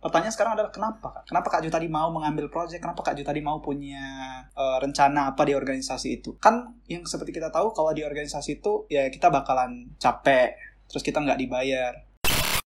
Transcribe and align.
pertanyaan 0.00 0.32
sekarang 0.32 0.52
adalah 0.56 0.72
kenapa? 0.72 1.22
Kenapa 1.28 1.48
Kak 1.52 1.60
Ju 1.62 1.70
tadi 1.70 1.86
mau 1.86 2.08
mengambil 2.08 2.48
proyek? 2.48 2.80
Kenapa 2.80 3.04
Kak 3.04 3.14
Ju 3.14 3.22
tadi 3.22 3.44
mau 3.44 3.60
punya 3.60 4.00
uh, 4.56 4.80
rencana 4.80 5.36
apa 5.36 5.44
di 5.44 5.52
organisasi 5.52 6.24
itu? 6.24 6.40
Kan 6.40 6.80
yang 6.88 7.04
seperti 7.04 7.36
kita 7.36 7.52
tahu 7.52 7.76
kalau 7.76 7.92
di 7.92 8.00
organisasi 8.02 8.64
itu 8.64 8.88
ya 8.88 9.06
kita 9.12 9.28
bakalan 9.28 9.92
capek, 10.00 10.56
terus 10.88 11.04
kita 11.04 11.20
nggak 11.20 11.38
dibayar. 11.38 11.92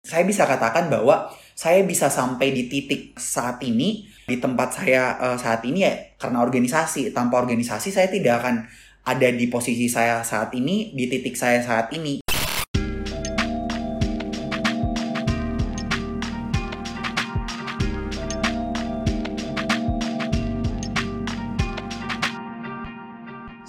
Saya 0.05 0.23
bisa 0.23 0.47
katakan 0.47 0.87
bahwa 0.89 1.33
saya 1.59 1.83
bisa 1.83 2.07
sampai 2.07 2.55
di 2.55 2.71
titik 2.71 3.19
saat 3.19 3.59
ini 3.67 4.07
di 4.25 4.37
tempat 4.39 4.81
saya 4.81 5.19
uh, 5.19 5.37
saat 5.37 5.61
ini 5.67 5.85
ya 5.85 5.95
karena 6.17 6.41
organisasi. 6.41 7.11
Tanpa 7.11 7.43
organisasi 7.43 7.91
saya 7.91 8.07
tidak 8.07 8.41
akan 8.41 8.65
ada 9.05 9.29
di 9.29 9.53
posisi 9.53 9.91
saya 9.91 10.25
saat 10.25 10.55
ini, 10.57 10.97
di 10.97 11.05
titik 11.11 11.37
saya 11.37 11.61
saat 11.61 11.93
ini. 11.93 12.24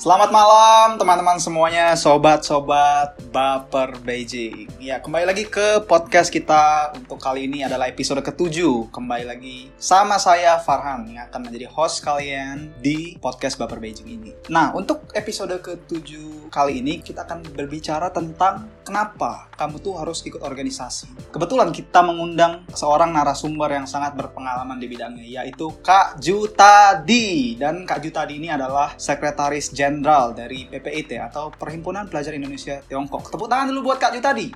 Selamat 0.05 0.29
malam 0.29 1.01
teman-teman 1.01 1.41
semuanya, 1.41 1.97
sobat-sobat 1.97 3.24
Baper 3.35 3.99
Beijing. 3.99 4.71
Ya, 4.79 5.03
kembali 5.03 5.27
lagi 5.27 5.43
ke 5.43 5.83
podcast 5.83 6.31
kita 6.31 6.95
untuk 6.95 7.19
kali 7.19 7.51
ini 7.51 7.67
adalah 7.67 7.91
episode 7.91 8.23
ketujuh. 8.23 8.87
Kembali 8.95 9.27
lagi 9.27 9.67
sama 9.75 10.15
saya 10.15 10.55
Farhan 10.63 11.03
yang 11.11 11.27
akan 11.27 11.51
menjadi 11.51 11.67
host 11.67 11.99
kalian 11.99 12.71
di 12.79 13.19
podcast 13.19 13.59
Baper 13.59 13.83
Beijing 13.83 14.07
ini. 14.07 14.31
Nah, 14.47 14.71
untuk 14.71 15.11
episode 15.11 15.51
ketujuh 15.59 16.47
kali 16.47 16.79
ini 16.79 17.03
kita 17.03 17.27
akan 17.27 17.43
berbicara 17.51 18.07
tentang 18.15 18.71
kenapa 18.87 19.51
kamu 19.59 19.83
tuh 19.83 19.99
harus 19.99 20.23
ikut 20.23 20.39
organisasi. 20.39 21.35
Kebetulan 21.35 21.75
kita 21.75 22.07
mengundang 22.07 22.63
seorang 22.71 23.11
narasumber 23.11 23.67
yang 23.67 23.83
sangat 23.83 24.15
berpengalaman 24.15 24.79
di 24.79 24.87
bidangnya, 24.87 25.43
yaitu 25.43 25.75
Kak 25.83 26.23
Jutadi. 26.23 27.59
Dan 27.59 27.83
Kak 27.83 27.99
Jutadi 27.99 28.39
ini 28.39 28.47
adalah 28.47 28.95
sekretaris 28.95 29.75
Jenderal 29.75 30.31
dari 30.31 30.71
PPIT 30.71 31.19
atau 31.19 31.51
Perhimpunan 31.51 32.07
Pelajar 32.07 32.31
Indonesia 32.31 32.79
Tiongkok. 32.87 33.24
Tepuk 33.29 33.49
tangan 33.49 33.69
dulu 33.73 33.91
buat 33.91 33.97
Kak 33.97 34.13
Ju 34.13 34.21
tadi. 34.21 34.47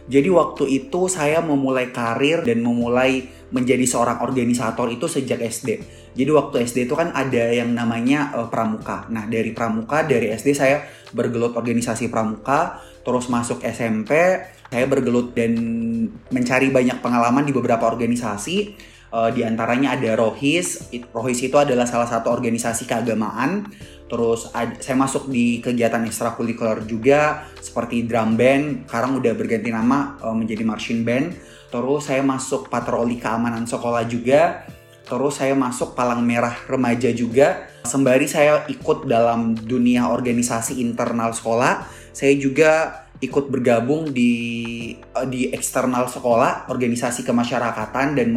Jadi 0.07 0.31
waktu 0.31 0.63
itu 0.71 1.11
saya 1.11 1.43
memulai 1.43 1.91
karir 1.91 2.47
dan 2.47 2.63
memulai 2.63 3.27
menjadi 3.51 3.83
seorang 3.87 4.23
organisator 4.23 4.91
itu 4.91 5.07
sejak 5.07 5.39
SD. 5.39 5.79
Jadi 6.17 6.31
waktu 6.33 6.63
SD 6.67 6.89
itu 6.89 6.95
kan 6.95 7.11
ada 7.15 7.51
yang 7.51 7.71
namanya 7.71 8.35
uh, 8.35 8.47
pramuka. 8.47 9.07
Nah, 9.11 9.27
dari 9.27 9.51
pramuka 9.55 10.03
dari 10.03 10.31
SD 10.33 10.55
saya 10.55 10.83
bergelut 11.15 11.55
organisasi 11.55 12.11
pramuka, 12.11 12.83
terus 13.05 13.31
masuk 13.31 13.63
SMP, 13.63 14.11
saya 14.67 14.85
bergelut 14.87 15.31
dan 15.31 15.55
mencari 16.33 16.73
banyak 16.73 16.99
pengalaman 16.99 17.47
di 17.47 17.53
beberapa 17.55 17.87
organisasi. 17.87 18.75
Uh, 19.07 19.31
di 19.31 19.39
antaranya 19.47 19.95
ada 19.95 20.19
Rohis. 20.19 20.91
Rohis 21.15 21.39
itu 21.39 21.55
adalah 21.55 21.87
salah 21.87 22.11
satu 22.11 22.27
organisasi 22.27 22.83
keagamaan 22.83 23.71
Terus 24.07 24.47
ada, 24.55 24.71
saya 24.79 24.95
masuk 24.95 25.27
di 25.27 25.59
kegiatan 25.59 25.99
ekstrakurikuler 26.07 26.87
juga 26.87 27.43
seperti 27.59 28.07
drum 28.07 28.39
band. 28.39 28.87
Sekarang 28.87 29.19
udah 29.19 29.33
berganti 29.35 29.69
nama 29.69 30.15
uh, 30.23 30.31
menjadi 30.31 30.63
marching 30.63 31.03
band. 31.03 31.35
Terus 31.67 32.07
saya 32.07 32.23
masuk 32.23 32.71
patroli 32.71 33.19
keamanan 33.19 33.67
sekolah 33.67 34.07
juga. 34.07 34.63
Terus 35.07 35.39
saya 35.39 35.55
masuk 35.55 35.95
palang 35.95 36.23
merah 36.23 36.55
remaja 36.67 37.11
juga. 37.11 37.67
Sembari 37.83 38.27
saya 38.27 38.63
ikut 38.67 39.07
dalam 39.07 39.55
dunia 39.55 40.11
organisasi 40.11 40.83
internal 40.83 41.31
sekolah, 41.31 41.87
saya 42.11 42.35
juga 42.35 43.03
ikut 43.17 43.49
bergabung 43.49 44.13
di 44.13 44.31
uh, 45.15 45.25
di 45.25 45.49
eksternal 45.49 46.05
sekolah, 46.07 46.69
organisasi 46.69 47.25
kemasyarakatan 47.25 48.13
dan 48.13 48.27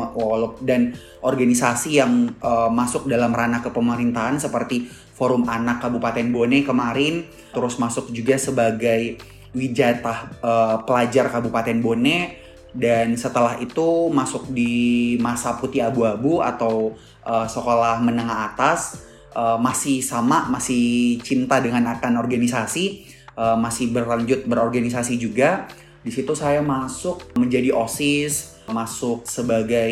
dan 0.64 0.96
organisasi 1.20 2.00
yang 2.00 2.32
uh, 2.40 2.72
masuk 2.72 3.04
dalam 3.06 3.30
ranah 3.30 3.60
kepemerintahan 3.60 4.40
seperti 4.40 4.88
Forum 5.20 5.44
Anak 5.44 5.84
Kabupaten 5.84 6.24
Bone 6.32 6.64
kemarin, 6.64 7.28
terus 7.52 7.76
masuk 7.76 8.08
juga 8.08 8.40
sebagai 8.40 9.20
wijatah 9.52 10.40
uh, 10.40 10.76
pelajar 10.88 11.28
Kabupaten 11.28 11.76
Bone. 11.84 12.40
Dan 12.70 13.18
setelah 13.18 13.58
itu 13.60 14.08
masuk 14.14 14.48
di 14.48 15.18
masa 15.18 15.58
putih 15.58 15.84
abu-abu 15.84 16.40
atau 16.40 16.94
uh, 17.26 17.44
sekolah 17.44 18.00
menengah 18.00 18.54
atas 18.54 19.04
uh, 19.34 19.58
masih 19.58 20.00
sama 20.00 20.46
masih 20.48 21.18
cinta 21.20 21.58
dengan 21.58 21.82
akan 21.98 22.22
organisasi 22.22 23.10
uh, 23.34 23.58
masih 23.58 23.90
berlanjut 23.90 24.46
berorganisasi 24.46 25.18
juga. 25.18 25.66
Di 26.00 26.14
situ 26.14 26.32
saya 26.32 26.64
masuk 26.64 27.36
menjadi 27.36 27.76
osis 27.76 28.56
masuk 28.70 29.26
sebagai 29.26 29.90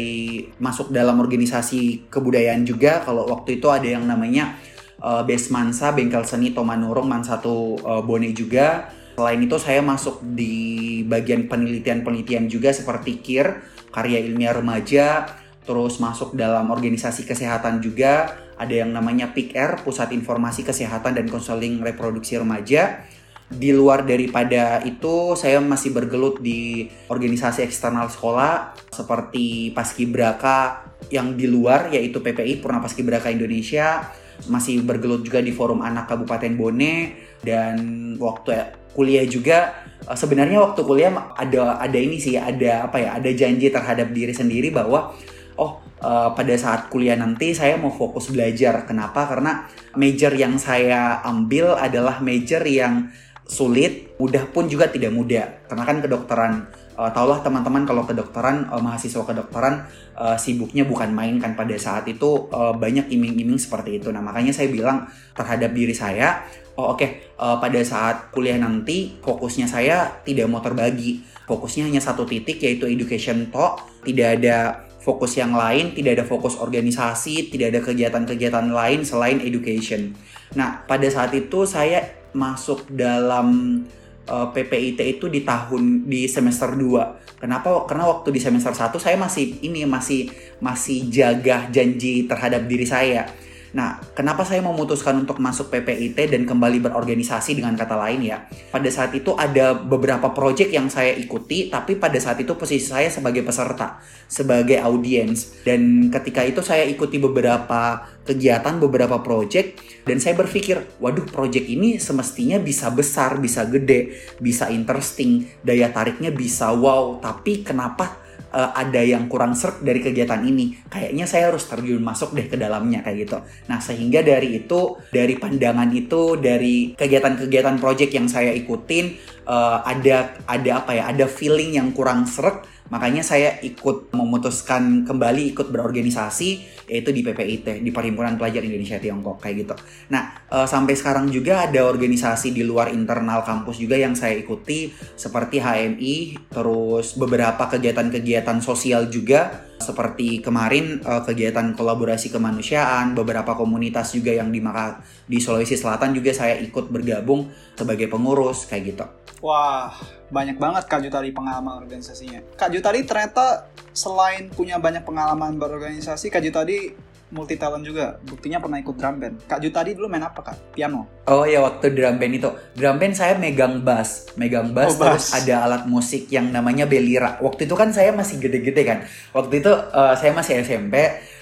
masuk 0.62 0.95
dalam 0.95 1.19
organisasi 1.19 2.06
kebudayaan 2.09 2.62
juga. 2.62 3.03
Kalau 3.03 3.27
waktu 3.27 3.59
itu 3.59 3.66
ada 3.69 3.91
yang 3.91 4.06
namanya 4.06 4.55
uh, 5.03 5.22
Base 5.22 5.50
Mansa, 5.50 5.94
Bengkel 5.94 6.25
Seni 6.26 6.54
Tomanurung, 6.54 7.06
Man 7.06 7.22
satu 7.22 7.78
uh, 7.82 8.03
Bone 8.03 8.31
juga. 8.34 8.91
Selain 9.19 9.41
itu 9.42 9.59
saya 9.59 9.82
masuk 9.82 10.22
di 10.22 11.03
bagian 11.03 11.50
penelitian-penelitian 11.50 12.47
juga 12.47 12.70
seperti 12.70 13.19
KIR, 13.19 13.48
karya 13.91 14.22
ilmiah 14.22 14.54
remaja, 14.54 15.26
terus 15.66 15.98
masuk 15.98 16.38
dalam 16.38 16.70
organisasi 16.70 17.26
kesehatan 17.26 17.82
juga, 17.82 18.38
ada 18.59 18.75
yang 18.75 18.91
namanya 18.91 19.31
PIKR, 19.31 19.86
Pusat 19.86 20.14
Informasi 20.19 20.66
Kesehatan 20.66 21.15
dan 21.15 21.26
Konseling 21.30 21.78
Reproduksi 21.82 22.38
Remaja. 22.38 23.06
Di 23.48 23.72
luar 23.72 24.04
daripada 24.04 24.84
itu, 24.84 25.32
saya 25.38 25.62
masih 25.62 25.94
bergelut 25.94 26.42
di 26.42 26.91
organisasi 27.09 27.65
eksternal 27.65 28.12
sekolah 28.12 28.76
seperti 28.92 29.72
Paskibraka 29.72 30.84
yang 31.09 31.32
di 31.38 31.48
luar 31.48 31.89
yaitu 31.89 32.21
PPI 32.21 32.60
Purna 32.60 32.84
Paskibraka 32.84 33.33
Indonesia, 33.33 34.10
masih 34.46 34.86
bergelut 34.86 35.26
juga 35.26 35.42
di 35.42 35.50
forum 35.50 35.82
anak 35.82 36.06
Kabupaten 36.06 36.54
Bone 36.54 37.18
dan 37.42 37.76
waktu 38.22 38.54
kuliah 38.94 39.26
juga 39.26 39.74
eh, 40.06 40.14
sebenarnya 40.14 40.62
waktu 40.62 40.80
kuliah 40.86 41.10
ada 41.34 41.82
ada 41.82 41.98
ini 41.98 42.22
sih 42.22 42.38
ada 42.38 42.86
apa 42.86 43.02
ya 43.02 43.18
ada 43.18 43.30
janji 43.34 43.66
terhadap 43.74 44.14
diri 44.14 44.30
sendiri 44.30 44.70
bahwa 44.70 45.10
oh 45.58 45.82
uh, 46.02 46.30
pada 46.32 46.54
saat 46.54 46.86
kuliah 46.88 47.18
nanti 47.18 47.52
saya 47.52 47.76
mau 47.76 47.90
fokus 47.90 48.30
belajar. 48.30 48.86
Kenapa? 48.86 49.26
Karena 49.26 49.66
major 49.98 50.32
yang 50.32 50.56
saya 50.56 51.20
ambil 51.26 51.74
adalah 51.74 52.22
major 52.22 52.62
yang 52.64 53.10
sulit 53.48 54.14
mudah 54.22 54.46
pun 54.48 54.70
juga 54.70 54.88
tidak 54.88 55.12
mudah. 55.12 55.66
Karena 55.66 55.84
kan 55.84 55.98
kedokteran 55.98 56.54
uh, 56.98 57.10
taulah 57.15 57.39
teman-teman 57.39 57.86
kalau 57.86 58.03
kedokteran 58.03 58.66
uh, 58.74 58.83
mahasiswa 58.83 59.22
kedokteran 59.22 59.86
uh, 60.18 60.34
sibuknya 60.34 60.83
bukan 60.83 61.15
main 61.15 61.39
kan 61.39 61.54
pada 61.54 61.78
saat 61.78 62.10
itu 62.10 62.50
uh, 62.50 62.74
banyak 62.74 63.06
iming-iming 63.06 63.56
seperti 63.56 64.03
itu. 64.03 64.10
Nah 64.10 64.18
makanya 64.18 64.50
saya 64.50 64.66
bilang 64.66 65.06
terhadap 65.39 65.71
diri 65.71 65.95
saya, 65.95 66.42
oh 66.74 66.92
oke 66.92 66.98
okay, 66.98 67.10
uh, 67.39 67.62
pada 67.62 67.78
saat 67.86 68.34
kuliah 68.34 68.59
nanti 68.59 69.15
fokusnya 69.22 69.71
saya 69.71 70.18
tidak 70.27 70.50
mau 70.50 70.59
terbagi, 70.59 71.22
fokusnya 71.47 71.86
hanya 71.86 72.03
satu 72.03 72.27
titik 72.27 72.59
yaitu 72.59 72.91
education 72.91 73.54
talk, 73.54 73.86
tidak 74.03 74.42
ada 74.42 74.89
fokus 74.98 75.39
yang 75.41 75.56
lain, 75.56 75.95
tidak 75.97 76.21
ada 76.21 76.24
fokus 76.27 76.59
organisasi, 76.59 77.48
tidak 77.48 77.72
ada 77.72 77.80
kegiatan-kegiatan 77.80 78.68
lain 78.68 79.06
selain 79.06 79.41
education. 79.41 80.12
Nah, 80.53 80.84
pada 80.84 81.09
saat 81.09 81.33
itu 81.33 81.65
saya 81.65 82.04
masuk 82.36 82.92
dalam 82.92 83.80
uh, 84.28 84.48
eh, 84.48 84.48
PPIT 84.53 85.19
itu 85.19 85.27
di 85.33 85.42
tahun 85.42 86.07
di 86.07 86.28
semester 86.28 86.77
2. 86.77 87.41
Kenapa? 87.41 87.89
Karena 87.89 88.07
waktu 88.07 88.30
di 88.30 88.41
semester 88.41 88.77
1 88.77 89.01
saya 89.01 89.16
masih 89.16 89.65
ini 89.65 89.89
masih 89.89 90.28
masih 90.60 91.09
jaga 91.09 91.66
janji 91.72 92.28
terhadap 92.28 92.66
diri 92.66 92.86
saya 92.86 93.27
Nah, 93.76 94.00
kenapa 94.16 94.44
saya 94.48 94.65
memutuskan 94.65 95.18
untuk 95.20 95.36
masuk 95.42 95.68
PPIT 95.68 96.32
dan 96.32 96.48
kembali 96.48 96.80
berorganisasi 96.88 97.59
dengan 97.59 97.76
kata 97.76 97.97
lain 98.00 98.24
ya? 98.24 98.48
Pada 98.72 98.88
saat 98.88 99.12
itu 99.12 99.36
ada 99.36 99.76
beberapa 99.76 100.32
proyek 100.32 100.72
yang 100.72 100.88
saya 100.88 101.12
ikuti, 101.12 101.68
tapi 101.68 102.00
pada 102.00 102.16
saat 102.16 102.41
itu 102.41 102.56
posisi 102.56 102.88
saya 102.88 103.12
sebagai 103.12 103.44
peserta, 103.44 104.00
sebagai 104.24 104.80
audiens. 104.80 105.60
Dan 105.65 106.09
ketika 106.09 106.44
itu 106.44 106.65
saya 106.65 106.88
ikuti 106.88 107.20
beberapa 107.20 108.09
kegiatan, 108.24 108.80
beberapa 108.80 109.20
proyek, 109.20 109.80
dan 110.04 110.21
saya 110.21 110.36
berpikir, 110.36 111.00
waduh 111.00 111.24
proyek 111.28 111.68
ini 111.68 112.00
semestinya 112.00 112.56
bisa 112.60 112.88
besar, 112.88 113.36
bisa 113.41 113.68
gede, 113.68 114.16
bisa 114.41 114.72
interesting, 114.72 115.48
daya 115.60 115.92
tariknya 115.92 116.32
bisa 116.32 116.72
wow, 116.72 117.21
tapi 117.21 117.64
kenapa 117.64 118.28
uh, 118.53 118.71
ada 118.77 119.00
yang 119.04 119.28
kurang 119.28 119.53
serp 119.53 119.80
dari 119.84 120.00
kegiatan 120.00 120.41
ini. 120.45 120.77
Kayaknya 120.89 121.24
saya 121.28 121.53
harus 121.53 121.65
terjun 121.68 122.00
masuk 122.00 122.33
deh 122.33 122.47
ke 122.48 122.56
dalamnya 122.56 123.04
kayak 123.04 123.28
gitu. 123.28 123.39
Nah 123.68 123.78
sehingga 123.80 124.24
dari 124.24 124.65
itu 124.65 124.97
dari 125.12 125.36
pandangan 125.36 125.89
itu 125.92 126.36
dari 126.41 126.92
kegiatan-kegiatan 126.97 127.77
project 127.80 128.10
yang 128.12 128.27
saya 128.28 128.53
ikutin 128.53 129.16
uh, 129.48 129.84
ada 129.84 130.36
ada 130.45 130.71
apa 130.84 130.92
ya 130.97 131.04
ada 131.10 131.24
feeling 131.28 131.80
yang 131.80 131.92
kurang 131.97 132.28
seret 132.28 132.65
Makanya 132.88 133.20
saya 133.20 133.60
ikut 133.60 134.12
memutuskan 134.16 135.04
kembali 135.04 135.52
ikut 135.52 135.68
berorganisasi 135.68 136.80
yaitu 136.88 137.12
di 137.12 137.20
PPIT, 137.20 137.84
di 137.84 137.92
Perhimpunan 137.92 138.40
Pelajar 138.40 138.64
Indonesia 138.64 138.96
Tiongkok 138.96 139.44
kayak 139.44 139.56
gitu. 139.60 139.74
Nah, 140.08 140.48
e, 140.48 140.64
sampai 140.64 140.96
sekarang 140.96 141.28
juga 141.28 141.68
ada 141.68 141.84
organisasi 141.84 142.56
di 142.56 142.64
luar 142.64 142.90
internal 142.90 143.44
kampus 143.44 143.76
juga 143.76 144.00
yang 144.00 144.16
saya 144.16 144.40
ikuti 144.40 144.88
seperti 145.14 145.60
HMI, 145.60 146.48
terus 146.48 147.12
beberapa 147.20 147.68
kegiatan-kegiatan 147.68 148.64
sosial 148.64 149.12
juga 149.12 149.68
seperti 149.78 150.40
kemarin 150.40 151.04
e, 151.04 151.12
kegiatan 151.28 151.76
kolaborasi 151.76 152.32
kemanusiaan, 152.32 153.12
beberapa 153.12 153.52
komunitas 153.52 154.16
juga 154.16 154.32
yang 154.32 154.48
di 154.48 154.64
Maka 154.64 155.04
di 155.28 155.36
Sulawesi 155.36 155.76
Selatan 155.76 156.16
juga 156.16 156.32
saya 156.32 156.56
ikut 156.56 156.88
bergabung 156.88 157.52
sebagai 157.76 158.08
pengurus 158.08 158.64
kayak 158.64 158.84
gitu. 158.96 159.17
Wah, 159.38 159.94
banyak 160.34 160.58
banget 160.58 160.84
Kak 160.90 161.00
Jutari 161.06 161.30
pengalaman 161.30 161.86
organisasinya. 161.86 162.42
Kak 162.58 162.74
Jutari 162.74 163.06
ternyata 163.06 163.70
selain 163.94 164.50
punya 164.50 164.82
banyak 164.82 165.06
pengalaman 165.06 165.54
berorganisasi, 165.62 166.26
Kak 166.26 166.42
Jutari 166.42 166.90
multi 167.28 167.60
talent 167.60 167.84
juga. 167.84 168.16
Buktinya 168.24 168.58
pernah 168.58 168.80
ikut 168.80 168.96
drum 168.96 169.20
band. 169.20 169.36
Kak 169.46 169.60
Jutari 169.60 169.94
dulu 169.94 170.08
main 170.08 170.24
apa 170.24 170.40
Kak? 170.42 170.74
Piano? 170.74 171.06
Oh 171.28 171.44
iya 171.44 171.60
waktu 171.62 171.92
drum 171.92 172.16
band 172.18 172.34
itu. 172.34 172.50
Drum 172.74 172.96
band 172.98 173.14
saya 173.14 173.36
megang 173.38 173.84
bass. 173.84 174.32
Megang 174.34 174.72
bass, 174.72 174.96
oh, 174.96 175.06
terus 175.06 175.30
ada 175.36 175.54
alat 175.68 175.82
musik 175.86 176.26
yang 176.32 176.50
namanya 176.50 176.88
belira. 176.88 177.36
Waktu 177.38 177.68
itu 177.68 177.74
kan 177.76 177.92
saya 177.92 178.10
masih 178.10 178.40
gede-gede 178.40 178.82
kan. 178.82 178.98
Waktu 179.36 179.60
itu 179.60 179.70
uh, 179.70 180.16
saya 180.16 180.32
masih 180.32 180.64
SMP, 180.64 180.94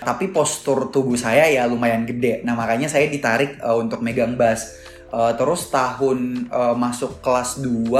tapi 0.02 0.28
postur 0.34 0.90
tubuh 0.92 1.16
saya 1.16 1.48
ya 1.48 1.64
lumayan 1.64 2.04
gede. 2.04 2.42
Nah 2.42 2.52
makanya 2.58 2.90
saya 2.90 3.06
ditarik 3.08 3.56
uh, 3.62 3.78
untuk 3.78 4.02
megang 4.02 4.34
bass 4.34 4.84
Uh, 5.06 5.30
terus 5.38 5.70
tahun 5.70 6.50
uh, 6.50 6.74
masuk 6.74 7.22
kelas 7.22 7.62
2 7.62 7.94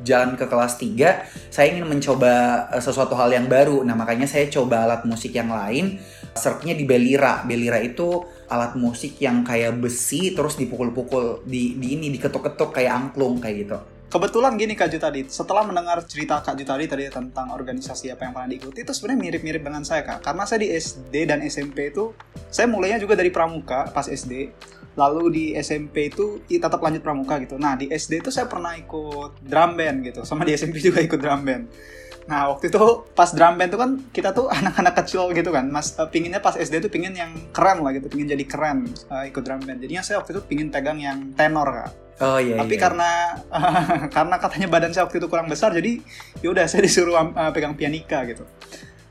jalan 0.00 0.32
ke 0.32 0.48
kelas 0.48 0.80
3 0.80 1.52
saya 1.52 1.66
ingin 1.76 1.84
mencoba 1.84 2.66
uh, 2.72 2.80
sesuatu 2.80 3.12
hal 3.12 3.36
yang 3.36 3.52
baru. 3.52 3.84
Nah, 3.84 3.92
makanya 3.92 4.24
saya 4.24 4.48
coba 4.48 4.88
alat 4.88 5.04
musik 5.04 5.36
yang 5.36 5.52
lain. 5.52 6.00
Serpnya 6.32 6.72
di 6.72 6.88
belira. 6.88 7.44
Belira 7.44 7.76
itu 7.84 8.24
alat 8.48 8.72
musik 8.80 9.20
yang 9.20 9.44
kayak 9.44 9.76
besi 9.76 10.32
terus 10.32 10.56
dipukul-pukul 10.56 11.44
di, 11.44 11.76
di 11.76 12.00
ini 12.00 12.08
diketuk-ketuk 12.16 12.72
kayak 12.72 12.92
angklung 12.92 13.36
kayak 13.36 13.56
gitu. 13.68 13.78
Kebetulan 14.12 14.60
gini 14.60 14.76
Kak 14.76 14.92
Jutadi, 14.92 15.24
setelah 15.24 15.64
mendengar 15.64 16.04
cerita 16.04 16.36
Kak 16.44 16.52
Jutadi 16.60 16.84
tadi 16.84 17.08
tentang 17.08 17.48
organisasi 17.48 18.12
apa 18.12 18.28
yang 18.28 18.36
pernah 18.36 18.48
diikuti, 18.52 18.84
itu 18.84 18.92
sebenarnya 18.92 19.20
mirip-mirip 19.24 19.64
dengan 19.64 19.80
saya 19.88 20.04
Kak. 20.04 20.20
Karena 20.20 20.44
saya 20.44 20.60
di 20.60 20.68
SD 20.68 21.14
dan 21.24 21.40
SMP 21.40 21.88
itu, 21.88 22.12
saya 22.52 22.68
mulainya 22.68 23.00
juga 23.00 23.16
dari 23.16 23.32
pramuka 23.32 23.88
pas 23.88 24.04
SD 24.04 24.52
lalu 24.96 25.22
di 25.32 25.44
SMP 25.56 26.12
itu 26.12 26.44
tetap 26.46 26.78
lanjut 26.80 27.00
pramuka 27.00 27.40
gitu 27.40 27.56
nah 27.56 27.74
di 27.74 27.88
SD 27.88 28.20
itu 28.20 28.30
saya 28.30 28.46
pernah 28.48 28.76
ikut 28.76 29.40
drum 29.44 29.72
band 29.74 30.04
gitu 30.04 30.20
sama 30.28 30.44
di 30.44 30.52
SMP 30.52 30.78
juga 30.78 31.00
ikut 31.00 31.18
drum 31.18 31.42
band 31.42 31.64
nah 32.22 32.54
waktu 32.54 32.70
itu 32.70 32.78
pas 33.18 33.34
drum 33.34 33.58
band 33.58 33.70
itu 33.74 33.78
kan 33.80 33.90
kita 34.14 34.30
tuh 34.30 34.46
anak-anak 34.58 34.94
kecil 35.02 35.32
gitu 35.34 35.50
kan 35.50 35.66
mas 35.68 35.98
uh, 35.98 36.06
pinginnya 36.06 36.38
pas 36.38 36.54
SD 36.54 36.84
tuh 36.84 36.90
pingin 36.92 37.16
yang 37.16 37.32
keren 37.50 37.82
lah 37.82 37.90
gitu 37.96 38.06
pingin 38.06 38.30
jadi 38.30 38.44
keren 38.46 38.86
uh, 39.10 39.24
ikut 39.26 39.42
drum 39.42 39.60
band 39.64 39.82
jadinya 39.82 40.04
saya 40.04 40.22
waktu 40.22 40.38
itu 40.38 40.42
pingin 40.46 40.68
pegang 40.68 41.00
yang 41.00 41.32
tenor 41.34 41.68
kak 41.68 41.92
Oh 42.22 42.38
iya. 42.38 42.62
Tapi 42.62 42.78
iya. 42.78 42.82
karena 42.86 43.10
uh, 43.50 44.06
karena 44.14 44.36
katanya 44.38 44.68
badan 44.70 44.94
saya 44.94 45.10
waktu 45.10 45.18
itu 45.18 45.26
kurang 45.26 45.50
besar, 45.50 45.74
jadi 45.74 45.98
yaudah 46.38 46.70
saya 46.70 46.86
disuruh 46.86 47.18
uh, 47.18 47.50
pegang 47.50 47.74
pianika 47.74 48.22
gitu. 48.30 48.46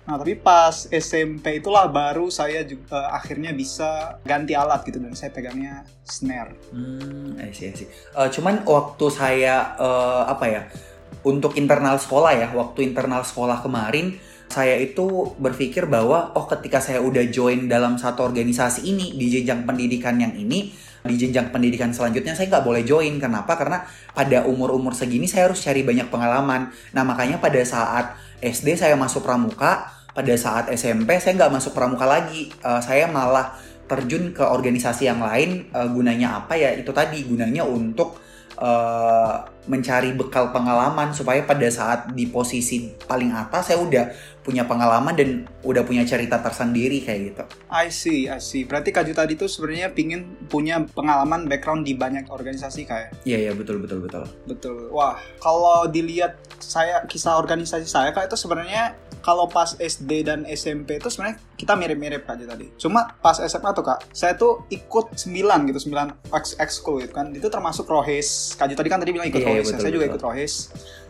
Nah, 0.01 0.18
tapi 0.18 0.33
pas 0.33 0.89
SMP 0.89 1.62
itulah 1.62 1.86
baru 1.86 2.27
saya 2.33 2.65
juga 2.65 2.98
uh, 2.98 3.09
akhirnya 3.13 3.53
bisa 3.53 4.18
ganti 4.25 4.57
alat 4.57 4.81
gitu 4.81 4.98
dan 4.98 5.13
saya 5.13 5.30
pegangnya 5.30 5.86
snare. 6.01 6.57
Hmm, 6.74 7.38
I 7.38 7.53
see, 7.53 7.69
I 7.69 7.75
see. 7.77 7.88
Uh, 8.18 8.25
cuman 8.27 8.65
waktu 8.65 9.06
saya 9.13 9.77
uh, 9.77 10.25
apa 10.25 10.45
ya? 10.50 10.62
Untuk 11.21 11.53
internal 11.53 12.01
sekolah 12.01 12.33
ya, 12.33 12.48
waktu 12.50 12.89
internal 12.89 13.21
sekolah 13.21 13.62
kemarin 13.62 14.18
saya 14.51 14.75
itu 14.83 15.31
berpikir 15.39 15.88
bahwa 15.88 16.36
oh 16.36 16.44
ketika 16.44 16.83
saya 16.83 17.00
udah 17.00 17.24
join 17.31 17.71
dalam 17.71 17.95
satu 17.95 18.27
organisasi 18.27 18.83
ini 18.83 19.15
di 19.15 19.31
jenjang 19.31 19.63
pendidikan 19.63 20.19
yang 20.19 20.36
ini 20.36 20.75
di 21.01 21.15
jenjang 21.18 21.50
pendidikan 21.50 21.89
selanjutnya 21.89 22.38
saya 22.38 22.51
nggak 22.51 22.65
boleh 22.68 22.83
join 22.86 23.18
kenapa 23.18 23.57
karena 23.57 23.88
pada 24.13 24.45
umur 24.45 24.75
umur 24.75 24.94
segini 24.94 25.25
saya 25.25 25.50
harus 25.50 25.63
cari 25.63 25.81
banyak 25.81 26.12
pengalaman 26.13 26.69
nah 26.94 27.01
makanya 27.01 27.42
pada 27.42 27.57
saat 27.65 28.13
SD 28.41 28.75
saya 28.75 28.97
masuk 28.97 29.21
pramuka, 29.23 30.01
pada 30.11 30.33
saat 30.35 30.67
SMP 30.75 31.17
saya 31.23 31.39
nggak 31.39 31.53
masuk 31.55 31.71
pramuka 31.71 32.03
lagi. 32.03 32.51
Uh, 32.59 32.83
saya 32.83 33.07
malah 33.07 33.55
terjun 33.88 34.35
ke 34.35 34.43
organisasi 34.43 35.07
yang 35.07 35.23
lain. 35.23 35.71
Uh, 35.71 35.88
gunanya 35.88 36.43
apa 36.43 36.59
ya? 36.59 36.75
Itu 36.75 36.91
tadi 36.91 37.23
gunanya 37.23 37.63
untuk 37.63 38.19
uh, 38.61 39.43
mencari 39.65 40.13
bekal 40.13 40.49
pengalaman 40.49 41.13
supaya 41.13 41.41
pada 41.45 41.65
saat 41.69 42.13
di 42.13 42.29
posisi 42.29 42.93
paling 43.05 43.33
atas 43.33 43.69
saya 43.69 43.77
udah 43.81 44.05
punya 44.41 44.65
pengalaman 44.65 45.13
dan 45.13 45.29
udah 45.61 45.85
punya 45.85 46.01
cerita 46.01 46.41
tersendiri 46.41 47.05
kayak 47.05 47.19
gitu. 47.29 47.43
I 47.69 47.93
see, 47.93 48.25
I 48.25 48.41
see. 48.41 48.65
Berarti 48.65 48.89
Kak 48.89 49.06
tadi 49.13 49.37
tuh 49.37 49.45
sebenarnya 49.45 49.94
pingin 49.94 50.49
punya 50.49 50.81
pengalaman 50.81 51.45
background 51.45 51.85
di 51.85 51.94
banyak 51.94 52.25
organisasi 52.25 52.89
kayak? 52.89 53.09
Ya? 53.21 53.37
Iya, 53.37 53.37
iya 53.49 53.51
betul 53.53 53.77
betul 53.77 54.01
betul. 54.01 54.25
Betul. 54.49 54.89
Wah, 54.89 55.21
kalau 55.37 55.85
dilihat 55.85 56.41
saya 56.57 57.06
kisah 57.06 57.37
organisasi 57.37 57.85
saya 57.85 58.09
Kak 58.13 58.33
itu 58.33 58.37
sebenarnya 58.37 58.97
kalau 59.21 59.45
pas 59.45 59.78
SD 59.78 60.25
dan 60.25 60.44
SMP 60.49 60.97
itu 60.97 61.07
sebenarnya 61.07 61.37
kita 61.56 61.78
mirip-mirip 61.78 62.25
Kak 62.25 62.42
tadi. 62.42 62.73
Cuma 62.75 63.06
pas 63.21 63.37
SMA 63.37 63.69
tuh 63.71 63.85
Kak, 63.85 64.09
saya 64.11 64.33
tuh 64.33 64.66
ikut 64.73 65.13
9 65.13 65.69
gitu, 65.69 65.80
9 65.90 66.33
ex 66.33 66.57
ekskul 66.57 67.06
gitu 67.06 67.13
kan. 67.13 67.30
Itu 67.31 67.47
termasuk 67.54 67.85
Rohis. 67.85 68.57
Kak 68.57 68.73
tadi 68.73 68.90
kan 68.90 68.97
tadi 68.99 69.13
bilang 69.13 69.30
ikut 69.30 69.42
yeah, 69.42 69.49
Rohis. 69.54 69.68
Betul, 69.69 69.81
saya 69.81 69.92
juga 69.94 70.06
ikut 70.09 70.21
Rohis. 70.21 70.54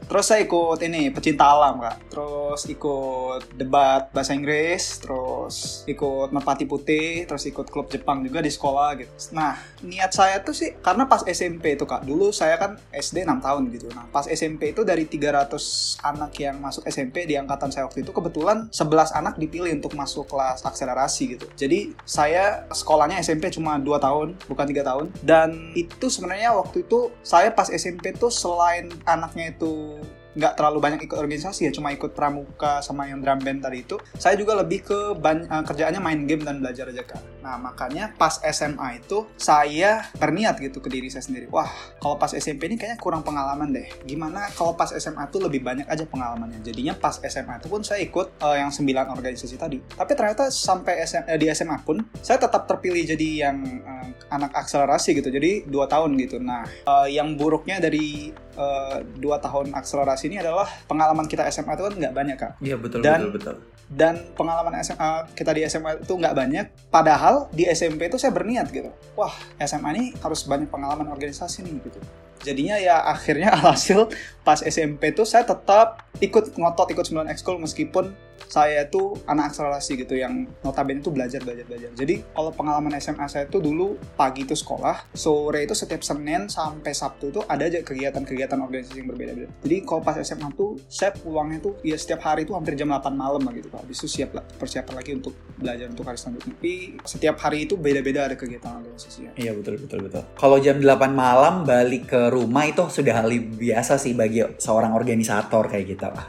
Terus 0.08 0.25
saya 0.27 0.43
ikut 0.43 0.79
ini 0.84 1.10
pecinta 1.13 1.48
alam 1.48 1.79
Kak. 1.79 2.12
Terus 2.12 2.62
ikut 2.67 3.55
debat 3.55 4.12
bahasa 4.12 4.36
Inggris, 4.36 5.00
terus 5.00 5.88
ikut 5.88 6.36
Merpati 6.36 6.67
Putih, 6.67 7.24
terus 7.25 7.48
ikut 7.48 7.72
klub 7.72 7.88
Jepang 7.88 8.20
juga 8.25 8.43
di 8.43 8.51
sekolah 8.51 8.89
gitu. 9.00 9.12
Nah, 9.31 9.55
niat 9.86 10.12
saya 10.12 10.43
tuh 10.43 10.51
sih 10.51 10.75
karena 10.84 11.08
pas 11.08 11.24
SMP 11.24 11.79
itu 11.79 11.88
Kak. 11.88 12.03
Dulu 12.03 12.36
saya 12.36 12.60
kan 12.60 12.75
SD 12.91 13.24
6 13.24 13.39
tahun 13.39 13.62
gitu. 13.72 13.88
Nah, 13.96 14.10
pas 14.12 14.27
SMP 14.27 14.75
itu 14.75 14.84
dari 14.84 15.08
300 15.08 16.03
anak 16.03 16.31
yang 16.39 16.60
masuk 16.60 16.84
SMP 16.89 17.24
di 17.24 17.39
angkatan 17.39 17.72
saya 17.72 17.88
waktu 17.88 18.03
itu 18.03 18.12
kebetulan 18.12 18.67
11 18.67 19.15
anak 19.15 19.39
dipilih 19.39 19.72
untuk 19.72 19.96
masuk 19.96 20.27
kelas 20.27 20.67
akselerasi 20.67 21.39
gitu. 21.39 21.48
Jadi 21.55 21.96
saya 22.03 22.67
sekolahnya 22.67 23.24
SMP 23.24 23.48
cuma 23.48 23.79
2 23.79 23.88
tahun, 24.01 24.36
bukan 24.46 24.65
tiga 24.67 24.84
tahun. 24.84 25.08
Dan 25.24 25.72
itu 25.74 26.12
sebenarnya 26.12 26.51
waktu 26.51 26.84
itu 26.84 27.15
saya 27.24 27.53
pas 27.55 27.72
SMP 27.72 28.12
tuh 28.12 28.27
selain 28.27 28.91
anaknya 29.08 29.55
itu 29.55 30.00
nggak 30.38 30.54
terlalu 30.60 30.80
banyak 30.80 31.02
ikut 31.06 31.18
organisasi 31.18 31.68
ya 31.68 31.72
cuma 31.72 31.92
ikut 31.92 32.16
pramuka 32.16 32.80
sama 32.80 33.08
yang 33.08 33.20
drum 33.20 33.40
band 33.42 33.64
tadi 33.64 33.84
itu. 33.84 34.00
Saya 34.16 34.36
juga 34.36 34.56
lebih 34.60 34.86
ke 34.86 35.00
uh, 35.16 35.64
kerjaannya 35.66 36.02
main 36.02 36.24
game 36.28 36.44
dan 36.44 36.60
belajar 36.64 36.90
aja 36.90 37.04
kan 37.04 37.22
nah 37.42 37.58
makanya 37.58 38.14
pas 38.16 38.38
SMA 38.54 39.02
itu 39.02 39.26
saya 39.34 40.06
berniat 40.16 40.62
gitu 40.62 40.78
ke 40.78 40.88
diri 40.94 41.10
saya 41.10 41.26
sendiri. 41.26 41.50
Wah 41.50 41.68
kalau 41.98 42.16
pas 42.16 42.32
SMP 42.32 42.70
ini 42.70 42.78
kayaknya 42.78 43.02
kurang 43.02 43.26
pengalaman 43.26 43.74
deh. 43.74 43.90
Gimana 44.06 44.48
kalau 44.54 44.78
pas 44.78 44.94
SMA 44.94 45.26
tuh 45.34 45.50
lebih 45.50 45.66
banyak 45.66 45.90
aja 45.90 46.06
pengalamannya? 46.06 46.62
Jadinya 46.62 46.94
pas 46.94 47.18
SMA 47.18 47.58
itu 47.58 47.68
pun 47.68 47.82
saya 47.82 48.06
ikut 48.06 48.38
uh, 48.46 48.56
yang 48.56 48.70
sembilan 48.70 49.10
organisasi 49.18 49.58
tadi. 49.58 49.82
Tapi 49.82 50.12
ternyata 50.14 50.54
sampai 50.54 51.02
SM, 51.02 51.26
uh, 51.26 51.38
di 51.42 51.46
SMA 51.52 51.78
pun 51.82 51.98
saya 52.22 52.38
tetap 52.38 52.70
terpilih 52.70 53.04
jadi 53.10 53.50
yang 53.50 53.58
uh, 53.82 54.08
anak 54.30 54.54
akselerasi 54.54 55.18
gitu 55.18 55.34
jadi 55.34 55.66
dua 55.66 55.90
tahun 55.90 56.14
gitu. 56.22 56.38
Nah 56.38 56.64
uh, 56.86 57.10
yang 57.10 57.34
buruknya 57.34 57.82
dari 57.82 58.30
uh, 58.55 59.00
dua 59.17 59.38
tahun 59.39 59.72
akselerasi 59.75 60.31
ini 60.31 60.39
adalah 60.39 60.67
pengalaman 60.88 61.27
kita 61.27 61.46
SMA 61.51 61.75
itu 61.75 61.84
kan 61.88 61.93
nggak 61.98 62.13
banyak 62.15 62.36
kak. 62.39 62.51
Iya 62.60 62.75
betul 62.79 63.00
Dan 63.03 63.20
betul 63.29 63.31
betul. 63.38 63.55
dan 63.91 64.13
pengalaman 64.34 64.74
SMA 64.81 65.12
kita 65.36 65.51
di 65.51 65.62
SMA 65.67 66.00
itu 66.00 66.13
nggak 66.15 66.36
banyak. 66.36 66.65
Padahal 66.88 67.51
di 67.51 67.67
SMP 67.67 68.08
itu 68.08 68.15
saya 68.15 68.31
berniat 68.31 68.72
gitu. 68.72 68.91
Wah 69.15 69.34
SMA 69.60 69.89
ini 69.96 70.03
harus 70.20 70.48
banyak 70.48 70.72
pengalaman 70.72 71.08
organisasi 71.12 71.63
nih 71.67 71.79
gitu. 71.88 72.00
Jadinya 72.41 72.75
ya 72.81 73.05
akhirnya 73.05 73.53
alhasil 73.58 74.10
pas 74.41 74.60
SMP 74.62 75.13
tuh 75.13 75.25
saya 75.27 75.45
tetap 75.45 76.10
ikut 76.21 76.57
ngotot 76.57 76.89
ikut 76.93 77.05
9 77.05 77.29
ekskul 77.29 77.57
meskipun 77.62 78.13
saya 78.51 78.83
itu 78.83 79.15
anak 79.29 79.53
akselerasi 79.53 80.03
gitu 80.03 80.19
yang 80.19 80.43
notabene 80.60 81.00
itu 81.00 81.07
belajar 81.07 81.39
belajar 81.43 81.65
belajar. 81.67 81.89
Jadi 81.95 82.19
kalau 82.36 82.51
pengalaman 82.51 82.91
SMA 83.00 83.24
saya 83.31 83.48
itu 83.48 83.63
dulu 83.63 83.95
pagi 84.19 84.43
itu 84.43 84.57
sekolah, 84.57 85.07
sore 85.15 85.63
itu 85.63 85.71
setiap 85.71 86.01
Senin 86.03 86.51
sampai 86.51 86.91
Sabtu 86.95 87.31
itu 87.31 87.41
ada 87.45 87.63
aja 87.63 87.79
kegiatan-kegiatan 87.79 88.60
organisasi 88.60 89.03
yang 89.03 89.10
berbeda-beda. 89.13 89.48
Jadi 89.63 89.77
kalau 89.88 90.01
pas 90.03 90.19
SMA 90.19 90.51
tuh 90.57 90.79
saya 90.91 91.15
pulangnya 91.15 91.63
tuh 91.63 91.79
ya 91.86 91.95
setiap 91.95 92.27
hari 92.27 92.43
itu 92.43 92.51
hampir 92.51 92.75
jam 92.75 92.91
8 92.91 93.13
malam 93.15 93.39
lah 93.39 93.53
gitu. 93.55 93.71
Habis 93.71 94.03
itu 94.03 94.07
siap 94.19 94.36
lah 94.36 94.43
persiapan 94.43 94.93
lagi 95.00 95.12
untuk 95.15 95.33
belajar 95.55 95.88
untuk 95.88 96.05
hari 96.07 96.17
selanjutnya. 96.19 96.53
Tapi 96.57 96.74
setiap 97.07 97.36
hari 97.39 97.69
itu 97.69 97.79
beda-beda 97.79 98.27
ada 98.27 98.36
kegiatan 98.36 98.83
organisasi 98.83 99.19
ya. 99.27 99.31
Iya 99.38 99.51
betul 99.55 99.79
betul 99.79 100.00
betul. 100.07 100.24
Kalau 100.36 100.57
jam 100.60 100.81
8 100.81 101.13
malam 101.13 101.63
balik 101.63 102.12
ke 102.12 102.21
rumah 102.27 102.67
itu 102.67 102.83
sudah 102.91 103.24
hal 103.24 103.31
biasa 103.31 103.95
sih 103.95 104.12
bagi 104.12 104.31
seorang 104.58 104.96
organisator 104.96 105.68
kayak 105.68 105.86
gitu. 105.98 106.10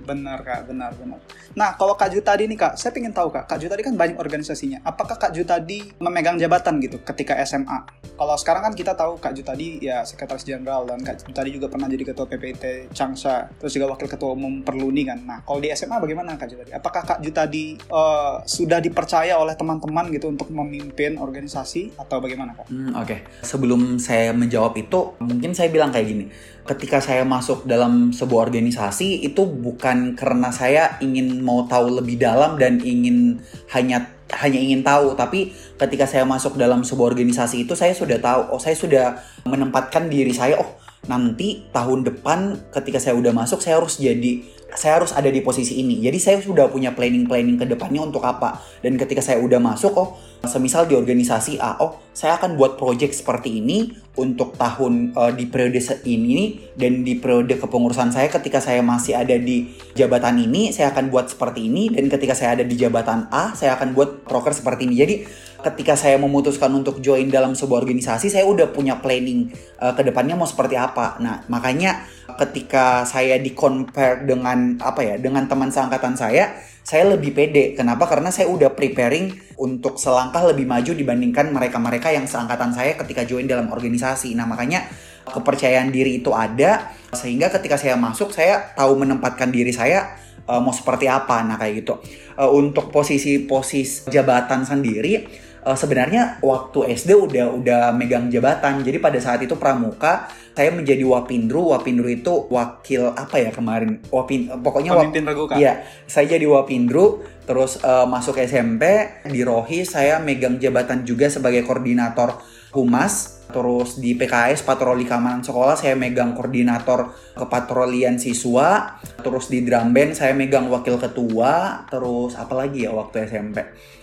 Benar 0.00 0.42
kak, 0.42 0.66
benar 0.68 0.90
benar. 0.96 1.20
Nah 1.54 1.76
kalau 1.76 1.94
Kak 1.94 2.10
Ju 2.14 2.20
tadi 2.24 2.48
nih 2.48 2.56
kak, 2.56 2.74
saya 2.78 2.94
ingin 2.96 3.12
tahu 3.12 3.28
kak, 3.30 3.46
Kak 3.46 3.58
Ju 3.60 3.66
tadi 3.68 3.82
kan 3.84 3.94
banyak 3.94 4.16
organisasinya. 4.16 4.80
Apakah 4.86 5.20
Kak 5.20 5.32
Ju 5.36 5.44
tadi 5.44 5.92
memegang 6.00 6.40
jabatan 6.40 6.80
gitu 6.80 7.02
ketika 7.04 7.36
SMA? 7.44 7.84
Kalau 8.16 8.36
sekarang 8.36 8.62
kan 8.70 8.74
kita 8.76 8.92
tahu 8.96 9.20
Kak 9.20 9.32
Ju 9.36 9.42
tadi 9.44 9.80
ya 9.82 10.04
sekretaris 10.04 10.44
jenderal 10.44 10.88
dan 10.88 11.00
Kak 11.04 11.24
Ju 11.24 11.32
tadi 11.32 11.50
juga 11.52 11.68
pernah 11.68 11.88
jadi 11.90 12.04
ketua 12.06 12.26
PPT 12.26 12.92
Changsa, 12.94 13.50
terus 13.60 13.72
juga 13.76 13.96
wakil 13.96 14.08
ketua 14.08 14.30
umum 14.32 14.62
Perluni 14.64 15.02
kan. 15.04 15.18
Nah 15.24 15.38
kalau 15.44 15.60
di 15.60 15.68
SMA 15.72 15.96
bagaimana 16.00 16.36
Kak 16.36 16.48
Ju 16.48 16.56
tadi? 16.60 16.70
Apakah 16.72 17.02
Kak 17.04 17.18
Ju 17.20 17.30
tadi 17.34 17.76
uh, 17.90 18.42
sudah 18.44 18.78
dipercaya 18.80 19.36
oleh 19.36 19.54
teman-teman 19.56 20.08
gitu 20.14 20.30
untuk 20.32 20.48
memimpin 20.52 21.18
organisasi 21.20 21.98
atau 21.98 22.22
bagaimana 22.22 22.54
kak? 22.56 22.66
Hmm, 22.70 22.94
Oke, 22.96 23.04
okay. 23.04 23.18
sebelum 23.42 23.98
saya 23.98 24.30
menjawab 24.34 24.76
itu, 24.78 25.14
mungkin 25.22 25.52
saya 25.52 25.68
bilang 25.72 25.90
kayak 25.90 26.06
gini. 26.08 26.26
Ketika 26.66 27.02
saya 27.02 27.26
masuk 27.26 27.66
dalam 27.66 28.14
sebuah 28.14 28.50
organisasi 28.50 29.24
itu 29.26 29.42
bukan 29.48 30.14
karena 30.14 30.52
saya 30.54 31.00
ingin 31.00 31.40
mau 31.40 31.66
tahu 31.66 31.98
lebih 31.98 32.20
dalam 32.20 32.60
dan 32.60 32.78
ingin 32.80 33.40
hanya 33.72 34.06
hanya 34.38 34.58
ingin 34.62 34.86
tahu 34.86 35.18
tapi 35.18 35.50
ketika 35.74 36.06
saya 36.06 36.22
masuk 36.22 36.54
dalam 36.54 36.86
sebuah 36.86 37.10
organisasi 37.10 37.66
itu 37.66 37.74
saya 37.74 37.90
sudah 37.90 38.22
tahu 38.22 38.54
oh 38.54 38.62
saya 38.62 38.78
sudah 38.78 39.18
menempatkan 39.42 40.06
diri 40.06 40.30
saya 40.30 40.54
oh 40.54 40.78
nanti 41.10 41.66
tahun 41.74 42.06
depan 42.06 42.70
ketika 42.70 43.02
saya 43.02 43.18
udah 43.18 43.34
masuk 43.34 43.58
saya 43.58 43.82
harus 43.82 43.98
jadi 43.98 44.46
saya 44.74 45.02
harus 45.02 45.10
ada 45.10 45.26
di 45.30 45.42
posisi 45.42 45.82
ini. 45.82 45.98
Jadi 45.98 46.18
saya 46.22 46.38
sudah 46.38 46.70
punya 46.70 46.94
planning-planning 46.94 47.58
ke 47.58 47.66
depannya 47.66 48.06
untuk 48.06 48.22
apa. 48.22 48.62
Dan 48.82 48.94
ketika 48.94 49.18
saya 49.18 49.42
udah 49.42 49.58
masuk, 49.58 49.92
oh, 49.98 50.14
semisal 50.44 50.88
di 50.88 50.96
organisasi 50.96 51.60
A, 51.60 51.76
oh, 51.80 52.00
saya 52.16 52.40
akan 52.40 52.56
buat 52.56 52.80
project 52.80 53.12
seperti 53.12 53.60
ini 53.60 53.92
untuk 54.16 54.56
tahun 54.56 55.12
uh, 55.12 55.32
di 55.32 55.48
periode 55.48 55.80
ini 56.08 56.60
dan 56.76 57.04
di 57.04 57.16
periode 57.16 57.56
kepengurusan 57.60 58.12
saya 58.12 58.28
ketika 58.32 58.60
saya 58.60 58.80
masih 58.80 59.16
ada 59.16 59.36
di 59.36 59.68
jabatan 59.92 60.40
ini, 60.40 60.72
saya 60.72 60.92
akan 60.92 61.12
buat 61.12 61.32
seperti 61.32 61.68
ini 61.68 61.92
dan 61.92 62.08
ketika 62.08 62.32
saya 62.32 62.60
ada 62.60 62.64
di 62.64 62.76
jabatan 62.76 63.28
A, 63.28 63.52
saya 63.52 63.76
akan 63.76 63.92
buat 63.92 64.24
proker 64.24 64.56
seperti 64.56 64.88
ini. 64.88 64.94
Jadi 64.96 65.14
ketika 65.60 65.94
saya 65.96 66.16
memutuskan 66.16 66.72
untuk 66.72 67.04
join 67.04 67.28
dalam 67.28 67.52
sebuah 67.52 67.84
organisasi, 67.84 68.32
saya 68.32 68.48
udah 68.48 68.72
punya 68.72 68.96
planning 68.98 69.52
uh, 69.80 69.92
ke 69.92 70.02
depannya 70.04 70.36
mau 70.40 70.48
seperti 70.48 70.76
apa. 70.80 71.20
Nah, 71.20 71.44
makanya 71.52 72.04
ketika 72.40 73.04
saya 73.04 73.36
di 73.36 73.52
compare 73.52 74.24
dengan 74.24 74.80
apa 74.80 75.04
ya, 75.04 75.14
dengan 75.20 75.44
teman 75.44 75.68
seangkatan 75.68 76.16
saya, 76.16 76.56
saya 76.90 77.14
lebih 77.14 77.30
pede. 77.30 77.78
Kenapa? 77.78 78.10
Karena 78.10 78.34
saya 78.34 78.50
udah 78.50 78.74
preparing 78.74 79.54
untuk 79.62 79.94
selangkah 79.94 80.42
lebih 80.50 80.66
maju 80.66 80.90
dibandingkan 80.90 81.54
mereka-mereka 81.54 82.10
yang 82.10 82.26
seangkatan 82.26 82.74
saya 82.74 82.98
ketika 82.98 83.22
join 83.22 83.46
dalam 83.46 83.70
organisasi. 83.70 84.34
Nah, 84.34 84.50
makanya 84.50 84.90
kepercayaan 85.22 85.94
diri 85.94 86.18
itu 86.18 86.34
ada 86.34 86.90
sehingga 87.14 87.46
ketika 87.54 87.78
saya 87.78 87.94
masuk 87.94 88.34
saya 88.34 88.74
tahu 88.74 88.98
menempatkan 88.98 89.54
diri 89.54 89.70
saya 89.70 90.18
uh, 90.50 90.58
mau 90.58 90.74
seperti 90.74 91.06
apa. 91.06 91.46
Nah, 91.46 91.54
kayak 91.62 91.86
gitu. 91.86 91.94
Uh, 92.34 92.50
untuk 92.58 92.90
posisi-posisi 92.90 94.10
jabatan 94.10 94.66
sendiri 94.66 95.30
uh, 95.64 95.76
sebenarnya 95.76 96.40
waktu 96.40 96.96
SD 96.96 97.16
udah 97.16 97.46
udah 97.52 97.82
megang 97.92 98.32
jabatan. 98.32 98.80
Jadi 98.80 98.98
pada 99.00 99.18
saat 99.20 99.44
itu 99.44 99.56
pramuka 99.56 100.28
saya 100.56 100.70
menjadi 100.72 101.04
wapindru. 101.08 101.72
Wapindru 101.72 102.08
itu 102.12 102.48
wakil 102.52 103.12
apa 103.12 103.40
ya 103.40 103.50
kemarin? 103.52 104.00
Wapin 104.12 104.52
pokoknya 104.60 104.92
Pemimpin 104.96 105.24
wap, 105.24 105.56
Iya, 105.56 105.84
saya 106.04 106.36
jadi 106.36 106.44
wapindru. 106.44 107.24
Terus 107.48 107.82
uh, 107.82 108.06
masuk 108.06 108.38
SMP 108.38 108.84
di 109.26 109.42
Rohi 109.42 109.82
saya 109.82 110.22
megang 110.22 110.60
jabatan 110.60 111.02
juga 111.02 111.26
sebagai 111.32 111.64
koordinator 111.64 112.38
humas. 112.76 113.42
Terus 113.50 113.98
di 113.98 114.14
PKS 114.14 114.62
patroli 114.62 115.02
keamanan 115.02 115.42
sekolah 115.42 115.74
saya 115.74 115.98
megang 115.98 116.38
koordinator 116.38 117.10
kepatrolian 117.34 118.14
siswa. 118.22 118.94
Terus 119.18 119.50
di 119.50 119.66
drum 119.66 119.90
band 119.90 120.14
saya 120.14 120.30
megang 120.36 120.70
wakil 120.70 120.94
ketua. 121.02 121.82
Terus 121.90 122.38
apa 122.38 122.54
lagi 122.54 122.86
ya 122.86 122.94
waktu 122.94 123.26
SMP? 123.26 123.58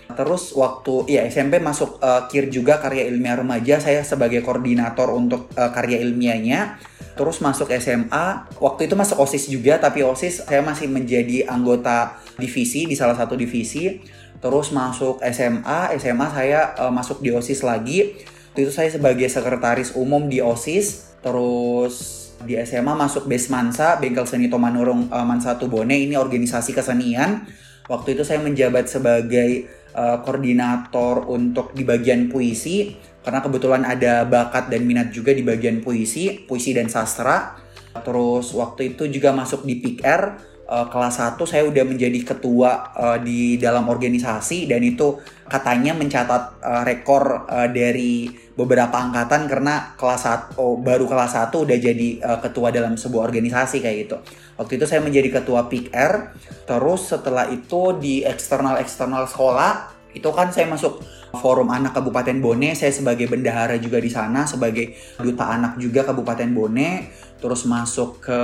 Terus 0.08 0.56
waktu 0.56 1.12
ya 1.12 1.28
SMP 1.28 1.60
masuk 1.60 2.00
uh, 2.00 2.32
KIR 2.32 2.48
juga 2.48 2.80
karya 2.80 3.12
ilmiah 3.12 3.36
remaja 3.36 3.84
saya 3.84 4.08
sebagai 4.08 4.40
koordinator 4.40 5.12
untuk 5.12 5.52
uh, 5.60 5.70
karya 5.76 6.00
ilmiahnya. 6.00 6.80
Terus 7.18 7.42
masuk 7.42 7.74
SMA, 7.82 8.46
waktu 8.62 8.86
itu 8.86 8.94
masuk 8.94 9.18
OSIS 9.18 9.50
juga 9.50 9.82
tapi 9.82 10.06
OSIS 10.06 10.46
saya 10.46 10.62
masih 10.62 10.86
menjadi 10.88 11.50
anggota 11.50 12.22
divisi 12.38 12.86
di 12.86 12.96
salah 12.96 13.18
satu 13.18 13.34
divisi. 13.34 14.00
Terus 14.38 14.70
masuk 14.70 15.18
SMA, 15.34 15.98
SMA 15.98 16.28
saya 16.30 16.78
uh, 16.78 16.94
masuk 16.94 17.20
di 17.20 17.34
OSIS 17.34 17.66
lagi. 17.66 18.16
Waktu 18.54 18.70
itu 18.70 18.74
saya 18.74 18.90
sebagai 18.94 19.28
sekretaris 19.28 19.98
umum 19.98 20.30
di 20.30 20.40
OSIS. 20.40 21.18
Terus 21.26 22.26
di 22.46 22.54
SMA 22.62 22.94
masuk 22.94 23.26
Besmansa, 23.26 23.98
Bengkel 23.98 24.30
Seni 24.30 24.46
Tomanurung 24.46 25.10
uh, 25.10 25.26
Mansa 25.26 25.58
Tubone, 25.58 25.98
ini 25.98 26.14
organisasi 26.14 26.74
kesenian. 26.78 27.50
Waktu 27.90 28.14
itu 28.14 28.22
saya 28.22 28.38
menjabat 28.44 28.86
sebagai 28.86 29.66
uh, 29.98 30.22
koordinator 30.22 31.26
untuk 31.26 31.74
di 31.74 31.82
bagian 31.82 32.30
puisi 32.30 32.94
karena 33.26 33.42
kebetulan 33.44 33.84
ada 33.84 34.24
bakat 34.24 34.70
dan 34.72 34.88
minat 34.88 35.12
juga 35.12 35.36
di 35.36 35.44
bagian 35.44 35.84
puisi, 35.84 36.48
puisi 36.48 36.72
dan 36.72 36.88
sastra. 36.88 37.60
Terus 37.98 38.54
waktu 38.54 38.94
itu 38.94 39.10
juga 39.10 39.34
masuk 39.34 39.66
di 39.66 39.82
PIKR 39.82 40.22
uh, 40.68 40.88
kelas 40.92 41.24
1 41.24 41.40
saya 41.48 41.64
udah 41.66 41.84
menjadi 41.88 42.20
ketua 42.36 42.92
uh, 42.94 43.18
di 43.18 43.56
dalam 43.58 43.88
organisasi 43.88 44.68
dan 44.68 44.84
itu 44.84 45.18
katanya 45.48 45.96
mencatat 45.96 46.60
uh, 46.60 46.84
rekor 46.84 47.48
uh, 47.48 47.72
dari 47.72 48.28
beberapa 48.54 48.94
angkatan 48.94 49.48
karena 49.48 49.96
kelas 49.96 50.56
1 50.56 50.60
oh, 50.60 50.76
baru 50.78 51.08
kelas 51.08 51.34
1 51.40 51.56
udah 51.56 51.78
jadi 51.80 52.10
uh, 52.22 52.40
ketua 52.44 52.70
dalam 52.70 53.00
sebuah 53.00 53.32
organisasi 53.32 53.80
kayak 53.80 53.98
gitu. 54.06 54.18
Waktu 54.58 54.82
itu 54.82 54.86
saya 54.90 55.02
menjadi 55.06 55.42
ketua 55.42 55.70
PIKR. 55.70 56.34
Terus 56.68 57.02
setelah 57.14 57.48
itu 57.48 57.96
di 57.96 58.26
eksternal-eksternal 58.28 59.30
sekolah 59.30 59.96
itu 60.18 60.30
kan 60.34 60.50
saya 60.50 60.66
masuk 60.66 61.00
forum 61.38 61.70
anak 61.70 61.94
Kabupaten 61.94 62.38
Bone, 62.42 62.74
saya 62.74 62.90
sebagai 62.90 63.30
bendahara 63.30 63.78
juga 63.78 64.02
di 64.02 64.10
sana, 64.10 64.44
sebagai 64.44 64.98
duta 65.22 65.48
anak 65.48 65.78
juga 65.78 66.04
Kabupaten 66.04 66.50
Bone, 66.52 67.08
terus 67.38 67.64
masuk 67.70 68.20
ke 68.26 68.40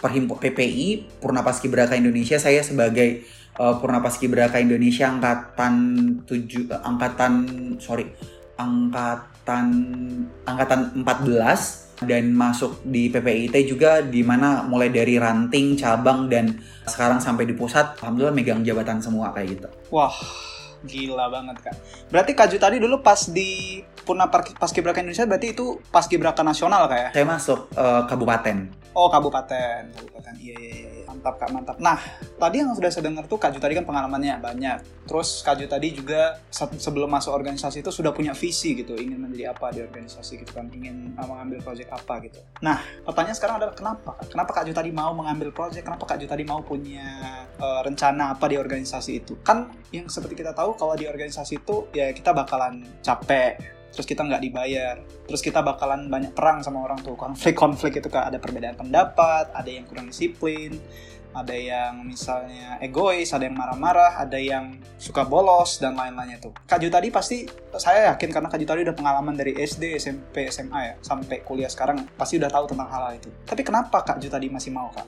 Perhimpunan 0.00 0.40
PPI 0.40 1.20
Purna 1.20 1.44
Paskibraka 1.44 1.94
Indonesia, 1.94 2.40
saya 2.40 2.64
sebagai 2.64 3.22
uh, 3.60 3.76
Purna 3.76 4.00
Paskibraka 4.00 4.58
Indonesia 4.62 5.10
angkatan 5.12 5.74
7 6.24 6.72
uh, 6.72 6.82
angkatan 6.82 7.32
sorry, 7.78 8.08
angkatan 8.56 9.66
angkatan 10.42 10.80
14 11.04 11.88
dan 12.06 12.30
masuk 12.30 12.78
di 12.86 13.10
PPIT 13.10 13.54
juga 13.66 13.98
di 13.98 14.22
mana 14.22 14.62
mulai 14.62 14.86
dari 14.86 15.18
ranting, 15.18 15.74
cabang 15.74 16.30
dan 16.30 16.54
sekarang 16.86 17.18
sampai 17.18 17.42
di 17.42 17.54
pusat 17.58 17.98
alhamdulillah 17.98 18.34
megang 18.34 18.62
jabatan 18.62 19.02
semua 19.02 19.34
kayak 19.34 19.58
gitu. 19.58 19.68
Wah, 19.90 20.12
Gila 20.86 21.26
banget 21.26 21.56
kak. 21.58 21.74
Berarti 22.12 22.32
Kaju 22.38 22.56
tadi 22.60 22.76
dulu 22.78 23.02
pas 23.02 23.26
di 23.26 23.82
Purna 24.06 24.30
Paskibraka 24.30 25.02
Indonesia 25.02 25.26
berarti 25.26 25.52
itu 25.52 25.82
Paskibraka 25.90 26.46
nasional 26.46 26.86
kayak? 26.86 27.10
Ya? 27.10 27.22
Saya 27.22 27.26
masuk 27.26 27.68
uh, 27.74 28.06
kabupaten. 28.06 28.70
Oh 28.94 29.10
kabupaten, 29.10 29.90
kabupaten. 29.94 30.34
Iya 30.38 30.56
iya 30.58 30.72
iya. 30.86 30.97
Mantap 31.18 31.34
kak, 31.34 31.50
mantap. 31.50 31.76
Nah 31.82 31.98
tadi 32.38 32.62
yang 32.62 32.70
sudah 32.78 32.94
saya 32.94 33.10
dengar 33.10 33.26
tuh 33.26 33.42
Kaju 33.42 33.58
tadi 33.58 33.74
kan 33.74 33.82
pengalamannya 33.82 34.38
banyak. 34.38 34.78
Terus 35.02 35.42
Kaju 35.42 35.66
tadi 35.66 35.98
juga 35.98 36.38
sebelum 36.54 37.10
masuk 37.10 37.34
organisasi 37.34 37.82
itu 37.82 37.90
sudah 37.90 38.14
punya 38.14 38.38
visi 38.38 38.78
gitu, 38.78 38.94
ingin 38.94 39.18
menjadi 39.18 39.50
apa 39.50 39.74
di 39.74 39.82
organisasi 39.82 40.46
gitu 40.46 40.54
kan, 40.54 40.70
ingin 40.70 41.18
uh, 41.18 41.26
mengambil 41.26 41.58
project 41.66 41.90
apa 41.90 42.22
gitu. 42.22 42.38
Nah 42.62 42.78
pertanyaan 43.02 43.34
sekarang 43.34 43.56
adalah 43.58 43.74
kenapa? 43.74 44.14
Kenapa 44.30 44.50
Kaju 44.62 44.70
tadi 44.70 44.90
mau 44.94 45.10
mengambil 45.10 45.50
project? 45.50 45.82
Kenapa 45.82 46.06
Kaju 46.06 46.26
tadi 46.30 46.46
mau 46.46 46.62
punya 46.62 47.18
uh, 47.58 47.82
rencana 47.82 48.38
apa 48.38 48.46
di 48.46 48.54
organisasi 48.54 49.10
itu? 49.18 49.34
Kan 49.42 49.74
yang 49.90 50.06
seperti 50.06 50.38
kita 50.38 50.54
tahu 50.54 50.78
kalau 50.78 50.94
di 50.94 51.10
organisasi 51.10 51.58
itu 51.58 51.90
ya 51.90 52.14
kita 52.14 52.30
bakalan 52.30 52.86
capek 53.02 53.78
terus 53.92 54.04
kita 54.04 54.20
nggak 54.24 54.42
dibayar 54.44 55.00
terus 55.24 55.40
kita 55.40 55.64
bakalan 55.64 56.12
banyak 56.12 56.32
perang 56.36 56.60
sama 56.60 56.84
orang 56.84 57.00
tuh 57.00 57.16
konflik-konflik 57.16 57.98
itu 57.98 58.08
kan 58.12 58.28
ada 58.28 58.36
perbedaan 58.36 58.76
pendapat 58.76 59.48
ada 59.52 59.66
yang 59.68 59.88
kurang 59.88 60.12
disiplin 60.12 60.76
ada 61.34 61.54
yang 61.54 62.04
misalnya 62.04 62.80
egois, 62.80 63.30
ada 63.32 63.44
yang 63.44 63.56
marah-marah, 63.56 64.20
ada 64.20 64.38
yang 64.40 64.80
suka 64.96 65.22
bolos 65.22 65.78
dan 65.78 65.94
lain-lainnya 65.94 66.40
tuh. 66.42 66.52
Kak 66.66 66.80
Ju 66.82 66.88
tadi 66.88 67.12
pasti 67.12 67.44
saya 67.76 68.12
yakin 68.14 68.30
karena 68.32 68.48
Kak 68.50 68.58
Ju 68.58 68.66
tadi 68.66 68.80
udah 68.82 68.96
pengalaman 68.96 69.34
dari 69.36 69.54
SD, 69.54 69.96
SMP, 70.00 70.48
SMA 70.48 70.80
ya 70.80 70.94
sampai 71.04 71.44
kuliah 71.44 71.70
sekarang 71.70 72.08
pasti 72.16 72.40
udah 72.40 72.50
tahu 72.50 72.74
tentang 72.74 72.88
hal-hal 72.90 73.14
itu. 73.20 73.30
Tapi 73.44 73.62
kenapa 73.62 74.02
Kak 74.02 74.18
Ju 74.18 74.28
tadi 74.32 74.48
masih 74.48 74.72
mau 74.72 74.90
Kak? 74.90 75.06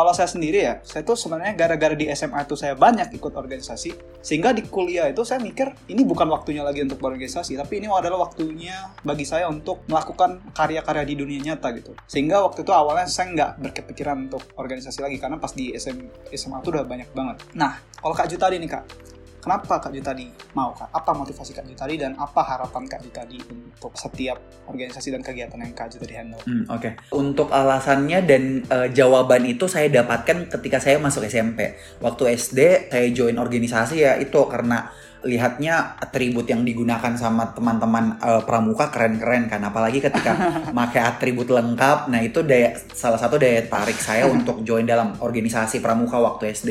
Kalau 0.00 0.16
saya 0.16 0.32
sendiri 0.32 0.64
ya, 0.64 0.80
saya 0.80 1.04
tuh 1.04 1.12
sebenarnya 1.12 1.52
gara-gara 1.52 1.92
di 1.92 2.08
SMA 2.16 2.48
itu 2.48 2.56
saya 2.56 2.72
banyak 2.72 3.12
ikut 3.20 3.36
organisasi 3.36 3.92
sehingga 4.24 4.56
di 4.56 4.64
kuliah 4.64 5.12
itu 5.12 5.20
saya 5.28 5.44
mikir 5.44 5.76
ini 5.92 6.08
bukan 6.08 6.24
waktunya 6.32 6.64
lagi 6.64 6.80
untuk 6.80 7.04
berorganisasi, 7.04 7.60
tapi 7.60 7.84
ini 7.84 7.92
adalah 7.92 8.24
waktunya 8.24 8.96
bagi 9.04 9.28
saya 9.28 9.52
untuk 9.52 9.84
melakukan 9.92 10.40
karya-karya 10.56 11.04
di 11.04 11.20
dunia 11.20 11.52
nyata 11.52 11.68
gitu. 11.76 11.92
Sehingga 12.08 12.40
waktu 12.40 12.64
itu 12.64 12.72
awalnya 12.72 13.12
saya 13.12 13.28
nggak 13.28 13.50
berkepikiran 13.60 14.32
untuk 14.32 14.40
organisasi 14.56 15.04
lagi 15.04 15.20
karena 15.20 15.36
pas 15.36 15.52
di 15.52 15.76
SM, 15.76 16.32
SMA 16.32 16.64
tuh 16.64 16.80
udah 16.80 16.88
banyak 16.88 17.12
banget. 17.12 17.36
Nah, 17.52 17.76
kalau 18.00 18.16
Kak 18.16 18.32
Ju 18.32 18.40
tadi 18.40 18.56
nih 18.56 18.72
Kak, 18.72 19.09
kenapa 19.40 19.80
Kak 19.80 19.90
Ju 19.90 20.04
tadi 20.04 20.28
mau 20.54 20.70
Kak? 20.76 20.92
Apa 20.92 21.10
motivasi 21.16 21.56
Kak 21.56 21.64
Ju 21.66 21.74
tadi 21.74 21.96
dan 21.96 22.14
apa 22.20 22.44
harapan 22.44 22.84
Kak 22.86 23.00
Ju 23.02 23.10
tadi 23.10 23.36
untuk 23.40 23.96
setiap 23.96 24.38
organisasi 24.68 25.10
dan 25.10 25.24
kegiatan 25.24 25.58
yang 25.58 25.72
Kak 25.74 25.90
Ju 25.90 25.96
tadi 25.98 26.14
handle? 26.14 26.40
Hmm, 26.44 26.68
Oke, 26.68 26.92
okay. 26.92 26.92
untuk 27.16 27.48
alasannya 27.50 28.20
dan 28.22 28.62
uh, 28.68 28.88
jawaban 28.92 29.48
itu 29.48 29.66
saya 29.66 29.88
dapatkan 29.88 30.52
ketika 30.60 30.78
saya 30.78 31.00
masuk 31.00 31.26
SMP. 31.26 31.74
Waktu 32.04 32.36
SD 32.36 32.92
saya 32.92 33.08
join 33.10 33.40
organisasi 33.40 34.04
ya 34.04 34.20
itu 34.20 34.38
karena 34.46 34.92
lihatnya 35.20 36.00
atribut 36.00 36.48
yang 36.48 36.64
digunakan 36.64 37.12
sama 37.12 37.52
teman-teman 37.52 38.16
uh, 38.24 38.40
pramuka 38.40 38.88
keren-keren 38.88 39.52
kan 39.52 39.60
apalagi 39.60 40.00
ketika 40.00 40.32
pakai 40.78 41.00
atribut 41.04 41.52
lengkap 41.52 42.08
nah 42.08 42.24
itu 42.24 42.40
daya 42.40 42.72
salah 42.96 43.20
satu 43.20 43.36
daya 43.36 43.60
tarik 43.68 44.00
saya 44.00 44.24
untuk 44.34 44.64
join 44.64 44.88
dalam 44.88 45.12
organisasi 45.20 45.84
pramuka 45.84 46.16
waktu 46.16 46.56
SD 46.56 46.68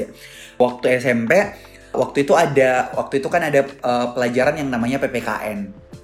waktu 0.58 0.98
SMP 0.98 1.32
waktu 1.94 2.28
itu 2.28 2.34
ada 2.38 2.94
waktu 2.94 3.22
itu 3.22 3.28
kan 3.28 3.42
ada 3.46 3.66
uh, 3.82 4.14
pelajaran 4.14 4.62
yang 4.62 4.70
namanya 4.70 4.98
PPKN 5.02 5.60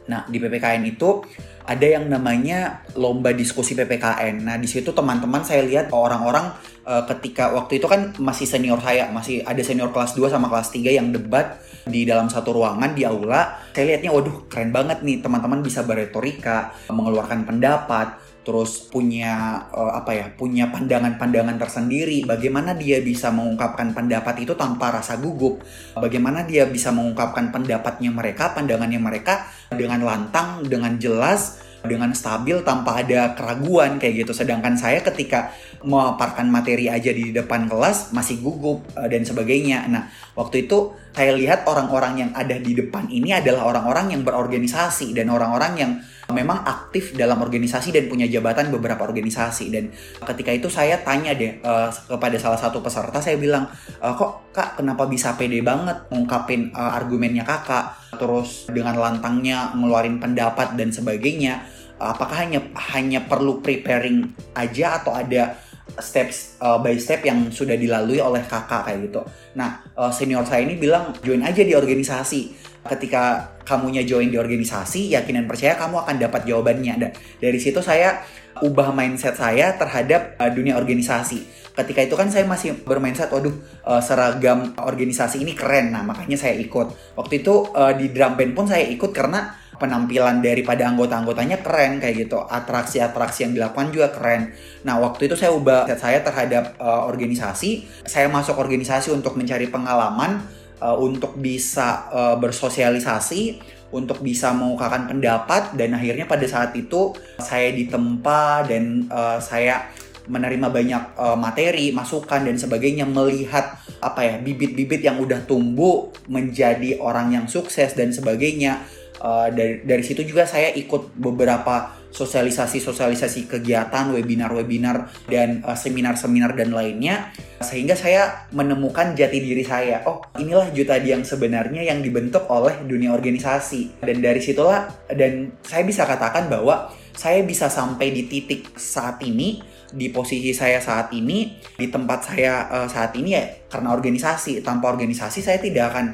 nah 0.05 0.21
di 0.29 0.37
PPKN 0.37 0.85
itu 0.85 1.25
ada 1.65 1.85
yang 1.97 2.05
namanya 2.05 2.85
lomba 2.93 3.33
diskusi 3.33 3.73
PPKN. 3.73 4.45
Nah, 4.45 4.55
di 4.61 4.69
situ 4.69 4.93
teman-teman 4.93 5.41
saya 5.41 5.65
lihat 5.65 5.89
orang-orang 5.89 6.53
uh, 6.85 7.03
ketika 7.09 7.49
waktu 7.57 7.81
itu 7.81 7.89
kan 7.89 8.13
masih 8.21 8.45
senior 8.45 8.77
saya, 8.77 9.09
masih 9.09 9.41
ada 9.41 9.61
senior 9.65 9.89
kelas 9.89 10.13
2 10.13 10.29
sama 10.29 10.45
kelas 10.45 10.69
3 10.69 10.93
yang 10.93 11.09
debat 11.09 11.57
di 11.89 12.05
dalam 12.05 12.29
satu 12.29 12.53
ruangan 12.53 12.93
di 12.93 13.01
aula. 13.01 13.57
Saya 13.73 13.97
lihatnya 13.97 14.13
waduh 14.13 14.45
keren 14.45 14.69
banget 14.69 15.01
nih 15.01 15.25
teman-teman 15.25 15.65
bisa 15.65 15.81
berretorika, 15.81 16.69
mengeluarkan 16.93 17.49
pendapat, 17.49 18.13
terus 18.45 18.87
punya 18.93 19.65
uh, 19.73 19.97
apa 19.97 20.11
ya 20.13 20.25
punya 20.31 20.69
pandangan-pandangan 20.69 21.57
tersendiri. 21.57 22.23
Bagaimana 22.23 22.77
dia 22.77 23.01
bisa 23.01 23.33
mengungkapkan 23.33 23.91
pendapat 23.91 24.45
itu 24.45 24.53
tanpa 24.53 24.93
rasa 24.93 25.17
gugup? 25.17 25.65
Bagaimana 25.97 26.45
dia 26.45 26.69
bisa 26.69 26.93
mengungkapkan 26.93 27.49
pendapatnya 27.49 28.13
mereka 28.13 28.53
pandangannya 28.53 29.01
mereka 29.01 29.49
dengan 29.73 30.05
lantang 30.05 30.61
dengan 30.69 30.95
jelas 31.01 31.65
dengan 31.85 32.11
stabil 32.17 32.65
tanpa 32.65 33.01
ada 33.01 33.37
keraguan 33.37 34.01
kayak 34.01 34.25
gitu. 34.25 34.33
Sedangkan 34.33 34.75
saya 34.75 35.01
ketika 35.05 35.53
memaparkan 35.85 36.49
materi 36.49 36.89
aja 36.89 37.13
di 37.13 37.29
depan 37.29 37.69
kelas 37.69 38.11
masih 38.11 38.41
gugup 38.41 38.83
uh, 38.97 39.05
dan 39.05 39.21
sebagainya. 39.21 39.85
Nah 39.85 40.09
waktu 40.33 40.65
itu 40.65 40.97
saya 41.13 41.31
lihat 41.37 41.63
orang-orang 41.69 42.27
yang 42.27 42.31
ada 42.35 42.57
di 42.59 42.75
depan 42.75 43.07
ini 43.07 43.31
adalah 43.31 43.69
orang-orang 43.69 44.17
yang 44.17 44.21
berorganisasi 44.25 45.15
dan 45.15 45.31
orang-orang 45.31 45.73
yang 45.77 45.91
memang 46.33 46.65
aktif 46.65 47.13
dalam 47.13 47.37
organisasi 47.37 47.93
dan 47.93 48.09
punya 48.09 48.25
jabatan 48.25 48.73
beberapa 48.73 49.05
organisasi. 49.05 49.69
Dan 49.69 49.93
ketika 50.25 50.51
itu 50.51 50.67
saya 50.67 50.99
tanya 51.05 51.37
deh 51.37 51.61
uh, 51.61 51.93
kepada 51.93 52.35
salah 52.41 52.57
satu 52.57 52.81
peserta 52.81 53.21
saya 53.21 53.37
bilang 53.37 53.69
e, 54.01 54.07
kok 54.17 54.49
kak 54.49 54.81
kenapa 54.81 55.05
bisa 55.05 55.37
pede 55.37 55.61
banget 55.61 56.09
ngungkapin 56.09 56.73
argumennya 56.73 57.45
kakak? 57.45 57.93
Terus 58.17 58.65
dengan 58.73 58.97
lantangnya 58.97 59.71
ngeluarin 59.77 60.17
pendapat 60.17 60.73
dan 60.73 60.89
sebagainya 60.89 61.61
apakah 61.99 62.43
hanya 62.43 62.59
hanya 62.91 63.23
perlu 63.23 63.63
preparing 63.63 64.27
aja 64.55 64.99
atau 64.99 65.15
ada 65.15 65.55
steps 65.99 66.59
uh, 66.59 66.81
by 66.81 66.97
step 66.97 67.23
yang 67.23 67.47
sudah 67.53 67.77
dilalui 67.77 68.19
oleh 68.19 68.43
kakak 68.43 68.89
kayak 68.89 68.99
gitu. 69.07 69.21
Nah, 69.55 69.85
uh, 69.95 70.11
senior 70.11 70.43
saya 70.43 70.65
ini 70.65 70.75
bilang 70.75 71.15
join 71.21 71.45
aja 71.45 71.61
di 71.61 71.71
organisasi 71.77 72.41
ketika 72.85 73.55
kamunya 73.65 74.05
join 74.05 74.29
di 74.29 74.37
organisasi, 74.37 75.13
yakin 75.17 75.41
dan 75.41 75.45
percaya 75.49 75.73
kamu 75.73 76.05
akan 76.05 76.15
dapat 76.21 76.41
jawabannya. 76.45 76.93
Dan 77.01 77.11
dari 77.41 77.57
situ 77.57 77.81
saya 77.81 78.21
ubah 78.61 78.93
mindset 78.93 79.37
saya 79.37 79.73
terhadap 79.77 80.37
uh, 80.37 80.51
dunia 80.51 80.77
organisasi. 80.77 81.67
Ketika 81.75 82.07
itu 82.07 82.15
kan 82.15 82.31
saya 82.31 82.47
masih 82.47 82.87
bermindset, 82.87 83.27
waduh 83.27 83.51
uh, 83.83 83.99
seragam 83.99 84.71
organisasi 84.79 85.43
ini 85.43 85.51
keren, 85.51 85.91
nah 85.91 86.07
makanya 86.07 86.39
saya 86.39 86.55
ikut. 86.55 87.19
Waktu 87.19 87.43
itu 87.43 87.67
di 87.99 88.15
drum 88.15 88.39
band 88.39 88.51
pun 88.55 88.63
saya 88.63 88.87
ikut 88.87 89.11
karena 89.11 89.64
penampilan 89.77 90.39
daripada 90.39 90.87
anggota-anggotanya 90.87 91.61
keren 91.61 91.99
kayak 91.99 92.27
gitu. 92.27 92.41
Atraksi-atraksi 92.43 93.49
yang 93.49 93.53
dilakukan 93.53 93.91
juga 93.91 94.09
keren. 94.11 94.55
Nah 94.87 94.99
waktu 94.99 95.27
itu 95.27 95.35
saya 95.35 95.51
ubah 95.53 95.87
saya 95.95 96.21
terhadap 96.21 96.75
uh, 96.79 97.05
organisasi. 97.07 97.85
Saya 98.07 98.27
masuk 98.27 98.57
organisasi 98.59 99.11
untuk 99.11 99.35
mencari 99.39 99.67
pengalaman 99.67 100.43
uh, 100.81 100.97
untuk 100.97 101.37
bisa 101.39 102.09
uh, 102.11 102.35
bersosialisasi, 102.39 103.61
untuk 103.93 104.19
bisa 104.19 104.51
mengungkapkan 104.51 105.07
pendapat 105.07 105.77
dan 105.79 105.95
akhirnya 105.95 106.27
pada 106.27 106.43
saat 106.49 106.75
itu 106.75 107.15
saya 107.39 107.71
ditempa 107.71 108.67
dan 108.67 109.07
uh, 109.07 109.39
saya 109.39 109.87
menerima 110.25 110.67
banyak 110.73 111.03
uh, 111.15 111.37
materi, 111.37 111.93
masukan 111.93 112.41
dan 112.49 112.57
sebagainya 112.57 113.05
melihat 113.05 113.77
apa 114.01 114.25
ya 114.25 114.35
bibit-bibit 114.41 115.05
yang 115.05 115.21
udah 115.21 115.45
tumbuh 115.45 116.09
menjadi 116.25 116.97
orang 116.97 117.33
yang 117.33 117.45
sukses 117.45 117.93
dan 117.93 118.09
sebagainya. 118.09 118.81
Uh, 119.19 119.47
dari 119.51 119.81
dari 119.83 120.03
situ 120.03 120.23
juga 120.27 120.43
saya 120.43 120.71
ikut 120.75 121.15
beberapa 121.15 122.05
sosialisasi-sosialisasi 122.15 123.51
kegiatan, 123.51 124.07
webinar-webinar 124.15 125.27
dan 125.27 125.59
uh, 125.67 125.75
seminar-seminar 125.75 126.55
dan 126.55 126.71
lainnya 126.71 127.35
sehingga 127.59 127.99
saya 127.99 128.47
menemukan 128.55 129.11
jati 129.15 129.43
diri 129.43 129.67
saya. 129.67 130.07
Oh, 130.07 130.23
inilah 130.39 130.71
Jutadi 130.71 131.11
yang 131.11 131.27
sebenarnya 131.27 131.83
yang 131.83 131.99
dibentuk 131.99 132.47
oleh 132.47 132.79
dunia 132.87 133.11
organisasi. 133.11 133.99
Dan 133.99 134.23
dari 134.23 134.39
situlah 134.39 134.87
dan 135.11 135.59
saya 135.59 135.83
bisa 135.83 136.07
katakan 136.07 136.47
bahwa 136.47 136.91
saya 137.15 137.43
bisa 137.43 137.71
sampai 137.71 138.11
di 138.11 138.27
titik 138.27 138.75
saat 138.75 139.23
ini 139.23 139.59
di 139.95 140.11
posisi 140.11 140.51
saya 140.51 140.83
saat 140.83 141.15
ini 141.15 141.55
di 141.79 141.87
tempat 141.87 142.27
saya 142.27 142.67
uh, 142.67 142.87
saat 142.91 143.15
ini 143.15 143.29
ya 143.31 143.43
karena 143.71 143.95
organisasi 143.95 144.59
tanpa 144.59 144.91
organisasi 144.91 145.39
saya 145.39 145.61
tidak 145.61 145.95
akan 145.95 146.05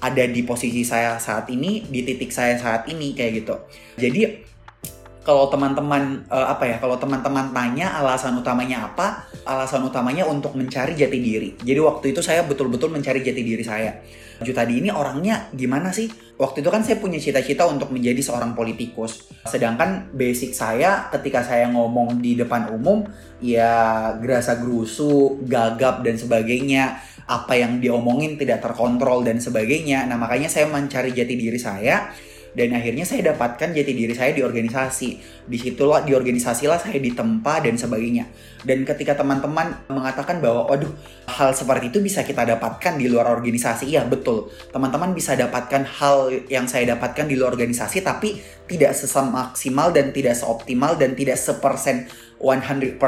ada 0.00 0.24
di 0.24 0.40
posisi 0.42 0.82
saya 0.82 1.20
saat 1.20 1.48
ini 1.52 1.84
di 1.86 2.00
titik 2.02 2.32
saya 2.32 2.56
saat 2.56 2.88
ini 2.88 3.12
kayak 3.12 3.32
gitu. 3.44 3.54
Jadi 4.00 4.50
kalau 5.20 5.52
teman-teman 5.52 6.24
uh, 6.32 6.48
apa 6.48 6.64
ya 6.64 6.76
kalau 6.80 6.96
teman-teman 6.96 7.52
tanya 7.52 7.92
alasan 8.00 8.40
utamanya 8.40 8.88
apa 8.88 9.28
alasan 9.44 9.84
utamanya 9.84 10.24
untuk 10.24 10.56
mencari 10.56 10.96
jati 10.96 11.18
diri. 11.20 11.50
Jadi 11.60 11.80
waktu 11.80 12.16
itu 12.16 12.24
saya 12.24 12.40
betul-betul 12.42 12.88
mencari 12.88 13.20
jati 13.20 13.42
diri 13.44 13.60
saya. 13.60 14.00
Ju 14.40 14.56
tadi 14.56 14.80
ini 14.80 14.88
orangnya 14.88 15.52
gimana 15.52 15.92
sih? 15.92 16.08
Waktu 16.40 16.64
itu 16.64 16.72
kan 16.72 16.80
saya 16.80 16.96
punya 16.96 17.20
cita-cita 17.20 17.68
untuk 17.68 17.92
menjadi 17.92 18.24
seorang 18.24 18.56
politikus. 18.56 19.28
Sedangkan 19.44 20.08
basic 20.16 20.56
saya 20.56 21.12
ketika 21.12 21.44
saya 21.44 21.68
ngomong 21.68 22.24
di 22.24 22.40
depan 22.40 22.72
umum 22.72 23.04
ya 23.44 24.08
gerasa 24.16 24.56
gerusu 24.56 25.44
gagap 25.44 26.00
dan 26.00 26.16
sebagainya 26.16 26.96
apa 27.30 27.54
yang 27.54 27.78
diomongin 27.78 28.34
tidak 28.34 28.58
terkontrol 28.58 29.22
dan 29.22 29.38
sebagainya. 29.38 30.02
Nah 30.10 30.18
makanya 30.18 30.50
saya 30.50 30.66
mencari 30.66 31.14
jati 31.14 31.38
diri 31.38 31.60
saya 31.62 32.10
dan 32.50 32.74
akhirnya 32.74 33.06
saya 33.06 33.30
dapatkan 33.30 33.70
jati 33.70 33.92
diri 33.94 34.10
saya 34.10 34.34
di 34.34 34.42
organisasi. 34.42 35.08
Di 35.46 35.58
situlah 35.58 36.02
di 36.02 36.10
organisasi 36.10 36.66
lah 36.66 36.82
saya 36.82 36.98
ditempa 36.98 37.62
dan 37.62 37.78
sebagainya. 37.78 38.26
Dan 38.66 38.82
ketika 38.82 39.14
teman-teman 39.14 39.86
mengatakan 39.86 40.42
bahwa 40.42 40.66
waduh 40.66 40.90
hal 41.30 41.54
seperti 41.54 41.94
itu 41.94 42.02
bisa 42.02 42.26
kita 42.26 42.42
dapatkan 42.42 42.98
di 42.98 43.06
luar 43.06 43.30
organisasi 43.30 43.94
iya 43.94 44.02
betul. 44.02 44.50
Teman-teman 44.74 45.14
bisa 45.14 45.38
dapatkan 45.38 45.86
hal 45.86 46.34
yang 46.50 46.66
saya 46.66 46.98
dapatkan 46.98 47.30
di 47.30 47.38
luar 47.38 47.54
organisasi 47.54 48.02
tapi 48.02 48.42
tidak 48.66 48.98
semaksimal 48.98 49.94
dan 49.94 50.10
tidak 50.10 50.34
seoptimal 50.34 50.98
dan 50.98 51.14
tidak 51.14 51.38
sepersen 51.38 52.10
100% 52.42 52.98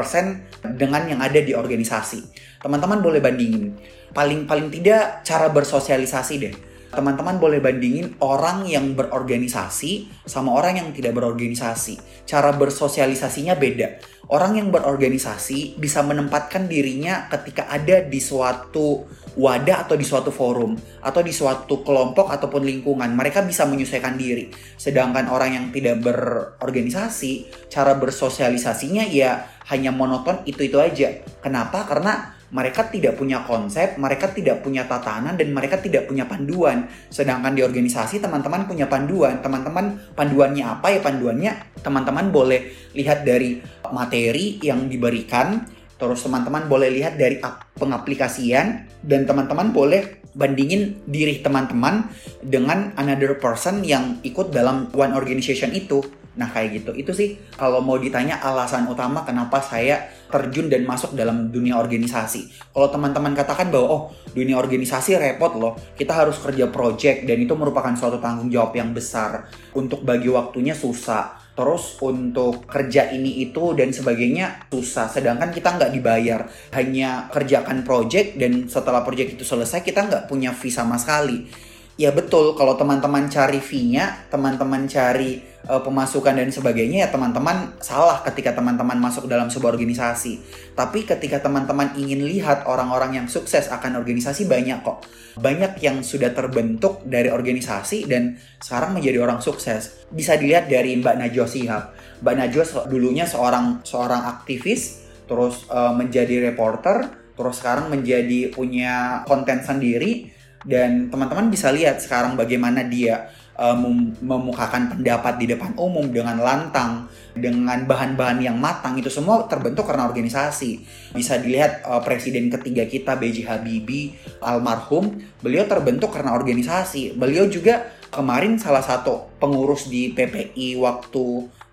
dengan 0.79 1.03
yang 1.09 1.19
ada 1.19 1.41
di 1.43 1.51
organisasi. 1.51 2.31
Teman-teman 2.63 3.03
boleh 3.03 3.19
bandingin 3.19 3.75
paling 4.13 4.45
paling 4.45 4.69
tidak 4.69 5.25
cara 5.25 5.49
bersosialisasi 5.49 6.33
deh 6.39 6.55
teman-teman 6.93 7.41
boleh 7.41 7.57
bandingin 7.57 8.13
orang 8.21 8.69
yang 8.69 8.93
berorganisasi 8.93 10.07
sama 10.29 10.53
orang 10.53 10.77
yang 10.77 10.89
tidak 10.93 11.17
berorganisasi. 11.17 11.97
Cara 12.23 12.53
bersosialisasinya 12.53 13.57
beda. 13.57 13.97
Orang 14.29 14.55
yang 14.55 14.71
berorganisasi 14.71 15.75
bisa 15.75 15.99
menempatkan 16.05 16.69
dirinya 16.71 17.27
ketika 17.27 17.67
ada 17.67 17.99
di 18.05 18.23
suatu 18.23 19.03
wadah 19.33 19.89
atau 19.89 19.97
di 19.97 20.05
suatu 20.05 20.29
forum 20.29 20.77
atau 21.01 21.21
di 21.25 21.33
suatu 21.33 21.83
kelompok 21.83 22.31
ataupun 22.31 22.63
lingkungan. 22.63 23.11
Mereka 23.11 23.43
bisa 23.43 23.67
menyesuaikan 23.67 24.15
diri. 24.15 24.53
Sedangkan 24.79 25.27
orang 25.27 25.57
yang 25.57 25.65
tidak 25.75 25.99
berorganisasi, 25.99 27.67
cara 27.67 27.97
bersosialisasinya 27.99 29.03
ya 29.09 29.43
hanya 29.73 29.91
monoton 29.91 30.45
itu-itu 30.47 30.79
aja. 30.79 31.25
Kenapa? 31.43 31.83
Karena 31.83 32.32
mereka 32.53 32.85
tidak 32.85 33.17
punya 33.17 33.41
konsep, 33.43 33.97
mereka 33.97 34.29
tidak 34.29 34.61
punya 34.61 34.85
tatanan 34.85 35.33
dan 35.33 35.49
mereka 35.49 35.81
tidak 35.81 36.05
punya 36.05 36.29
panduan. 36.29 36.85
Sedangkan 37.09 37.57
di 37.57 37.65
organisasi 37.65 38.21
teman-teman 38.21 38.69
punya 38.69 38.85
panduan. 38.85 39.41
Teman-teman 39.41 40.13
panduannya 40.13 40.61
apa 40.61 40.93
ya 40.93 41.01
panduannya? 41.01 41.81
Teman-teman 41.81 42.29
boleh 42.29 42.93
lihat 42.93 43.25
dari 43.25 43.57
materi 43.89 44.61
yang 44.61 44.85
diberikan, 44.85 45.65
terus 45.97 46.21
teman-teman 46.21 46.69
boleh 46.69 46.93
lihat 46.93 47.17
dari 47.17 47.41
pengaplikasian 47.73 48.85
dan 49.01 49.25
teman-teman 49.25 49.73
boleh 49.73 50.21
bandingin 50.37 51.01
diri 51.09 51.41
teman-teman 51.41 52.09
dengan 52.41 52.93
another 52.97 53.37
person 53.37 53.81
yang 53.81 54.21
ikut 54.21 54.53
dalam 54.53 54.89
one 54.93 55.13
organization 55.13 55.73
itu 55.73 56.01
Nah 56.33 56.49
kayak 56.49 56.81
gitu, 56.81 56.91
itu 56.97 57.11
sih 57.13 57.29
kalau 57.53 57.77
mau 57.77 58.01
ditanya 58.01 58.41
alasan 58.41 58.89
utama 58.89 59.21
kenapa 59.21 59.61
saya 59.61 60.09
terjun 60.33 60.65
dan 60.65 60.81
masuk 60.81 61.13
dalam 61.13 61.53
dunia 61.53 61.77
organisasi. 61.77 62.73
Kalau 62.73 62.89
teman-teman 62.89 63.37
katakan 63.37 63.69
bahwa 63.69 63.85
oh 63.85 64.03
dunia 64.33 64.57
organisasi 64.57 65.13
repot 65.21 65.53
loh, 65.53 65.77
kita 65.93 66.09
harus 66.09 66.41
kerja 66.41 66.73
project 66.73 67.29
dan 67.29 67.37
itu 67.37 67.53
merupakan 67.53 67.93
suatu 67.93 68.17
tanggung 68.17 68.49
jawab 68.49 68.73
yang 68.73 68.89
besar. 68.97 69.45
Untuk 69.77 70.01
bagi 70.01 70.33
waktunya 70.33 70.73
susah, 70.73 71.37
terus 71.53 72.01
untuk 72.01 72.65
kerja 72.65 73.13
ini 73.13 73.45
itu 73.45 73.77
dan 73.77 73.93
sebagainya 73.93 74.73
susah. 74.73 75.05
Sedangkan 75.13 75.53
kita 75.53 75.77
nggak 75.77 75.93
dibayar, 75.93 76.49
hanya 76.73 77.29
kerjakan 77.29 77.85
project 77.85 78.41
dan 78.41 78.65
setelah 78.65 79.05
project 79.05 79.37
itu 79.37 79.45
selesai 79.45 79.85
kita 79.85 80.09
nggak 80.09 80.25
punya 80.25 80.49
fee 80.49 80.73
sama 80.73 80.97
sekali. 80.97 81.45
Ya 81.93 82.09
betul, 82.09 82.57
kalau 82.57 82.73
teman-teman 82.73 83.29
cari 83.29 83.61
fee-nya, 83.61 84.25
teman-teman 84.33 84.89
cari 84.89 85.45
uh, 85.69 85.77
pemasukan 85.77 86.33
dan 86.33 86.49
sebagainya 86.49 87.05
ya 87.05 87.09
teman-teman 87.13 87.77
salah 87.85 88.25
ketika 88.25 88.57
teman-teman 88.57 88.97
masuk 88.97 89.29
dalam 89.29 89.53
sebuah 89.53 89.77
organisasi. 89.77 90.41
Tapi 90.73 91.05
ketika 91.05 91.45
teman-teman 91.45 91.93
ingin 91.93 92.25
lihat 92.25 92.65
orang-orang 92.65 93.21
yang 93.21 93.27
sukses 93.29 93.69
akan 93.69 94.01
organisasi 94.01 94.49
banyak 94.49 94.81
kok. 94.81 95.05
Banyak 95.37 95.77
yang 95.85 96.01
sudah 96.01 96.33
terbentuk 96.33 97.05
dari 97.05 97.29
organisasi 97.29 98.09
dan 98.09 98.41
sekarang 98.57 98.97
menjadi 98.97 99.21
orang 99.21 99.37
sukses. 99.45 100.09
Bisa 100.09 100.33
dilihat 100.33 100.73
dari 100.73 100.97
Mbak 100.97 101.15
Najwa 101.21 101.45
Sihab. 101.45 101.93
Mbak 102.25 102.35
Najwa 102.41 102.63
dulunya 102.89 103.29
seorang 103.29 103.85
seorang 103.85 104.25
aktivis, 104.33 105.05
terus 105.29 105.69
uh, 105.69 105.93
menjadi 105.93 106.41
reporter, 106.41 107.05
terus 107.37 107.61
sekarang 107.61 107.93
menjadi 107.93 108.49
punya 108.49 109.21
konten 109.29 109.61
sendiri 109.61 110.32
dan 110.63 111.11
teman-teman 111.11 111.51
bisa 111.51 111.71
lihat 111.71 111.99
sekarang 111.99 112.39
bagaimana 112.39 112.87
dia 112.87 113.31
uh, 113.57 113.77
memukakan 114.23 114.97
pendapat 114.97 115.33
di 115.37 115.45
depan 115.51 115.75
umum 115.77 116.09
dengan 116.09 116.39
lantang, 116.39 117.07
dengan 117.33 117.85
bahan-bahan 117.85 118.39
yang 118.41 118.57
matang 118.57 118.97
itu 118.97 119.09
semua 119.09 119.45
terbentuk 119.45 119.85
karena 119.85 120.07
organisasi. 120.07 120.85
Bisa 121.13 121.37
dilihat 121.37 121.85
uh, 121.85 122.01
presiden 122.01 122.49
ketiga 122.49 122.87
kita 122.87 123.17
B.J. 123.17 123.45
Habibie 123.45 124.15
almarhum, 124.41 125.19
beliau 125.43 125.67
terbentuk 125.67 126.13
karena 126.13 126.33
organisasi. 126.33 127.17
Beliau 127.17 127.45
juga 127.49 127.91
kemarin 128.13 128.61
salah 128.61 128.85
satu 128.85 129.33
pengurus 129.41 129.89
di 129.89 130.13
PPI 130.13 130.77
waktu 130.77 131.25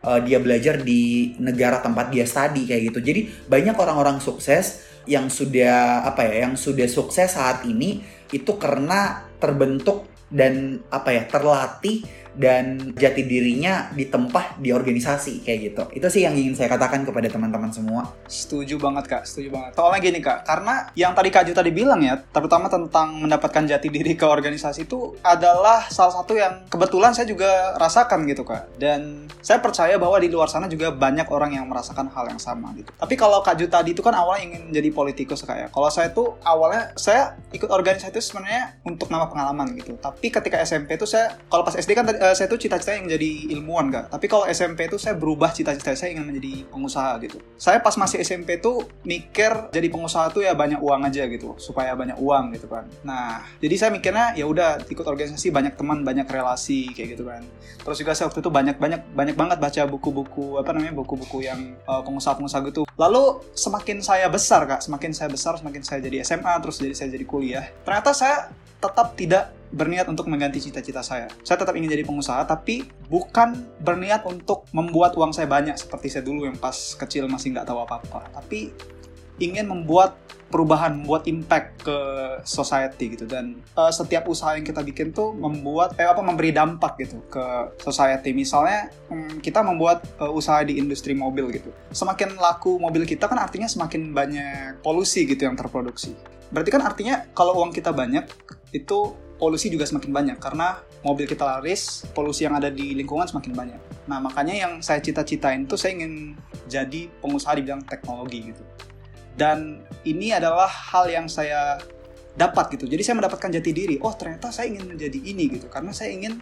uh, 0.05 0.20
dia 0.24 0.40
belajar 0.40 0.81
di 0.81 1.35
negara 1.37 1.85
tempat 1.85 2.09
dia 2.09 2.24
studi 2.24 2.64
kayak 2.64 2.92
gitu. 2.92 3.00
Jadi 3.05 3.20
banyak 3.46 3.76
orang-orang 3.76 4.18
sukses 4.18 4.88
yang 5.09 5.33
sudah 5.33 6.05
apa 6.05 6.29
ya, 6.29 6.48
yang 6.48 6.55
sudah 6.57 6.88
sukses 6.88 7.33
saat 7.37 7.64
ini 7.64 8.19
itu 8.30 8.56
karena 8.58 9.26
terbentuk 9.38 10.10
dan 10.30 10.78
apa 10.94 11.10
ya 11.10 11.22
terlatih 11.26 12.06
dan 12.36 12.94
jati 12.94 13.26
dirinya 13.26 13.90
ditempah 13.94 14.60
di 14.60 14.70
organisasi 14.70 15.42
kayak 15.42 15.58
gitu. 15.60 15.82
Itu 15.96 16.06
sih 16.12 16.22
yang 16.26 16.34
ingin 16.36 16.54
saya 16.54 16.70
katakan 16.70 17.02
kepada 17.02 17.26
teman-teman 17.26 17.70
semua. 17.70 18.10
Setuju 18.26 18.78
banget 18.78 19.10
kak, 19.10 19.22
setuju 19.26 19.54
banget. 19.54 19.70
Soalnya 19.74 20.00
gini 20.02 20.20
kak, 20.22 20.46
karena 20.46 20.74
yang 20.94 21.12
tadi 21.16 21.28
Kak 21.30 21.46
Ju 21.46 21.52
tadi 21.54 21.70
bilang 21.70 22.02
ya, 22.02 22.18
terutama 22.18 22.66
tentang 22.66 23.16
mendapatkan 23.22 23.64
jati 23.66 23.88
diri 23.88 24.14
ke 24.14 24.26
organisasi 24.26 24.86
itu 24.86 25.14
adalah 25.22 25.86
salah 25.88 26.14
satu 26.22 26.34
yang 26.36 26.66
kebetulan 26.66 27.14
saya 27.14 27.26
juga 27.26 27.74
rasakan 27.78 28.26
gitu 28.26 28.42
kak. 28.46 28.78
Dan 28.78 29.30
saya 29.40 29.58
percaya 29.62 29.96
bahwa 29.96 30.20
di 30.20 30.28
luar 30.28 30.50
sana 30.52 30.68
juga 30.68 30.92
banyak 30.92 31.26
orang 31.32 31.56
yang 31.56 31.66
merasakan 31.66 32.12
hal 32.12 32.28
yang 32.28 32.40
sama 32.40 32.70
gitu. 32.76 32.90
Tapi 32.94 33.14
kalau 33.16 33.40
Kak 33.40 33.56
Ju 33.56 33.66
tadi 33.66 33.96
itu 33.96 34.04
kan 34.04 34.12
awalnya 34.12 34.52
ingin 34.52 34.62
jadi 34.70 34.90
politikus 34.92 35.42
kak 35.42 35.56
ya. 35.56 35.68
Kalau 35.72 35.88
saya 35.88 36.12
tuh 36.12 36.36
awalnya 36.44 36.92
saya 36.94 37.34
ikut 37.50 37.66
organisasi 37.66 38.12
itu 38.12 38.20
sebenarnya 38.20 38.76
untuk 38.84 39.08
nama 39.08 39.26
pengalaman 39.26 39.72
gitu. 39.80 39.96
Tapi 39.96 40.28
ketika 40.28 40.60
SMP 40.60 41.00
itu 41.00 41.08
saya, 41.08 41.40
kalau 41.48 41.64
pas 41.64 41.74
SD 41.74 41.96
kan 41.96 42.04
tadi 42.04 42.19
uh, 42.20 42.35
saya 42.37 42.46
tuh 42.46 42.61
cita-cita 42.61 42.94
yang 42.94 43.09
menjadi 43.09 43.30
ilmuwan 43.56 43.88
kak. 43.88 44.04
Tapi 44.12 44.26
kalau 44.28 44.44
SMP 44.46 44.87
itu 44.87 45.00
saya 45.00 45.16
berubah 45.16 45.50
cita-cita 45.50 45.96
saya 45.96 46.12
ingin 46.12 46.28
menjadi 46.28 46.68
pengusaha 46.68 47.16
gitu. 47.24 47.40
Saya 47.56 47.80
pas 47.80 47.96
masih 47.96 48.20
SMP 48.20 48.61
tuh 48.61 48.85
mikir 49.02 49.72
jadi 49.72 49.88
pengusaha 49.88 50.28
tuh 50.30 50.44
ya 50.44 50.52
banyak 50.52 50.78
uang 50.78 51.09
aja 51.09 51.24
gitu. 51.26 51.56
Supaya 51.56 51.96
banyak 51.96 52.20
uang 52.20 52.54
gitu 52.54 52.68
kan. 52.68 52.85
Nah 53.02 53.48
jadi 53.59 53.74
saya 53.80 53.90
mikirnya 53.90 54.37
ya 54.37 54.44
udah 54.44 54.85
ikut 54.87 55.06
organisasi 55.09 55.48
banyak 55.50 55.74
teman 55.80 56.04
banyak 56.04 56.28
relasi 56.28 56.92
kayak 56.92 57.16
gitu 57.16 57.24
kan. 57.26 57.42
Terus 57.80 57.96
juga 57.96 58.12
saya 58.12 58.28
waktu 58.28 58.44
itu 58.44 58.50
banyak 58.52 58.76
banyak 58.76 59.00
banyak 59.16 59.37
banget 59.37 59.59
baca 59.59 59.83
buku-buku 59.88 60.61
apa 60.61 60.70
namanya 60.76 60.94
buku-buku 61.00 61.48
yang 61.48 61.74
uh, 61.88 62.04
pengusaha-pengusaha 62.04 62.61
gitu. 62.68 62.85
Lalu 63.00 63.40
semakin 63.56 64.04
saya 64.04 64.28
besar 64.28 64.68
kak 64.68 64.85
semakin 64.85 65.11
saya 65.16 65.28
besar 65.33 65.56
semakin 65.56 65.83
saya 65.87 66.04
jadi 66.04 66.20
SMA 66.26 66.52
terus 66.61 66.83
jadi 66.83 66.94
saya 66.94 67.09
jadi 67.14 67.24
kuliah 67.24 67.64
ternyata 67.87 68.11
saya 68.11 68.50
tetap 68.80 69.14
tidak 69.14 69.59
berniat 69.70 70.06
untuk 70.11 70.26
mengganti 70.26 70.59
cita-cita 70.59 71.00
saya. 71.00 71.30
Saya 71.46 71.62
tetap 71.62 71.74
ingin 71.78 71.90
jadi 71.90 72.02
pengusaha, 72.02 72.42
tapi 72.46 72.87
bukan 73.06 73.54
berniat 73.83 74.26
untuk 74.26 74.66
membuat 74.74 75.14
uang 75.14 75.30
saya 75.30 75.46
banyak 75.46 75.78
seperti 75.78 76.11
saya 76.11 76.26
dulu 76.26 76.46
yang 76.46 76.59
pas 76.59 76.74
kecil 76.98 77.30
masih 77.30 77.54
nggak 77.54 77.66
tahu 77.66 77.83
apa-apa. 77.83 78.30
Tapi 78.35 78.74
ingin 79.40 79.66
membuat 79.66 80.20
perubahan, 80.50 80.98
membuat 80.98 81.30
impact 81.30 81.87
ke 81.87 81.98
society 82.42 83.14
gitu 83.14 83.24
dan 83.24 83.62
uh, 83.78 83.88
setiap 83.88 84.26
usaha 84.26 84.59
yang 84.59 84.66
kita 84.66 84.83
bikin 84.83 85.14
tuh 85.14 85.30
membuat 85.30 85.94
eh 85.96 86.04
apa 86.04 86.20
memberi 86.20 86.50
dampak 86.50 86.98
gitu 87.00 87.22
ke 87.30 87.78
society. 87.78 88.35
Misalnya 88.35 88.90
um, 89.09 89.38
kita 89.38 89.62
membuat 89.62 90.02
uh, 90.18 90.28
usaha 90.28 90.61
di 90.66 90.76
industri 90.76 91.14
mobil 91.14 91.48
gitu. 91.54 91.70
Semakin 91.94 92.35
laku 92.37 92.76
mobil 92.83 93.06
kita 93.06 93.30
kan 93.30 93.38
artinya 93.38 93.70
semakin 93.70 94.11
banyak 94.11 94.83
polusi 94.83 95.24
gitu 95.24 95.46
yang 95.46 95.54
terproduksi. 95.54 96.18
Berarti 96.50 96.70
kan 96.74 96.83
artinya 96.83 97.30
kalau 97.30 97.62
uang 97.62 97.70
kita 97.70 97.94
banyak 97.94 98.26
itu 98.74 99.14
polusi 99.40 99.72
juga 99.72 99.88
semakin 99.88 100.12
banyak 100.12 100.37
karena 100.37 100.85
mobil 101.00 101.24
kita 101.24 101.48
laris, 101.48 102.05
polusi 102.12 102.44
yang 102.44 102.61
ada 102.61 102.68
di 102.68 102.92
lingkungan 102.92 103.24
semakin 103.24 103.53
banyak. 103.57 103.81
Nah, 104.05 104.20
makanya 104.20 104.53
yang 104.53 104.85
saya 104.85 105.00
cita-citain 105.00 105.64
itu 105.64 105.81
saya 105.81 105.96
ingin 105.96 106.37
jadi 106.68 107.09
pengusaha 107.24 107.57
di 107.57 107.64
bidang 107.64 107.83
teknologi 107.88 108.53
gitu. 108.53 108.62
Dan 109.33 109.81
ini 110.05 110.37
adalah 110.37 110.68
hal 110.68 111.09
yang 111.09 111.24
saya 111.24 111.81
dapat 112.37 112.76
gitu. 112.76 112.85
Jadi 112.85 113.00
saya 113.00 113.16
mendapatkan 113.16 113.48
jati 113.48 113.70
diri. 113.72 113.96
Oh, 114.05 114.12
ternyata 114.12 114.53
saya 114.53 114.68
ingin 114.68 114.85
menjadi 114.85 115.16
ini 115.16 115.57
gitu. 115.57 115.72
Karena 115.72 115.96
saya 115.96 116.12
ingin 116.12 116.37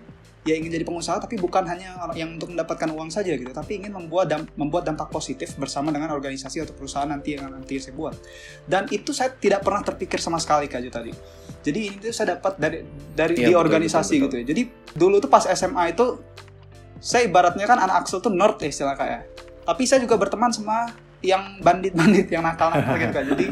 ya 0.46 0.56
ingin 0.56 0.70
jadi 0.80 0.84
pengusaha 0.88 1.20
tapi 1.20 1.36
bukan 1.36 1.60
hanya 1.68 2.08
yang 2.16 2.40
untuk 2.40 2.48
mendapatkan 2.56 2.88
uang 2.88 3.12
saja 3.12 3.36
gitu 3.36 3.52
tapi 3.52 3.84
ingin 3.84 3.92
membuat 3.92 4.32
dam 4.32 4.48
membuat 4.56 4.88
dampak 4.88 5.12
positif 5.12 5.52
bersama 5.60 5.92
dengan 5.92 6.08
organisasi 6.14 6.64
atau 6.64 6.72
perusahaan 6.72 7.04
nanti 7.04 7.36
yang 7.36 7.52
nanti 7.52 7.76
saya 7.76 7.92
buat 7.92 8.16
dan 8.64 8.88
itu 8.88 9.12
saya 9.12 9.34
tidak 9.34 9.60
pernah 9.60 9.84
terpikir 9.84 10.16
sama 10.22 10.40
sekali 10.40 10.70
kaju 10.70 10.88
tadi 10.88 11.12
jadi 11.62 11.78
ini 11.90 11.96
tuh 11.98 12.14
saya 12.14 12.38
dapat 12.38 12.56
dari 12.56 12.78
dari 13.14 13.34
ya, 13.38 13.50
di 13.50 13.52
betul, 13.52 13.64
organisasi 13.64 14.16
betul, 14.18 14.26
betul. 14.26 14.26
gitu 14.26 14.34
ya 14.38 14.44
jadi 14.54 14.62
dulu 14.94 15.16
tuh 15.22 15.30
pas 15.30 15.44
SMA 15.46 15.94
itu 15.94 16.06
saya 16.98 17.26
ibaratnya 17.26 17.66
kan 17.66 17.78
anak 17.78 18.06
Axel 18.06 18.18
tuh 18.18 18.34
nerd 18.34 18.58
ya 18.58 18.68
istilah 18.70 18.94
kayak 18.98 19.26
tapi 19.62 19.82
saya 19.84 20.00
juga 20.02 20.16
berteman 20.16 20.50
sama 20.50 20.90
yang 21.18 21.58
bandit-bandit 21.58 22.30
yang 22.30 22.46
nakal-nakal 22.46 22.94
gitu 22.94 23.12
kan. 23.14 23.24
Jadi 23.34 23.46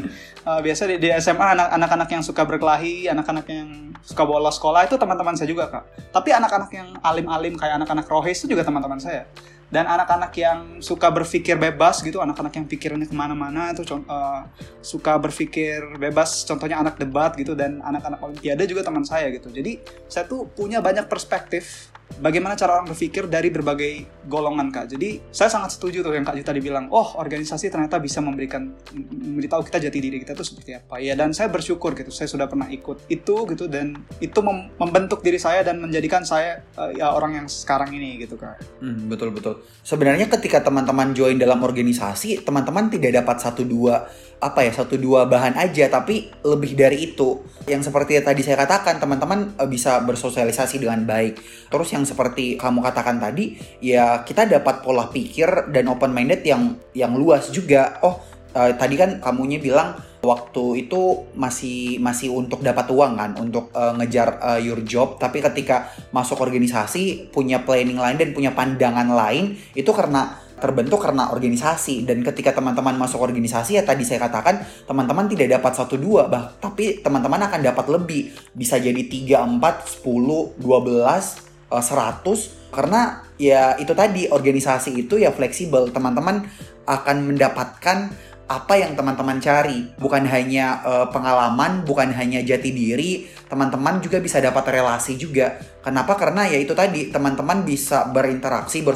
uh, 0.47 0.59
biasa 0.65 0.87
di, 0.87 0.95
di 1.03 1.09
SMA 1.19 1.47
anak-anak 1.75 2.09
yang 2.09 2.23
suka 2.23 2.47
berkelahi, 2.47 3.11
anak-anak 3.11 3.45
yang 3.51 3.91
suka 4.07 4.23
bolos 4.23 4.55
sekolah 4.55 4.87
itu 4.87 4.95
teman-teman 4.95 5.35
saya 5.35 5.51
juga 5.51 5.67
kak. 5.67 5.83
Tapi 6.15 6.31
anak-anak 6.31 6.71
yang 6.71 6.89
alim-alim 7.03 7.59
kayak 7.59 7.83
anak-anak 7.83 8.07
rohis 8.07 8.39
itu 8.43 8.55
juga 8.55 8.63
teman-teman 8.63 8.99
saya. 9.03 9.27
Dan 9.67 9.83
anak-anak 9.83 10.31
yang 10.39 10.59
suka 10.79 11.11
berpikir 11.11 11.59
bebas 11.59 11.99
gitu, 11.99 12.23
anak-anak 12.23 12.55
yang 12.55 12.65
pikirannya 12.65 13.07
ke 13.07 13.15
mana-mana 13.15 13.75
itu 13.75 13.83
uh, 14.07 14.47
suka 14.79 15.19
berpikir 15.19 15.99
bebas. 15.99 16.47
Contohnya 16.47 16.79
anak 16.79 16.95
debat 16.95 17.35
gitu 17.35 17.51
dan 17.51 17.83
anak-anak 17.83 18.23
olimpiade 18.23 18.63
juga 18.63 18.87
teman 18.87 19.03
saya 19.03 19.27
gitu. 19.31 19.51
Jadi 19.51 19.83
saya 20.07 20.23
tuh 20.23 20.47
punya 20.47 20.79
banyak 20.79 21.11
perspektif 21.11 21.91
bagaimana 22.17 22.55
cara 22.55 22.79
orang 22.79 22.87
berpikir 22.89 23.27
dari 23.27 23.51
berbagai 23.51 24.07
golongan 24.25 24.71
kak. 24.71 24.95
Jadi 24.95 25.21
saya 25.29 25.51
sangat 25.51 25.75
setuju 25.75 26.01
tuh 26.01 26.15
yang 26.15 26.25
kak 26.25 26.39
Juta 26.39 26.51
dibilang, 26.55 26.87
oh 26.89 27.19
organisasi 27.19 27.69
ternyata 27.69 27.99
bisa 27.99 28.23
memberikan 28.23 28.73
memberitahu 28.95 29.67
kita 29.67 29.77
jati 29.89 29.99
diri 29.99 30.17
kita 30.23 30.33
tuh 30.33 30.47
seperti 30.47 30.79
apa 30.79 30.97
ya. 31.03 31.13
Dan 31.13 31.35
saya 31.35 31.51
bersyukur 31.51 31.93
gitu, 31.93 32.09
saya 32.09 32.31
sudah 32.31 32.47
pernah 32.47 32.71
ikut 32.71 33.05
itu 33.11 33.35
gitu 33.51 33.65
dan 33.69 33.93
itu 34.23 34.39
mem 34.41 34.71
membentuk 34.79 35.21
diri 35.21 35.37
saya 35.37 35.61
dan 35.61 35.83
menjadikan 35.83 36.23
saya 36.23 36.63
uh, 36.79 36.89
ya 36.95 37.13
orang 37.13 37.43
yang 37.43 37.47
sekarang 37.47 37.91
ini 37.93 38.23
gitu 38.23 38.39
kak. 38.39 38.57
Hmm, 38.81 39.11
betul 39.11 39.29
betul. 39.35 39.56
Sebenarnya 39.81 40.27
ketika 40.27 40.59
teman-teman 40.59 41.15
join 41.15 41.39
dalam 41.39 41.63
organisasi, 41.63 42.43
teman-teman 42.43 42.91
tidak 42.91 43.23
dapat 43.23 43.37
satu 43.39 43.63
dua 43.63 44.07
apa 44.37 44.61
ya 44.61 44.69
satu 44.69 45.01
dua 45.01 45.25
bahan 45.25 45.57
aja 45.57 45.89
tapi 45.89 46.29
lebih 46.45 46.77
dari 46.77 47.09
itu. 47.09 47.41
Yang 47.65 47.89
seperti 47.89 48.21
yang 48.21 48.25
tadi 48.27 48.41
saya 48.45 48.57
katakan 48.61 49.01
teman-teman 49.01 49.57
eh, 49.57 49.69
bisa 49.69 50.03
bersosialisasi 50.03 50.83
dengan 50.83 51.07
baik. 51.07 51.39
Terus 51.71 51.89
yang 51.95 52.03
seperti 52.05 52.59
kamu 52.59 52.83
katakan 52.83 53.17
tadi 53.17 53.57
ya 53.81 54.21
kita 54.21 54.45
dapat 54.45 54.85
pola 54.85 55.09
pikir 55.09 55.71
dan 55.73 55.89
open 55.89 56.13
minded 56.13 56.45
yang 56.45 56.77
yang 56.93 57.15
luas 57.15 57.49
juga. 57.49 57.97
Oh 58.03 58.19
uh, 58.57 58.71
tadi 58.73 58.95
kan 58.97 59.21
kamunya 59.21 59.61
bilang 59.61 59.97
waktu 60.21 60.87
itu 60.87 61.29
masih 61.37 62.01
masih 62.01 62.33
untuk 62.33 62.65
dapat 62.65 62.89
uang 62.89 63.13
kan 63.17 63.31
untuk 63.37 63.69
uh, 63.73 63.93
ngejar 63.97 64.41
uh, 64.41 64.59
your 64.59 64.81
job. 64.81 65.21
Tapi 65.21 65.41
ketika 65.41 65.93
masuk 66.09 66.41
organisasi 66.41 67.29
punya 67.29 67.61
planning 67.61 68.01
lain 68.01 68.17
dan 68.17 68.29
punya 68.33 68.51
pandangan 68.53 69.07
lain 69.07 69.57
itu 69.77 69.89
karena 69.93 70.47
terbentuk 70.57 71.05
karena 71.05 71.29
organisasi. 71.29 72.03
Dan 72.03 72.25
ketika 72.25 72.53
teman-teman 72.53 72.97
masuk 72.97 73.21
organisasi 73.21 73.77
ya 73.77 73.83
tadi 73.85 74.01
saya 74.01 74.25
katakan 74.25 74.65
teman-teman 74.89 75.29
tidak 75.29 75.61
dapat 75.61 75.71
satu 75.77 75.95
dua 76.01 76.25
bah 76.25 76.57
tapi 76.57 76.99
teman-teman 77.05 77.45
akan 77.47 77.61
dapat 77.61 77.85
lebih. 77.93 78.33
Bisa 78.57 78.81
jadi 78.81 78.99
3 79.05 79.61
4 79.61 80.01
10 80.01 80.57
12 80.57 80.65
uh, 80.65 81.83
100 81.83 82.73
karena 82.73 83.23
ya 83.37 83.77
itu 83.79 83.93
tadi 83.93 84.27
organisasi 84.27 84.97
itu 84.97 85.21
ya 85.21 85.29
fleksibel. 85.29 85.93
Teman-teman 85.93 86.49
akan 86.87 87.17
mendapatkan 87.27 88.09
apa 88.47 88.79
yang 88.79 88.95
teman-teman 88.95 89.43
cari 89.43 89.91
bukan 89.99 90.23
hanya 90.23 90.79
uh, 90.87 91.07
pengalaman 91.11 91.83
bukan 91.83 92.15
hanya 92.15 92.39
jati 92.39 92.71
diri 92.71 93.27
teman-teman 93.51 93.99
juga 93.99 94.23
bisa 94.23 94.39
dapat 94.39 94.71
relasi 94.71 95.19
juga 95.19 95.59
kenapa 95.83 96.15
karena 96.15 96.47
ya 96.47 96.55
itu 96.55 96.71
tadi 96.71 97.11
teman-teman 97.11 97.67
bisa 97.67 98.07
berinteraksi 98.07 98.87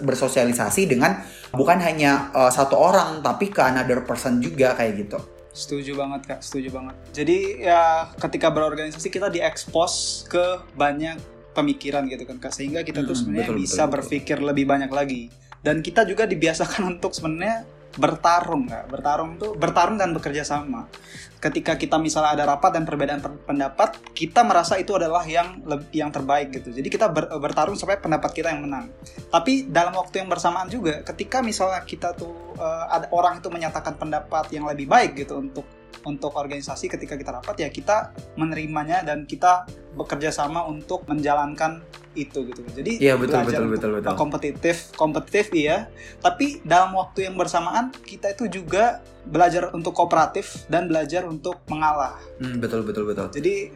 bersosialisasi 0.00 0.88
dengan 0.88 1.20
bukan 1.52 1.84
hanya 1.84 2.32
uh, 2.32 2.48
satu 2.48 2.80
orang 2.80 3.20
tapi 3.20 3.52
ke 3.52 3.60
another 3.60 4.08
person 4.08 4.40
juga 4.40 4.72
kayak 4.72 4.94
gitu 5.04 5.20
Setuju 5.54 5.94
banget 5.94 6.20
kak, 6.26 6.40
setuju 6.42 6.74
banget. 6.74 6.98
Jadi 7.14 7.62
ya 7.62 8.10
ketika 8.18 8.50
berorganisasi 8.50 9.06
kita 9.06 9.30
diekspos 9.30 10.26
ke 10.26 10.58
banyak 10.74 11.14
pemikiran 11.54 12.02
gitu 12.10 12.26
kan 12.26 12.42
kak, 12.42 12.50
sehingga 12.50 12.82
kita 12.82 13.06
tuh 13.06 13.14
sebenarnya 13.14 13.54
bisa 13.54 13.86
betul, 13.86 13.94
berpikir 14.02 14.42
betul. 14.42 14.50
lebih 14.50 14.66
banyak 14.66 14.90
lagi. 14.90 15.30
Dan 15.62 15.78
kita 15.78 16.02
juga 16.10 16.26
dibiasakan 16.26 16.82
untuk 16.98 17.14
sebenarnya 17.14 17.62
bertarung 17.94 18.66
nggak 18.66 18.90
bertarung 18.90 19.38
tuh 19.38 19.54
bertarung 19.54 19.96
dan 19.98 20.10
bekerja 20.10 20.42
sama. 20.42 20.90
Ketika 21.38 21.76
kita 21.76 22.00
misalnya 22.00 22.40
ada 22.40 22.44
rapat 22.56 22.72
dan 22.72 22.88
perbedaan 22.88 23.20
pendapat 23.20 24.00
kita 24.16 24.40
merasa 24.42 24.80
itu 24.80 24.96
adalah 24.96 25.22
yang 25.28 25.60
yang 25.92 26.08
terbaik 26.08 26.56
gitu. 26.56 26.72
Jadi 26.72 26.88
kita 26.88 27.12
ber, 27.12 27.28
bertarung 27.36 27.76
sampai 27.76 28.00
pendapat 28.00 28.32
kita 28.32 28.48
yang 28.50 28.64
menang. 28.64 28.88
Tapi 29.28 29.68
dalam 29.68 29.92
waktu 29.94 30.24
yang 30.24 30.28
bersamaan 30.32 30.72
juga 30.72 31.04
ketika 31.04 31.44
misalnya 31.44 31.84
kita 31.84 32.16
tuh 32.16 32.56
uh, 32.56 32.88
ada 32.88 33.12
orang 33.12 33.44
itu 33.44 33.52
menyatakan 33.52 33.94
pendapat 34.00 34.50
yang 34.56 34.64
lebih 34.64 34.88
baik 34.88 35.20
gitu 35.20 35.36
untuk 35.36 35.83
untuk 36.02 36.34
organisasi 36.34 36.90
ketika 36.90 37.14
kita 37.14 37.30
rapat 37.38 37.62
ya 37.62 37.68
kita 37.70 38.10
menerimanya 38.34 39.06
dan 39.06 39.24
kita 39.24 39.64
bekerja 39.94 40.34
sama 40.34 40.66
untuk 40.66 41.06
menjalankan 41.06 41.80
itu 42.14 42.46
gitu. 42.46 42.62
Jadi 42.62 43.02
ya, 43.02 43.18
betul, 43.18 43.42
betul, 43.42 43.66
betul, 43.70 43.90
betul. 43.98 44.14
kompetitif, 44.14 44.94
kompetitif 44.94 45.50
iya, 45.50 45.90
tapi 46.22 46.62
dalam 46.62 46.94
waktu 46.94 47.26
yang 47.26 47.34
bersamaan 47.34 47.90
kita 48.06 48.32
itu 48.38 48.62
juga 48.62 49.02
belajar 49.26 49.74
untuk 49.74 49.96
kooperatif 49.96 50.68
dan 50.70 50.86
belajar 50.86 51.26
untuk 51.26 51.58
mengalah. 51.66 52.16
Hmm, 52.38 52.62
betul 52.62 52.86
betul 52.86 53.08
betul. 53.10 53.28
Jadi 53.34 53.74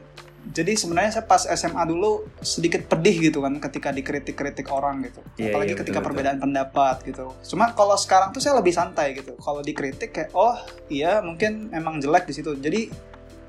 jadi 0.48 0.72
sebenarnya 0.78 1.18
saya 1.18 1.24
pas 1.26 1.44
SMA 1.44 1.82
dulu 1.84 2.24
sedikit 2.40 2.86
pedih 2.88 3.28
gitu 3.30 3.44
kan 3.44 3.58
ketika 3.60 3.92
dikritik-kritik 3.92 4.70
orang 4.72 5.04
gitu. 5.04 5.20
Yeah, 5.36 5.52
apalagi 5.52 5.74
yeah, 5.74 5.80
ketika 5.84 5.98
betul, 6.00 6.08
perbedaan 6.08 6.36
betul. 6.38 6.46
pendapat 6.48 6.96
gitu. 7.04 7.26
Cuma 7.52 7.74
kalau 7.74 7.96
sekarang 7.98 8.32
tuh 8.32 8.40
saya 8.40 8.56
lebih 8.56 8.72
santai 8.72 9.18
gitu. 9.18 9.36
Kalau 9.36 9.60
dikritik 9.60 10.14
kayak 10.14 10.30
oh 10.32 10.56
iya 10.88 11.20
mungkin 11.20 11.68
emang 11.74 12.00
jelek 12.00 12.30
di 12.30 12.34
situ. 12.38 12.56
Jadi 12.56 12.88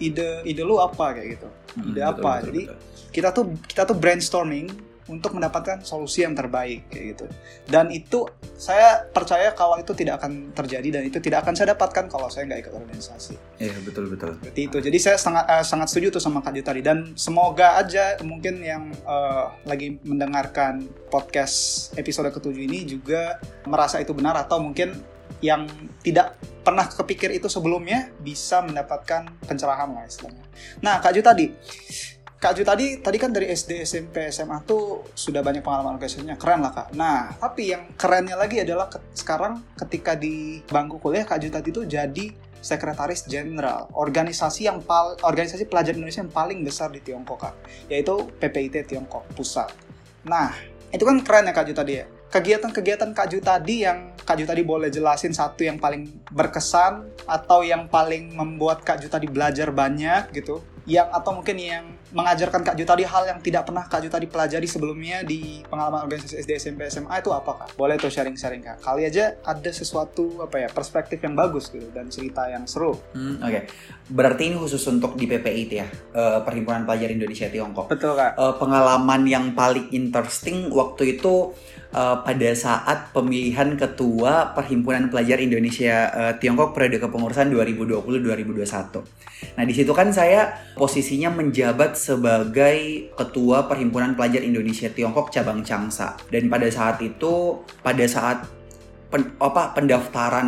ide 0.02 0.44
ide 0.44 0.64
lu 0.66 0.82
apa 0.82 1.16
kayak 1.16 1.40
gitu? 1.40 1.48
Hmm, 1.78 1.94
ide 1.94 2.02
hmm, 2.04 2.12
apa? 2.18 2.32
betul, 2.42 2.48
jadi 2.52 2.62
betul. 2.68 2.78
kita 3.16 3.30
tuh 3.32 3.46
kita 3.70 3.82
tuh 3.88 3.96
brainstorming 3.96 4.68
untuk 5.10 5.36
mendapatkan 5.36 5.82
solusi 5.82 6.24
yang 6.24 6.38
terbaik 6.38 6.86
kayak 6.94 7.18
gitu. 7.18 7.26
Dan 7.66 7.90
itu 7.90 8.30
saya 8.56 9.04
percaya 9.10 9.52
kalau 9.58 9.82
itu 9.82 9.92
tidak 9.98 10.22
akan 10.24 10.54
terjadi 10.54 11.02
dan 11.02 11.04
itu 11.10 11.18
tidak 11.18 11.44
akan 11.44 11.58
saya 11.58 11.74
dapatkan 11.74 12.06
kalau 12.08 12.30
saya 12.30 12.46
nggak 12.46 12.70
ikut 12.70 12.74
organisasi. 12.78 13.34
Iya 13.58 13.76
betul 13.84 14.08
betul. 14.14 14.38
Seperti 14.38 14.62
itu. 14.70 14.78
Jadi 14.80 14.98
saya 15.02 15.18
sangat 15.18 15.46
uh, 15.50 15.66
sangat 15.66 15.88
setuju 15.90 16.22
tuh 16.22 16.24
sama 16.24 16.40
Kak 16.46 16.56
tadi 16.62 16.86
dan 16.86 17.18
semoga 17.18 17.82
aja 17.82 18.22
mungkin 18.22 18.62
yang 18.62 18.94
uh, 19.04 19.52
lagi 19.66 19.98
mendengarkan 20.06 20.86
podcast 21.10 21.90
episode 21.98 22.30
ketujuh 22.30 22.70
ini 22.70 22.86
juga 22.86 23.42
merasa 23.66 23.98
itu 23.98 24.14
benar 24.14 24.38
atau 24.38 24.62
mungkin 24.62 24.94
yang 25.40 25.66
tidak 26.04 26.36
pernah 26.66 26.86
kepikir 26.86 27.32
itu 27.32 27.48
sebelumnya 27.48 28.12
bisa 28.20 28.60
mendapatkan 28.60 29.26
pencerahan 29.48 29.90
lah 29.90 30.04
istilahnya. 30.04 30.46
Nah 30.84 31.00
Kak 31.00 31.16
Ju 31.16 31.22
tadi 31.24 31.46
Kak 32.40 32.56
Ju 32.56 32.64
tadi 32.64 33.04
tadi 33.04 33.20
kan 33.20 33.36
dari 33.36 33.52
SD, 33.52 33.84
SMP, 33.84 34.32
SMA 34.32 34.64
tuh 34.64 35.12
sudah 35.12 35.44
banyak 35.44 35.60
pengalaman 35.60 36.00
organisasinya 36.00 36.40
keren 36.40 36.64
lah 36.64 36.72
kak. 36.72 36.96
Nah 36.96 37.36
tapi 37.36 37.76
yang 37.76 37.92
kerennya 38.00 38.40
lagi 38.40 38.64
adalah 38.64 38.88
ke, 38.88 38.96
sekarang 39.12 39.60
ketika 39.76 40.16
di 40.16 40.64
bangku 40.64 41.04
kuliah 41.04 41.28
Kak 41.28 41.44
Ju 41.44 41.52
tadi 41.52 41.76
tuh 41.76 41.84
jadi 41.84 42.32
sekretaris 42.64 43.28
jenderal 43.28 43.92
organisasi 43.92 44.72
yang 44.72 44.80
pal 44.80 45.20
organisasi 45.20 45.68
pelajar 45.68 45.92
Indonesia 45.92 46.24
yang 46.24 46.32
paling 46.32 46.64
besar 46.64 46.88
di 46.96 47.04
Tiongkok 47.04 47.44
kak, 47.44 47.56
yaitu 47.92 48.32
PPIT 48.40 48.88
Tiongkok 48.88 49.28
pusat. 49.36 49.76
Nah 50.24 50.56
itu 50.96 51.04
kan 51.04 51.20
keren 51.20 51.52
ya 51.52 51.52
Kak 51.52 51.68
Ju 51.68 51.76
tadi 51.76 52.00
ya. 52.00 52.08
Kegiatan-kegiatan 52.32 53.12
Kak 53.12 53.36
Ju 53.36 53.44
tadi 53.44 53.84
yang 53.84 54.16
Kak 54.16 54.40
Ju 54.40 54.48
tadi 54.48 54.64
boleh 54.64 54.88
jelasin 54.88 55.36
satu 55.36 55.68
yang 55.68 55.76
paling 55.76 56.08
berkesan 56.32 57.04
atau 57.28 57.68
yang 57.68 57.92
paling 57.92 58.32
membuat 58.32 58.88
Kak 58.88 59.04
Ju 59.04 59.12
tadi 59.12 59.28
belajar 59.28 59.76
banyak 59.76 60.32
gitu 60.32 60.64
yang 60.90 61.08
atau 61.14 61.38
mungkin 61.38 61.56
yang 61.62 61.86
mengajarkan 62.10 62.66
Kak 62.66 62.74
Ju 62.74 62.82
tadi 62.82 63.06
hal 63.06 63.30
yang 63.30 63.38
tidak 63.38 63.70
pernah 63.70 63.86
Kak 63.86 64.02
Ju 64.02 64.10
tadi 64.10 64.26
pelajari 64.26 64.66
sebelumnya 64.66 65.22
di 65.22 65.62
pengalaman 65.70 66.10
organisasi 66.10 66.42
SD 66.42 66.52
SMP 66.58 66.90
SMA 66.90 67.22
itu 67.22 67.30
apa 67.30 67.52
Kak? 67.54 67.78
Boleh 67.78 68.02
tuh 68.02 68.10
sharing-sharing 68.10 68.66
Kak. 68.66 68.82
Kali 68.82 69.06
aja 69.06 69.38
ada 69.46 69.70
sesuatu 69.70 70.42
apa 70.42 70.66
ya 70.66 70.68
perspektif 70.74 71.22
yang 71.22 71.38
bagus 71.38 71.70
gitu 71.70 71.86
dan 71.94 72.10
cerita 72.10 72.50
yang 72.50 72.66
seru. 72.66 72.98
Hmm, 73.14 73.38
Oke, 73.46 73.46
okay. 73.46 73.64
berarti 74.10 74.50
ini 74.50 74.58
khusus 74.58 74.82
untuk 74.90 75.14
di 75.14 75.30
PPI 75.30 75.64
ya, 75.70 75.86
uh, 76.18 76.42
Perhimpunan 76.42 76.90
Pelajar 76.90 77.14
Indonesia 77.14 77.46
Tiongkok. 77.46 77.86
Betul 77.94 78.18
Kak. 78.18 78.34
Uh, 78.42 78.58
pengalaman 78.58 79.22
yang 79.30 79.54
paling 79.54 79.94
interesting 79.94 80.74
waktu 80.74 81.22
itu 81.22 81.54
uh, 81.94 82.26
pada 82.26 82.50
saat 82.58 83.14
pemilihan 83.14 83.78
ketua 83.78 84.58
Perhimpunan 84.58 85.14
Pelajar 85.14 85.38
Indonesia 85.38 86.10
uh, 86.10 86.34
Tiongkok 86.42 86.74
periode 86.74 86.98
kepengurusan 86.98 87.54
2020-2021. 87.54 89.19
Nah, 89.56 89.64
di 89.64 89.74
situ 89.76 89.92
kan 89.96 90.12
saya 90.12 90.52
posisinya 90.76 91.32
menjabat 91.32 91.96
sebagai 91.96 93.12
ketua 93.16 93.68
Perhimpunan 93.68 94.16
Pelajar 94.16 94.44
Indonesia 94.44 94.88
Tiongkok 94.92 95.32
cabang 95.32 95.64
Changsa. 95.64 96.16
Dan 96.28 96.48
pada 96.52 96.68
saat 96.68 97.00
itu, 97.00 97.64
pada 97.80 98.04
saat 98.08 98.44
pen, 99.10 99.36
apa 99.40 99.74
pendaftaran 99.76 100.48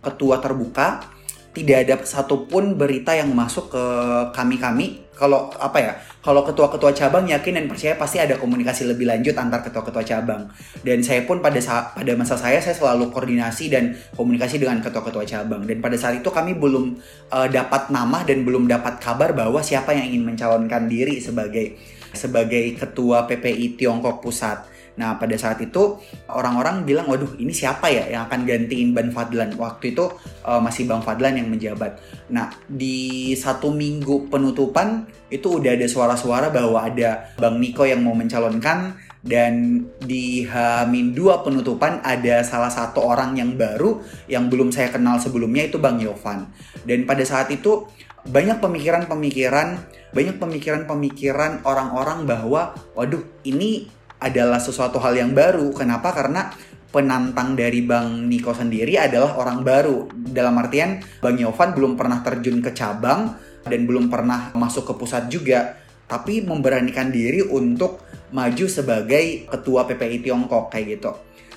ketua 0.00 0.38
terbuka, 0.38 1.11
tidak 1.52 1.84
ada 1.84 1.94
satupun 2.00 2.80
berita 2.80 3.12
yang 3.12 3.28
masuk 3.36 3.68
ke 3.72 3.84
kami-kami. 4.32 5.04
Kalau 5.12 5.52
apa 5.60 5.78
ya 5.78 5.92
kalau 6.24 6.42
ketua-ketua 6.42 6.96
cabang 6.96 7.28
yakin 7.28 7.60
dan 7.60 7.64
percaya 7.68 7.94
pasti 8.00 8.16
ada 8.16 8.40
komunikasi 8.40 8.88
lebih 8.88 9.04
lanjut 9.04 9.36
antar 9.36 9.60
ketua-ketua 9.60 10.00
cabang. 10.02 10.48
Dan 10.80 11.04
saya 11.04 11.28
pun 11.28 11.44
pada 11.44 11.60
saat 11.60 11.92
pada 11.92 12.16
masa 12.16 12.40
saya 12.40 12.58
saya 12.58 12.72
selalu 12.72 13.12
koordinasi 13.12 13.68
dan 13.68 13.92
komunikasi 14.16 14.56
dengan 14.56 14.80
ketua-ketua 14.80 15.28
cabang. 15.28 15.68
Dan 15.68 15.84
pada 15.84 15.94
saat 16.00 16.18
itu 16.18 16.32
kami 16.32 16.56
belum 16.56 16.96
uh, 17.28 17.48
dapat 17.52 17.92
nama 17.92 18.24
dan 18.24 18.48
belum 18.48 18.64
dapat 18.66 18.98
kabar 18.98 19.36
bahwa 19.36 19.60
siapa 19.60 19.92
yang 19.92 20.08
ingin 20.08 20.32
mencalonkan 20.32 20.88
diri 20.88 21.20
sebagai 21.20 21.76
sebagai 22.16 22.80
ketua 22.80 23.28
PPI 23.28 23.76
Tiongkok 23.76 24.24
Pusat 24.24 24.71
Nah 24.96 25.16
pada 25.16 25.36
saat 25.40 25.60
itu 25.64 25.96
orang-orang 26.28 26.84
bilang, 26.84 27.08
waduh 27.08 27.36
ini 27.40 27.52
siapa 27.52 27.88
ya 27.88 28.08
yang 28.12 28.28
akan 28.28 28.44
gantiin 28.44 28.92
Bang 28.92 29.12
Fadlan? 29.12 29.56
Waktu 29.56 29.96
itu 29.96 30.04
uh, 30.44 30.60
masih 30.60 30.84
Bang 30.84 31.00
Fadlan 31.00 31.40
yang 31.40 31.48
menjabat. 31.48 32.00
Nah 32.28 32.52
di 32.68 33.32
satu 33.32 33.72
minggu 33.72 34.28
penutupan 34.28 35.08
itu 35.32 35.60
udah 35.60 35.72
ada 35.72 35.86
suara-suara 35.88 36.52
bahwa 36.52 36.84
ada 36.84 37.32
Bang 37.40 37.56
Niko 37.56 37.88
yang 37.88 38.04
mau 38.04 38.12
mencalonkan 38.12 38.96
dan 39.22 39.86
di 40.02 40.42
Hamin 40.42 41.14
2 41.14 41.46
penutupan 41.46 42.02
ada 42.02 42.42
salah 42.42 42.68
satu 42.68 43.06
orang 43.06 43.38
yang 43.38 43.54
baru 43.54 44.02
yang 44.26 44.50
belum 44.50 44.74
saya 44.74 44.90
kenal 44.90 45.22
sebelumnya 45.22 45.70
itu 45.70 45.78
Bang 45.78 46.02
Yovan. 46.02 46.50
Dan 46.82 47.06
pada 47.06 47.22
saat 47.22 47.48
itu 47.54 47.86
banyak 48.26 48.58
pemikiran-pemikiran, 48.62 49.78
banyak 50.14 50.36
pemikiran-pemikiran 50.38 51.66
orang-orang 51.66 52.26
bahwa 52.26 52.74
waduh 52.94 53.22
ini 53.46 53.90
adalah 54.22 54.62
sesuatu 54.62 55.02
hal 55.02 55.18
yang 55.18 55.34
baru. 55.34 55.74
Kenapa? 55.74 56.14
Karena 56.14 56.54
penantang 56.94 57.58
dari 57.58 57.82
Bang 57.82 58.30
Niko 58.30 58.54
sendiri 58.54 59.00
adalah 59.00 59.34
orang 59.40 59.66
baru. 59.66 60.06
Dalam 60.14 60.54
artian 60.62 61.02
Bang 61.18 61.40
Yovan 61.40 61.74
belum 61.74 61.98
pernah 61.98 62.22
terjun 62.22 62.62
ke 62.62 62.70
cabang 62.70 63.34
dan 63.66 63.80
belum 63.88 64.06
pernah 64.06 64.54
masuk 64.54 64.92
ke 64.92 64.94
pusat 64.94 65.26
juga, 65.26 65.74
tapi 66.06 66.44
memberanikan 66.44 67.10
diri 67.10 67.42
untuk 67.42 68.04
maju 68.30 68.66
sebagai 68.68 69.48
ketua 69.50 69.88
PPI 69.88 70.24
Tiongkok 70.24 70.72
kayak 70.72 70.86
gitu. 70.98 71.12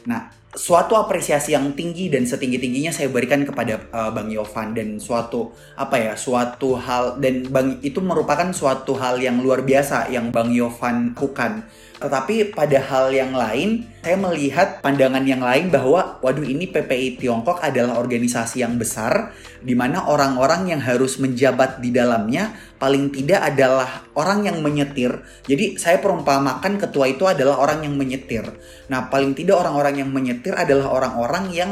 Nah, 0.06 0.30
suatu 0.56 0.96
apresiasi 0.96 1.52
yang 1.52 1.76
tinggi 1.76 2.08
dan 2.08 2.24
setinggi 2.24 2.56
tingginya 2.62 2.94
saya 2.96 3.12
berikan 3.12 3.44
kepada 3.44 3.84
uh, 3.92 4.12
Bang 4.16 4.32
Yovan 4.32 4.72
dan 4.72 4.96
suatu 5.02 5.52
apa 5.76 6.00
ya 6.00 6.14
suatu 6.16 6.80
hal 6.80 7.20
dan 7.20 7.44
Bang 7.52 7.84
itu 7.84 8.00
merupakan 8.00 8.48
suatu 8.56 8.96
hal 8.96 9.20
yang 9.20 9.44
luar 9.44 9.68
biasa 9.68 10.08
yang 10.08 10.32
Bang 10.32 10.56
Yovan 10.56 11.12
lakukan 11.12 11.68
tetapi 11.96 12.52
pada 12.52 12.76
hal 12.84 13.08
yang 13.16 13.32
lain 13.32 13.88
saya 14.04 14.20
melihat 14.20 14.84
pandangan 14.84 15.24
yang 15.24 15.40
lain 15.40 15.72
bahwa 15.72 16.20
waduh 16.20 16.44
ini 16.44 16.68
PPI 16.68 17.18
Tiongkok 17.24 17.64
adalah 17.64 17.96
organisasi 17.98 18.62
yang 18.62 18.76
besar 18.76 19.32
di 19.64 19.74
mana 19.74 20.06
orang-orang 20.06 20.76
yang 20.76 20.82
harus 20.84 21.18
menjabat 21.18 21.80
di 21.80 21.96
dalamnya 21.96 22.54
paling 22.76 23.10
tidak 23.10 23.56
adalah 23.56 24.06
orang 24.14 24.46
yang 24.46 24.60
menyetir. 24.60 25.24
Jadi 25.48 25.80
saya 25.80 25.98
perumpamakan 26.04 26.78
ketua 26.78 27.10
itu 27.10 27.26
adalah 27.26 27.58
orang 27.58 27.88
yang 27.88 27.96
menyetir. 27.96 28.46
Nah, 28.92 29.08
paling 29.08 29.34
tidak 29.34 29.64
orang-orang 29.66 30.06
yang 30.06 30.12
menyetir 30.12 30.54
adalah 30.54 30.92
orang-orang 30.92 31.50
yang 31.50 31.72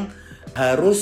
harus 0.55 1.01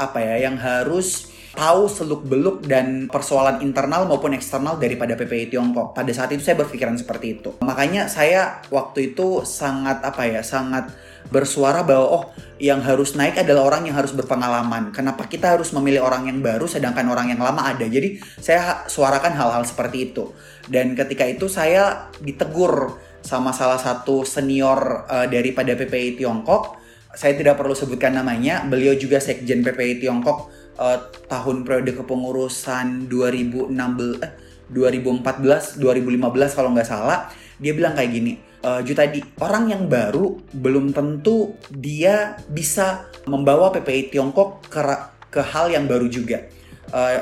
apa 0.00 0.18
ya, 0.24 0.50
yang 0.50 0.56
harus 0.58 1.33
tahu 1.54 1.86
seluk-beluk 1.86 2.66
dan 2.66 3.06
persoalan 3.06 3.62
internal 3.62 4.04
maupun 4.10 4.34
eksternal 4.34 4.76
daripada 4.76 5.14
PPI 5.14 5.54
Tiongkok. 5.54 5.94
Pada 5.94 6.10
saat 6.10 6.34
itu 6.34 6.42
saya 6.42 6.58
berpikiran 6.58 6.98
seperti 6.98 7.40
itu. 7.40 7.50
Makanya 7.62 8.10
saya 8.10 8.60
waktu 8.68 9.14
itu 9.14 9.46
sangat 9.46 10.02
apa 10.02 10.26
ya, 10.26 10.42
sangat 10.42 10.90
bersuara 11.32 11.80
bahwa 11.80 12.06
oh 12.20 12.24
yang 12.60 12.84
harus 12.84 13.16
naik 13.16 13.40
adalah 13.40 13.72
orang 13.72 13.88
yang 13.88 13.96
harus 13.96 14.12
berpengalaman. 14.12 14.92
Kenapa 14.92 15.24
kita 15.24 15.56
harus 15.56 15.72
memilih 15.72 16.04
orang 16.04 16.28
yang 16.28 16.44
baru 16.44 16.68
sedangkan 16.68 17.08
orang 17.08 17.32
yang 17.32 17.40
lama 17.40 17.64
ada? 17.64 17.86
Jadi 17.86 18.20
saya 18.42 18.84
suarakan 18.90 19.32
hal-hal 19.32 19.64
seperti 19.64 20.12
itu. 20.12 20.34
Dan 20.68 20.92
ketika 20.92 21.24
itu 21.24 21.48
saya 21.48 22.12
ditegur 22.20 23.00
sama 23.24 23.56
salah 23.56 23.80
satu 23.80 24.22
senior 24.22 25.08
uh, 25.08 25.26
daripada 25.26 25.72
PPI 25.72 26.20
Tiongkok. 26.20 26.84
Saya 27.14 27.38
tidak 27.38 27.56
perlu 27.56 27.72
sebutkan 27.72 28.12
namanya. 28.12 28.66
Beliau 28.66 28.92
juga 28.98 29.22
sekjen 29.22 29.62
PPI 29.62 30.02
Tiongkok 30.02 30.50
uh, 30.78 30.98
tahun 31.26 31.66
periode 31.66 31.96
kepengurusan 31.98 33.10
2016 33.10 33.74
eh, 34.22 34.32
2014 34.72 35.80
2015 35.80 36.56
kalau 36.56 36.70
nggak 36.72 36.88
salah 36.88 37.28
dia 37.60 37.72
bilang 37.76 37.94
kayak 37.94 38.10
gini 38.10 38.32
uh, 38.64 38.80
Ju 38.82 38.92
tadi 38.96 39.22
orang 39.38 39.70
yang 39.70 39.82
baru 39.86 40.40
belum 40.50 40.90
tentu 40.90 41.54
dia 41.70 42.38
bisa 42.50 43.06
membawa 43.28 43.70
PPI 43.70 44.14
Tiongkok 44.14 44.66
ke 44.66 44.80
ke 45.30 45.40
hal 45.42 45.70
yang 45.70 45.86
baru 45.86 46.06
juga 46.10 46.46
uh, 46.90 47.18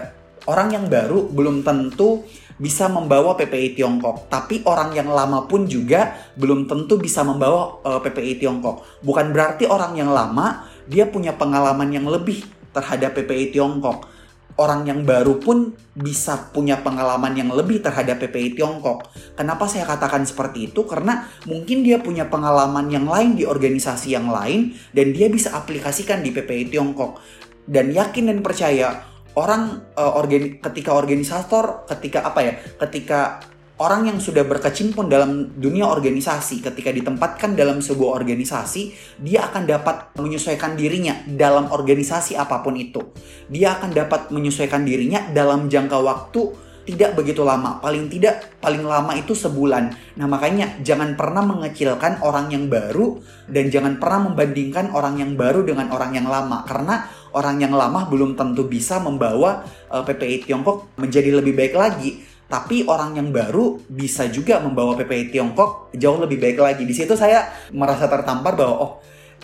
orang 0.46 0.74
yang 0.74 0.86
baru 0.90 1.30
belum 1.30 1.62
tentu 1.62 2.24
bisa 2.62 2.86
membawa 2.86 3.34
PPI 3.34 3.74
Tiongkok, 3.74 4.30
tapi 4.30 4.62
orang 4.62 4.94
yang 4.94 5.10
lama 5.10 5.50
pun 5.50 5.66
juga 5.66 6.14
belum 6.38 6.70
tentu 6.70 6.94
bisa 6.94 7.26
membawa 7.26 7.82
uh, 7.82 7.98
PPI 7.98 8.38
Tiongkok. 8.38 9.02
Bukan 9.02 9.34
berarti 9.34 9.66
orang 9.66 9.98
yang 9.98 10.14
lama 10.14 10.70
dia 10.86 11.10
punya 11.10 11.34
pengalaman 11.34 11.90
yang 11.90 12.06
lebih 12.06 12.46
terhadap 12.72 13.14
PPI 13.16 13.54
Tiongkok. 13.54 14.08
Orang 14.52 14.84
yang 14.84 15.08
baru 15.08 15.40
pun 15.40 15.72
bisa 15.96 16.52
punya 16.52 16.76
pengalaman 16.84 17.32
yang 17.32 17.48
lebih 17.56 17.80
terhadap 17.80 18.20
PPI 18.20 18.52
Tiongkok. 18.60 19.08
Kenapa 19.32 19.64
saya 19.64 19.88
katakan 19.88 20.28
seperti 20.28 20.68
itu? 20.68 20.84
Karena 20.84 21.24
mungkin 21.48 21.80
dia 21.80 21.96
punya 22.04 22.28
pengalaman 22.28 22.92
yang 22.92 23.08
lain 23.08 23.32
di 23.32 23.48
organisasi 23.48 24.12
yang 24.12 24.28
lain 24.28 24.76
dan 24.92 25.16
dia 25.16 25.32
bisa 25.32 25.56
aplikasikan 25.56 26.20
di 26.20 26.36
PPI 26.36 26.68
Tiongkok. 26.68 27.16
Dan 27.64 27.96
yakin 27.96 28.28
dan 28.28 28.44
percaya 28.44 29.00
orang 29.32 29.88
uh, 29.96 30.20
organi 30.20 30.60
ketika 30.60 30.92
organisator, 30.92 31.88
ketika 31.88 32.28
apa 32.28 32.40
ya? 32.44 32.52
Ketika 32.76 33.40
orang 33.82 34.06
yang 34.06 34.18
sudah 34.22 34.46
berkecimpung 34.46 35.10
dalam 35.10 35.58
dunia 35.58 35.90
organisasi 35.90 36.62
ketika 36.62 36.94
ditempatkan 36.94 37.58
dalam 37.58 37.82
sebuah 37.82 38.14
organisasi 38.22 38.94
dia 39.18 39.50
akan 39.50 39.66
dapat 39.66 40.14
menyesuaikan 40.14 40.78
dirinya 40.78 41.18
dalam 41.26 41.66
organisasi 41.66 42.38
apa 42.38 42.62
pun 42.62 42.78
itu. 42.78 43.02
Dia 43.50 43.74
akan 43.74 43.90
dapat 43.90 44.30
menyesuaikan 44.30 44.86
dirinya 44.86 45.26
dalam 45.34 45.66
jangka 45.66 45.98
waktu 45.98 46.70
tidak 46.82 47.14
begitu 47.14 47.46
lama 47.46 47.78
paling 47.78 48.10
tidak 48.10 48.58
paling 48.58 48.82
lama 48.86 49.14
itu 49.18 49.34
sebulan. 49.34 50.14
Nah 50.18 50.26
makanya 50.30 50.78
jangan 50.82 51.14
pernah 51.18 51.42
mengecilkan 51.42 52.22
orang 52.22 52.54
yang 52.54 52.66
baru 52.70 53.18
dan 53.50 53.70
jangan 53.70 53.98
pernah 53.98 54.30
membandingkan 54.30 54.94
orang 54.94 55.18
yang 55.18 55.34
baru 55.34 55.62
dengan 55.66 55.90
orang 55.94 56.14
yang 56.14 56.26
lama 56.26 56.66
karena 56.66 57.06
orang 57.34 57.62
yang 57.62 57.74
lama 57.74 58.06
belum 58.10 58.34
tentu 58.34 58.66
bisa 58.66 58.98
membawa 58.98 59.62
uh, 59.90 60.02
eh, 60.02 60.04
PPI 60.06 60.36
Tiongkok 60.46 60.98
menjadi 60.98 61.38
lebih 61.38 61.54
baik 61.54 61.74
lagi 61.74 62.31
tapi 62.52 62.84
orang 62.84 63.16
yang 63.16 63.32
baru 63.32 63.80
bisa 63.88 64.28
juga 64.28 64.60
membawa 64.60 64.92
PPI 65.00 65.32
Tiongkok 65.32 65.88
jauh 65.96 66.20
lebih 66.20 66.36
baik 66.36 66.60
lagi. 66.60 66.84
Di 66.84 66.92
situ 66.92 67.16
saya 67.16 67.48
merasa 67.72 68.04
tertampar 68.12 68.52
bahwa 68.52 68.76
oh 68.76 68.92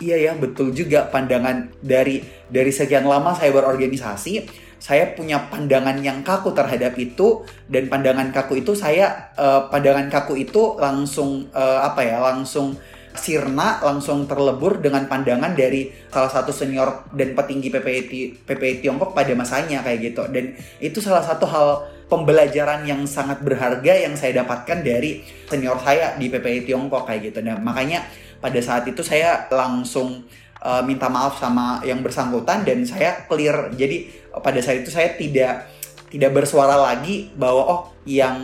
iya 0.05 0.21
ya 0.21 0.37
betul 0.37 0.77
juga 0.77 1.09
pandangan 1.09 1.73
dari 1.81 2.21
dari 2.53 2.69
sekian 2.69 3.09
lama 3.09 3.33
saya 3.33 3.49
berorganisasi, 3.57 4.45
saya 4.77 5.17
punya 5.17 5.49
pandangan 5.49 5.97
yang 6.05 6.21
kaku 6.21 6.53
terhadap 6.53 7.01
itu 7.01 7.49
dan 7.65 7.89
pandangan 7.89 8.29
kaku 8.29 8.61
itu 8.61 8.77
saya 8.77 9.33
uh, 9.41 9.73
pandangan 9.73 10.13
kaku 10.13 10.45
itu 10.45 10.77
langsung 10.77 11.49
uh, 11.57 11.89
apa 11.89 12.05
ya 12.05 12.21
langsung 12.21 12.77
sirna 13.17 13.81
langsung 13.81 14.29
terlebur 14.29 14.83
dengan 14.83 15.09
pandangan 15.09 15.57
dari 15.57 15.93
salah 16.13 16.31
satu 16.33 16.53
senior 16.53 17.09
dan 17.13 17.33
petinggi 17.33 17.73
PPI 17.73 18.01
PPI 18.45 18.75
Tiongkok 18.85 19.17
pada 19.17 19.33
masanya 19.33 19.81
kayak 19.85 20.13
gitu 20.13 20.23
dan 20.29 20.55
itu 20.79 20.99
salah 21.01 21.25
satu 21.25 21.45
hal 21.49 21.69
pembelajaran 22.09 22.89
yang 22.89 23.05
sangat 23.05 23.45
berharga 23.45 23.93
yang 23.93 24.17
saya 24.17 24.43
dapatkan 24.43 24.81
dari 24.81 25.23
senior 25.45 25.77
saya 25.79 26.17
di 26.17 26.33
PPI 26.33 26.65
Tiongkok 26.65 27.05
kayak 27.05 27.31
gitu. 27.31 27.45
Nah, 27.45 27.61
makanya 27.61 28.09
pada 28.41 28.59
saat 28.65 28.89
itu 28.89 29.05
saya 29.05 29.47
langsung 29.53 30.25
uh, 30.65 30.83
minta 30.83 31.13
maaf 31.13 31.37
sama 31.37 31.85
yang 31.85 32.01
bersangkutan 32.01 32.65
dan 32.65 32.83
saya 32.89 33.29
clear. 33.29 33.71
Jadi 33.77 34.09
pada 34.41 34.59
saat 34.65 34.83
itu 34.83 34.91
saya 34.91 35.15
tidak 35.21 35.69
tidak 36.09 36.33
bersuara 36.33 36.81
lagi 36.81 37.29
bahwa 37.37 37.63
oh 37.69 37.83
yang 38.09 38.41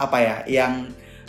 apa 0.00 0.16
ya, 0.24 0.36
yang 0.48 0.88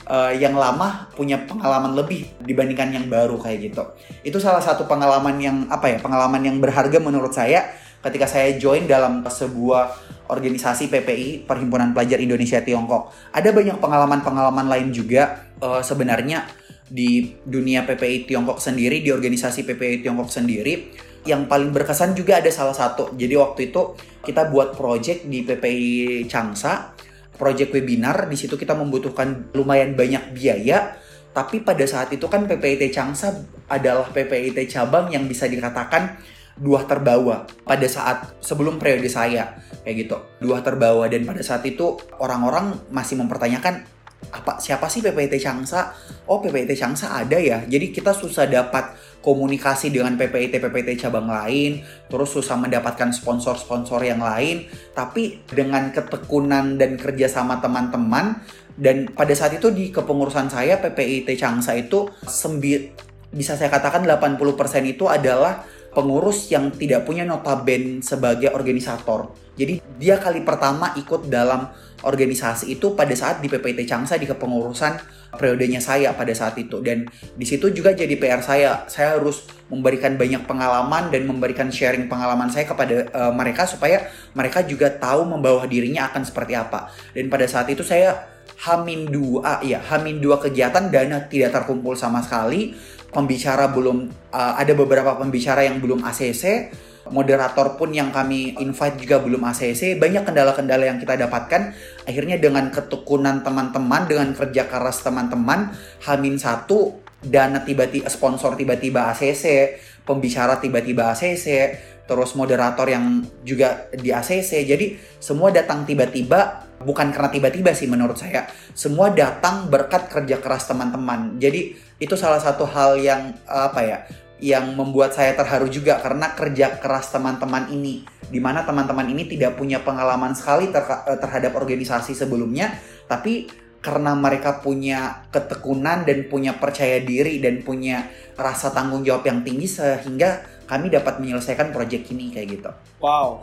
uh, 0.09 0.33
yang 0.33 0.57
lama 0.57 1.07
punya 1.13 1.39
pengalaman 1.45 1.93
lebih 1.93 2.25
dibandingkan 2.41 2.89
yang 2.91 3.05
baru 3.07 3.37
kayak 3.37 3.71
gitu. 3.71 3.83
Itu 4.25 4.41
salah 4.41 4.59
satu 4.59 4.89
pengalaman 4.89 5.37
yang 5.39 5.57
apa 5.69 5.93
ya, 5.93 5.97
pengalaman 6.01 6.41
yang 6.43 6.57
berharga 6.57 6.97
menurut 6.97 7.31
saya 7.31 7.69
ketika 7.99 8.25
saya 8.25 8.55
join 8.57 8.89
dalam 8.89 9.21
sebuah 9.23 9.91
organisasi 10.31 10.87
PPI 10.87 11.45
Perhimpunan 11.45 11.91
Pelajar 11.91 12.17
Indonesia 12.19 12.59
Tiongkok. 12.63 13.13
Ada 13.35 13.53
banyak 13.53 13.77
pengalaman-pengalaman 13.77 14.67
lain 14.67 14.89
juga 14.95 15.51
uh, 15.59 15.83
sebenarnya 15.83 16.47
di 16.89 17.37
dunia 17.45 17.85
PPI 17.85 18.25
Tiongkok 18.25 18.57
sendiri, 18.57 19.05
di 19.05 19.13
organisasi 19.13 19.67
PPI 19.67 20.01
Tiongkok 20.01 20.31
sendiri. 20.31 21.07
Yang 21.27 21.51
paling 21.51 21.75
berkesan 21.75 22.15
juga 22.15 22.39
ada 22.39 22.47
salah 22.49 22.73
satu. 22.73 23.13
Jadi 23.19 23.35
waktu 23.35 23.69
itu 23.69 23.93
kita 24.23 24.47
buat 24.47 24.73
project 24.73 25.27
di 25.27 25.43
PPI 25.43 26.25
Changsa, 26.31 26.95
project 27.39 27.71
webinar. 27.71 28.27
Di 28.27 28.35
situ 28.35 28.59
kita 28.59 28.75
membutuhkan 28.75 29.55
lumayan 29.55 29.95
banyak 29.95 30.35
biaya. 30.35 30.99
Tapi 31.31 31.63
pada 31.63 31.87
saat 31.87 32.11
itu 32.11 32.27
kan 32.27 32.43
PPIT 32.45 32.91
Changsa 32.91 33.31
adalah 33.71 34.11
PPIT 34.11 34.67
cabang 34.67 35.07
yang 35.09 35.23
bisa 35.25 35.47
dikatakan 35.47 36.19
dua 36.59 36.83
terbawa 36.83 37.47
pada 37.63 37.87
saat 37.87 38.35
sebelum 38.43 38.75
periode 38.75 39.07
saya 39.07 39.55
kayak 39.87 39.95
gitu 39.95 40.17
dua 40.43 40.59
terbawa 40.59 41.07
dan 41.07 41.23
pada 41.23 41.39
saat 41.39 41.63
itu 41.63 41.95
orang-orang 42.19 42.75
masih 42.91 43.15
mempertanyakan 43.15 43.87
apa 44.29 44.59
siapa 44.59 44.91
sih 44.91 44.99
PPT 44.99 45.39
Changsa? 45.39 45.95
Oh 46.27 46.43
PPT 46.43 46.75
Changsa 46.75 47.15
ada 47.15 47.39
ya. 47.39 47.63
Jadi 47.63 47.95
kita 47.95 48.11
susah 48.11 48.45
dapat 48.45 48.91
komunikasi 49.19 49.91
dengan 49.91 50.15
PPT 50.15 50.63
PPT 50.63 50.95
cabang 51.07 51.27
lain, 51.27 51.83
terus 52.07 52.31
susah 52.31 52.55
mendapatkan 52.55 53.11
sponsor-sponsor 53.11 53.99
yang 54.03 54.23
lain. 54.23 54.67
Tapi 54.95 55.43
dengan 55.47 55.91
ketekunan 55.91 56.79
dan 56.79 56.95
kerjasama 56.95 57.59
teman-teman 57.59 58.39
dan 58.79 59.11
pada 59.11 59.35
saat 59.35 59.59
itu 59.59 59.75
di 59.75 59.91
kepengurusan 59.91 60.47
saya 60.47 60.79
PPIT 60.79 61.35
Changsa 61.35 61.75
itu 61.75 62.07
sembi, 62.23 62.95
bisa 63.29 63.59
saya 63.59 63.67
katakan 63.67 64.07
80% 64.07 64.39
itu 64.87 65.05
adalah 65.11 65.67
pengurus 65.93 66.49
yang 66.53 66.69
tidak 66.73 67.05
punya 67.05 67.25
notaben 67.25 68.01
sebagai 68.05 68.53
organisator. 68.53 69.33
Jadi 69.59 69.83
dia 69.99 70.15
kali 70.15 70.45
pertama 70.45 70.95
ikut 70.95 71.27
dalam 71.27 71.67
organisasi 71.99 72.79
itu 72.79 72.95
pada 72.95 73.11
saat 73.11 73.43
di 73.43 73.51
PPT 73.51 73.83
Changsa 73.83 74.15
di 74.15 74.23
kepengurusan 74.23 75.19
periodenya 75.35 75.83
saya 75.83 76.15
pada 76.15 76.31
saat 76.31 76.55
itu 76.55 76.79
dan 76.79 77.05
di 77.35 77.45
situ 77.45 77.67
juga 77.75 77.91
jadi 77.91 78.15
PR 78.15 78.39
saya. 78.39 78.87
Saya 78.87 79.19
harus 79.19 79.43
memberikan 79.67 80.15
banyak 80.15 80.47
pengalaman 80.47 81.11
dan 81.11 81.27
memberikan 81.27 81.67
sharing 81.67 82.07
pengalaman 82.07 82.47
saya 82.47 82.65
kepada 82.65 83.11
uh, 83.11 83.33
mereka 83.35 83.67
supaya 83.67 84.07
mereka 84.31 84.63
juga 84.63 84.89
tahu 84.89 85.27
membawa 85.27 85.67
dirinya 85.67 86.07
akan 86.07 86.23
seperti 86.23 86.55
apa. 86.55 86.89
Dan 87.11 87.27
pada 87.27 87.45
saat 87.45 87.67
itu 87.67 87.83
saya 87.83 88.39
Hamin 88.59 89.07
dua 89.07 89.63
ya 89.63 89.79
Hamin 89.79 90.19
dua 90.19 90.35
kegiatan 90.35 90.91
dana 90.91 91.23
tidak 91.31 91.55
terkumpul 91.55 91.95
sama 91.95 92.19
sekali 92.19 92.75
pembicara 93.09 93.69
belum 93.69 94.09
uh, 94.33 94.53
ada 94.57 94.73
beberapa 94.77 95.17
pembicara 95.17 95.65
yang 95.65 95.81
belum 95.81 96.05
ACC 96.05 96.73
moderator 97.09 97.75
pun 97.75 97.89
yang 97.91 98.13
kami 98.13 98.55
invite 98.61 99.01
juga 99.01 99.19
belum 99.19 99.41
ACC 99.49 99.97
banyak 99.97 100.23
kendala-kendala 100.23 100.85
yang 100.85 101.01
kita 101.01 101.17
dapatkan. 101.17 101.73
Akhirnya 102.05 102.37
dengan 102.37 102.69
ketekunan 102.69 103.41
teman-teman 103.41 104.05
dengan 104.05 104.29
kerja 104.33 104.69
keras 104.69 105.01
teman-teman 105.01 105.73
Hamin 106.05 106.37
satu 106.37 107.01
dana 107.19 107.61
tiba-tiba 107.65 108.07
sponsor 108.07 108.55
tiba-tiba 108.55 109.11
ACC 109.11 109.75
pembicara 110.07 110.57
tiba-tiba 110.61 111.11
ACC 111.11 111.75
terus 112.09 112.33
moderator 112.33 112.89
yang 112.89 113.21
juga 113.45 113.85
di 113.93 114.09
ACC. 114.09 114.65
Jadi 114.65 114.97
semua 115.21 115.53
datang 115.53 115.85
tiba-tiba, 115.85 116.65
bukan 116.81 117.13
karena 117.13 117.29
tiba-tiba 117.29 117.69
sih 117.77 117.85
menurut 117.85 118.17
saya. 118.17 118.49
Semua 118.73 119.13
datang 119.13 119.69
berkat 119.69 120.09
kerja 120.09 120.41
keras 120.41 120.65
teman-teman. 120.65 121.37
Jadi 121.37 121.77
itu 122.01 122.17
salah 122.17 122.41
satu 122.41 122.65
hal 122.65 122.97
yang 122.97 123.37
apa 123.45 123.81
ya, 123.85 123.97
yang 124.41 124.73
membuat 124.73 125.13
saya 125.13 125.37
terharu 125.37 125.69
juga 125.69 126.01
karena 126.01 126.33
kerja 126.33 126.81
keras 126.81 127.13
teman-teman 127.13 127.69
ini. 127.69 128.01
Di 128.25 128.41
mana 128.41 128.65
teman-teman 128.65 129.05
ini 129.05 129.29
tidak 129.29 129.53
punya 129.61 129.85
pengalaman 129.85 130.33
sekali 130.33 130.73
ter 130.73 130.81
terhadap 131.21 131.53
organisasi 131.53 132.17
sebelumnya, 132.17 132.73
tapi 133.05 133.45
karena 133.79 134.11
mereka 134.11 134.59
punya 134.59 135.23
ketekunan 135.31 136.03
dan 136.03 136.27
punya 136.27 136.51
percaya 136.59 136.99
diri 136.99 137.39
dan 137.39 137.63
punya 137.63 138.11
rasa 138.35 138.75
tanggung 138.75 139.07
jawab 139.07 139.23
yang 139.23 139.39
tinggi 139.39 139.71
sehingga 139.71 140.58
kami 140.69 140.93
dapat 140.93 141.17
menyelesaikan 141.17 141.73
proyek 141.73 142.13
ini 142.13 142.29
kayak 142.29 142.47
gitu. 142.61 142.69
Wow. 143.01 143.41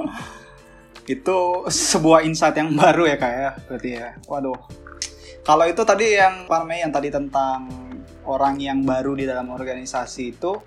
itu 1.14 1.38
sebuah 1.68 2.24
insight 2.26 2.56
yang 2.56 2.72
baru 2.74 3.04
ya 3.04 3.16
kak 3.20 3.32
ya 3.36 3.50
berarti 3.68 3.90
ya. 3.92 4.08
Waduh. 4.24 4.58
Kalau 5.46 5.62
itu 5.68 5.82
tadi 5.86 6.18
yang 6.18 6.48
Pak 6.50 6.66
yang 6.66 6.90
tadi 6.90 7.06
tentang 7.06 7.70
orang 8.26 8.58
yang 8.58 8.82
baru 8.82 9.14
di 9.14 9.28
dalam 9.28 9.52
organisasi 9.54 10.34
itu 10.34 10.58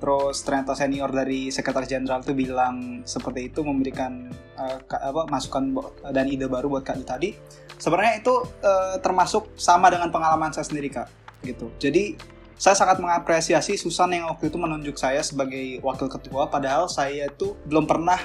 terus 0.00 0.40
ternyata 0.40 0.72
senior 0.72 1.12
dari 1.12 1.52
sekretaris 1.52 1.92
jenderal 1.92 2.24
itu 2.24 2.32
bilang 2.32 3.04
seperti 3.04 3.52
itu 3.52 3.60
memberikan 3.60 4.32
uh, 4.56 4.80
apa 4.88 5.28
masukan 5.28 5.76
dan 6.08 6.24
ide 6.24 6.48
baru 6.48 6.72
buat 6.72 6.84
kak 6.88 7.04
tadi 7.04 7.36
sebenarnya 7.76 8.24
itu 8.24 8.32
uh, 8.64 8.96
termasuk 9.04 9.52
sama 9.60 9.92
dengan 9.92 10.08
pengalaman 10.08 10.56
saya 10.56 10.64
sendiri 10.64 10.88
kak 10.88 11.08
gitu 11.44 11.68
jadi 11.76 12.16
saya 12.60 12.76
sangat 12.76 13.00
mengapresiasi 13.00 13.80
Susan 13.80 14.12
yang 14.12 14.28
waktu 14.28 14.52
itu 14.52 14.60
menunjuk 14.60 15.00
saya 15.00 15.24
sebagai 15.24 15.80
wakil 15.80 16.12
ketua 16.12 16.44
padahal 16.52 16.92
saya 16.92 17.32
itu 17.32 17.56
belum 17.64 17.88
pernah 17.88 18.20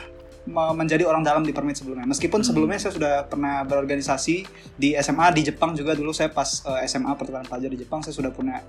menjadi 0.76 1.08
orang 1.10 1.26
dalam 1.26 1.42
di 1.42 1.56
permit 1.56 1.80
sebelumnya. 1.80 2.06
Meskipun 2.06 2.44
hmm. 2.44 2.48
sebelumnya 2.52 2.78
saya 2.78 2.94
sudah 2.94 3.14
pernah 3.26 3.66
berorganisasi 3.66 4.46
di 4.78 4.94
SMA 5.02 5.34
di 5.34 5.42
Jepang 5.50 5.74
juga 5.74 5.98
dulu 5.98 6.14
saya 6.14 6.30
pas 6.30 6.62
uh, 6.68 6.84
eh, 6.84 6.86
SMA 6.86 7.16
pertukaran 7.18 7.48
pelajar 7.50 7.72
di 7.72 7.80
Jepang 7.82 8.06
saya 8.06 8.14
sudah 8.14 8.30
punya 8.30 8.62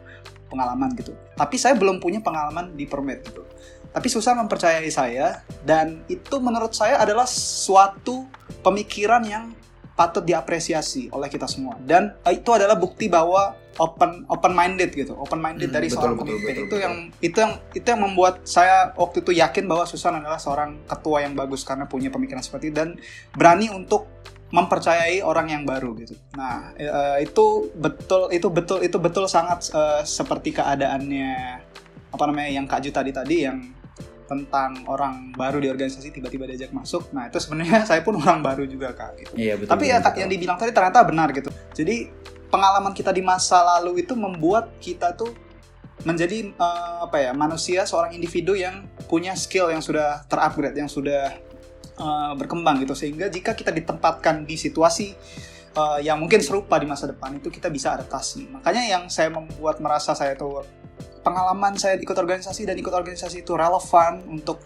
pengalaman 0.48 0.94
gitu. 0.96 1.12
Tapi 1.36 1.56
saya 1.60 1.76
belum 1.76 2.00
punya 2.00 2.24
pengalaman 2.24 2.72
di 2.72 2.88
permit 2.88 3.26
gitu. 3.28 3.44
Tapi 3.92 4.08
susah 4.08 4.38
mempercayai 4.38 4.88
saya 4.88 5.44
dan 5.66 6.00
itu 6.08 6.36
menurut 6.40 6.72
saya 6.72 6.96
adalah 6.96 7.28
suatu 7.28 8.24
pemikiran 8.64 9.20
yang 9.26 9.52
patut 9.96 10.22
diapresiasi 10.22 11.08
oleh 11.10 11.32
kita 11.32 11.48
semua. 11.48 11.80
Dan 11.80 12.12
uh, 12.22 12.32
itu 12.32 12.52
adalah 12.52 12.76
bukti 12.76 13.08
bahwa 13.08 13.56
open 13.76 14.24
open 14.32 14.52
minded 14.56 14.88
gitu 14.92 15.12
open 15.16 15.36
minded 15.36 15.68
hmm, 15.68 15.76
dari 15.76 15.88
betul, 15.92 16.00
seorang 16.00 16.16
pemimpin 16.16 16.40
betul, 16.40 16.56
itu 16.56 16.64
betul. 16.64 16.80
yang 16.80 16.94
itu 17.20 17.36
yang 17.44 17.52
itu 17.76 17.86
yang 17.92 18.02
membuat 18.08 18.34
saya 18.48 18.92
waktu 18.96 19.20
itu 19.20 19.36
yakin 19.36 19.64
bahwa 19.68 19.84
Susan 19.84 20.16
adalah 20.16 20.40
seorang 20.40 20.80
ketua 20.88 21.24
yang 21.24 21.36
bagus 21.36 21.60
karena 21.60 21.84
punya 21.84 22.08
pemikiran 22.08 22.40
seperti 22.40 22.72
itu 22.72 22.76
dan 22.80 22.96
berani 23.36 23.68
untuk 23.68 24.08
mempercayai 24.46 25.26
orang 25.26 25.50
yang 25.50 25.62
baru 25.66 25.92
gitu. 25.98 26.14
Nah 26.38 26.72
uh, 26.78 27.18
itu 27.18 27.68
betul 27.74 28.30
itu 28.30 28.48
betul 28.48 28.78
itu 28.80 28.96
betul 28.96 29.26
sangat 29.26 29.68
uh, 29.74 30.00
seperti 30.06 30.54
keadaannya 30.54 31.60
apa 32.16 32.24
namanya 32.30 32.50
yang 32.54 32.64
Kak 32.64 32.80
Ju 32.80 32.90
tadi 32.94 33.12
tadi 33.12 33.44
yang 33.44 33.75
tentang 34.26 34.84
orang 34.90 35.32
baru 35.32 35.62
di 35.62 35.70
organisasi 35.70 36.10
tiba-tiba 36.10 36.44
diajak 36.50 36.74
masuk. 36.74 37.10
Nah 37.14 37.30
itu 37.30 37.38
sebenarnya 37.38 37.82
saya 37.88 38.02
pun 38.02 38.18
orang 38.18 38.42
baru 38.42 38.66
juga 38.66 38.92
kak. 38.92 39.10
Gitu. 39.22 39.32
Iya, 39.38 39.54
betul, 39.56 39.70
Tapi 39.72 39.84
ya, 39.88 39.98
betul, 39.98 40.02
ya 40.02 40.10
betul. 40.10 40.20
yang 40.20 40.30
dibilang 40.30 40.56
tadi 40.58 40.70
ternyata 40.74 40.98
benar 41.06 41.28
gitu. 41.32 41.50
Jadi 41.72 41.96
pengalaman 42.50 42.92
kita 42.94 43.10
di 43.10 43.22
masa 43.22 43.62
lalu 43.62 44.02
itu 44.06 44.14
membuat 44.14 44.74
kita 44.78 45.14
tuh 45.14 45.34
menjadi 46.04 46.52
uh, 46.60 47.08
apa 47.08 47.18
ya 47.18 47.32
manusia 47.32 47.82
seorang 47.88 48.12
individu 48.14 48.52
yang 48.54 48.86
punya 49.08 49.32
skill 49.32 49.72
yang 49.72 49.80
sudah 49.80 50.22
terupgrade 50.28 50.76
yang 50.76 50.86
sudah 50.86 51.34
uh, 51.98 52.32
berkembang 52.36 52.84
gitu 52.84 52.92
sehingga 52.92 53.32
jika 53.32 53.56
kita 53.56 53.72
ditempatkan 53.72 54.44
di 54.44 54.54
situasi 54.54 55.16
uh, 55.74 55.98
yang 55.98 56.20
mungkin 56.20 56.38
serupa 56.44 56.76
di 56.76 56.86
masa 56.86 57.08
depan 57.08 57.40
itu 57.40 57.48
kita 57.48 57.72
bisa 57.72 57.96
adaptasi 57.96 58.46
makanya 58.54 58.84
yang 58.86 59.02
saya 59.08 59.32
membuat 59.32 59.80
merasa 59.80 60.12
saya 60.12 60.36
tuh 60.36 60.62
pengalaman 61.24 61.74
saya 61.74 61.98
ikut 61.98 62.14
organisasi 62.14 62.68
dan 62.68 62.76
ikut 62.78 62.92
organisasi 62.92 63.42
itu 63.42 63.52
relevan 63.56 64.22
untuk 64.30 64.62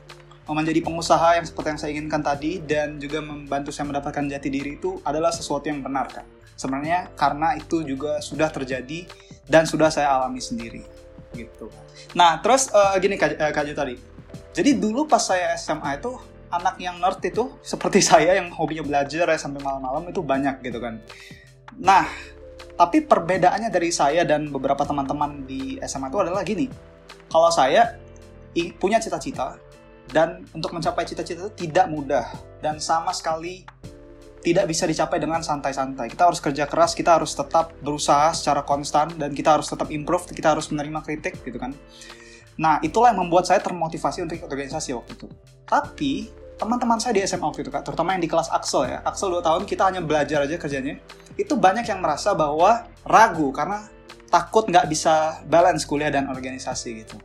menjadi 0.50 0.82
pengusaha 0.82 1.38
yang 1.38 1.46
seperti 1.46 1.68
yang 1.70 1.80
saya 1.80 1.90
inginkan 1.94 2.22
tadi 2.26 2.58
dan 2.58 2.98
juga 2.98 3.22
membantu 3.22 3.70
saya 3.70 3.86
mendapatkan 3.86 4.26
jati 4.26 4.50
diri 4.50 4.82
itu 4.82 4.98
adalah 5.06 5.30
sesuatu 5.30 5.70
yang 5.70 5.78
benar 5.78 6.10
kan 6.10 6.26
sebenarnya 6.60 7.08
karena 7.16 7.56
itu 7.56 7.80
juga 7.86 8.20
sudah 8.20 8.52
terjadi 8.52 9.08
dan 9.48 9.64
sudah 9.64 9.88
saya 9.88 10.12
alami 10.12 10.44
sendiri 10.44 10.84
gitu. 11.32 11.72
Nah 12.12 12.36
terus 12.44 12.68
uh, 12.74 12.92
gini 13.00 13.16
kak, 13.16 13.40
uh, 13.40 13.48
kak 13.48 13.72
tadi. 13.72 13.96
Jadi 14.52 14.76
dulu 14.76 15.08
pas 15.08 15.22
saya 15.22 15.56
SMA 15.56 16.02
itu 16.02 16.12
anak 16.50 16.76
yang 16.82 16.98
nerd 17.00 17.22
itu 17.24 17.48
seperti 17.64 18.04
saya 18.10 18.36
yang 18.36 18.52
hobinya 18.52 18.84
belajar 18.84 19.24
ya 19.24 19.38
sampai 19.40 19.64
malam-malam 19.64 20.04
itu 20.12 20.20
banyak 20.20 20.60
gitu 20.60 20.78
kan. 20.82 21.00
Nah 21.80 22.04
tapi 22.80 23.04
perbedaannya 23.04 23.68
dari 23.68 23.92
saya 23.92 24.24
dan 24.24 24.48
beberapa 24.48 24.88
teman-teman 24.88 25.44
di 25.44 25.76
SMA 25.84 26.08
itu 26.08 26.16
adalah 26.24 26.40
gini 26.40 26.64
kalau 27.28 27.52
saya 27.52 28.00
punya 28.80 28.96
cita-cita 28.96 29.60
dan 30.08 30.48
untuk 30.56 30.72
mencapai 30.72 31.04
cita-cita 31.04 31.44
itu 31.44 31.52
tidak 31.68 31.92
mudah 31.92 32.24
dan 32.64 32.80
sama 32.80 33.12
sekali 33.12 33.68
tidak 34.40 34.72
bisa 34.72 34.88
dicapai 34.88 35.20
dengan 35.20 35.44
santai-santai. 35.44 36.08
Kita 36.08 36.32
harus 36.32 36.40
kerja 36.40 36.64
keras, 36.64 36.96
kita 36.96 37.20
harus 37.20 37.36
tetap 37.36 37.76
berusaha 37.84 38.32
secara 38.32 38.64
konstan 38.64 39.12
dan 39.20 39.36
kita 39.36 39.60
harus 39.60 39.68
tetap 39.68 39.92
improve, 39.92 40.24
kita 40.32 40.56
harus 40.56 40.72
menerima 40.72 41.04
kritik 41.04 41.44
gitu 41.44 41.60
kan. 41.60 41.76
Nah, 42.56 42.80
itulah 42.80 43.12
yang 43.12 43.20
membuat 43.20 43.44
saya 43.44 43.60
termotivasi 43.60 44.24
untuk 44.24 44.40
organisasi 44.40 44.96
waktu 44.96 45.12
itu. 45.12 45.28
Tapi, 45.68 46.12
teman-teman 46.60 47.00
saya 47.00 47.16
di 47.16 47.24
SMA 47.24 47.48
waktu 47.48 47.64
itu, 47.64 47.72
Kak, 47.72 47.88
terutama 47.88 48.12
yang 48.12 48.20
di 48.20 48.28
kelas 48.28 48.52
Axel 48.52 48.84
ya, 48.84 49.00
Axel 49.00 49.32
2 49.32 49.40
tahun 49.40 49.62
kita 49.64 49.88
hanya 49.88 50.04
belajar 50.04 50.44
aja 50.44 50.60
kerjanya, 50.60 51.00
itu 51.40 51.56
banyak 51.56 51.88
yang 51.88 52.04
merasa 52.04 52.36
bahwa 52.36 52.84
ragu 53.08 53.48
karena 53.56 53.88
takut 54.28 54.68
nggak 54.68 54.86
bisa 54.92 55.40
balance 55.48 55.88
kuliah 55.88 56.12
dan 56.12 56.28
organisasi 56.28 57.02
gitu. 57.02 57.16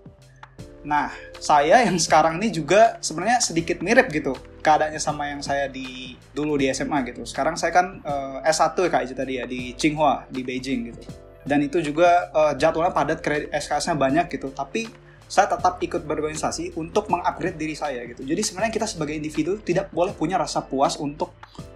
Nah, 0.87 1.11
saya 1.41 1.83
yang 1.83 1.99
sekarang 1.99 2.39
ini 2.39 2.53
juga 2.55 2.95
sebenarnya 3.03 3.43
sedikit 3.43 3.83
mirip 3.83 4.07
gitu 4.13 4.37
keadaannya 4.61 5.01
sama 5.01 5.29
yang 5.29 5.41
saya 5.45 5.69
di 5.69 6.17
dulu 6.33 6.57
di 6.57 6.71
SMA 6.73 7.05
gitu. 7.09 7.21
Sekarang 7.25 7.53
saya 7.53 7.69
kan 7.69 8.01
uh, 8.01 8.41
S1 8.41 8.73
ya 8.73 8.89
Kak 8.89 9.01
itu 9.05 9.13
tadi 9.13 9.33
ya 9.37 9.45
di 9.45 9.77
Tsinghua 9.77 10.25
di 10.29 10.41
Beijing 10.41 10.89
gitu. 10.89 11.01
Dan 11.45 11.61
itu 11.61 11.77
juga 11.85 12.33
uh, 12.33 12.53
jadwalnya 12.57 12.89
padat, 12.89 13.21
SKS-nya 13.53 13.93
banyak 13.93 14.25
gitu. 14.33 14.49
Tapi 14.49 14.89
saya 15.25 15.49
tetap 15.49 15.81
ikut 15.81 16.05
berorganisasi 16.05 16.77
untuk 16.77 17.09
mengupgrade 17.09 17.57
diri 17.57 17.73
saya 17.73 18.05
gitu. 18.05 18.21
Jadi 18.21 18.41
sebenarnya 18.45 18.73
kita 18.73 18.87
sebagai 18.89 19.17
individu 19.17 19.57
tidak 19.61 19.89
boleh 19.89 20.13
punya 20.13 20.37
rasa 20.37 20.61
puas 20.61 20.97
untuk 21.01 21.33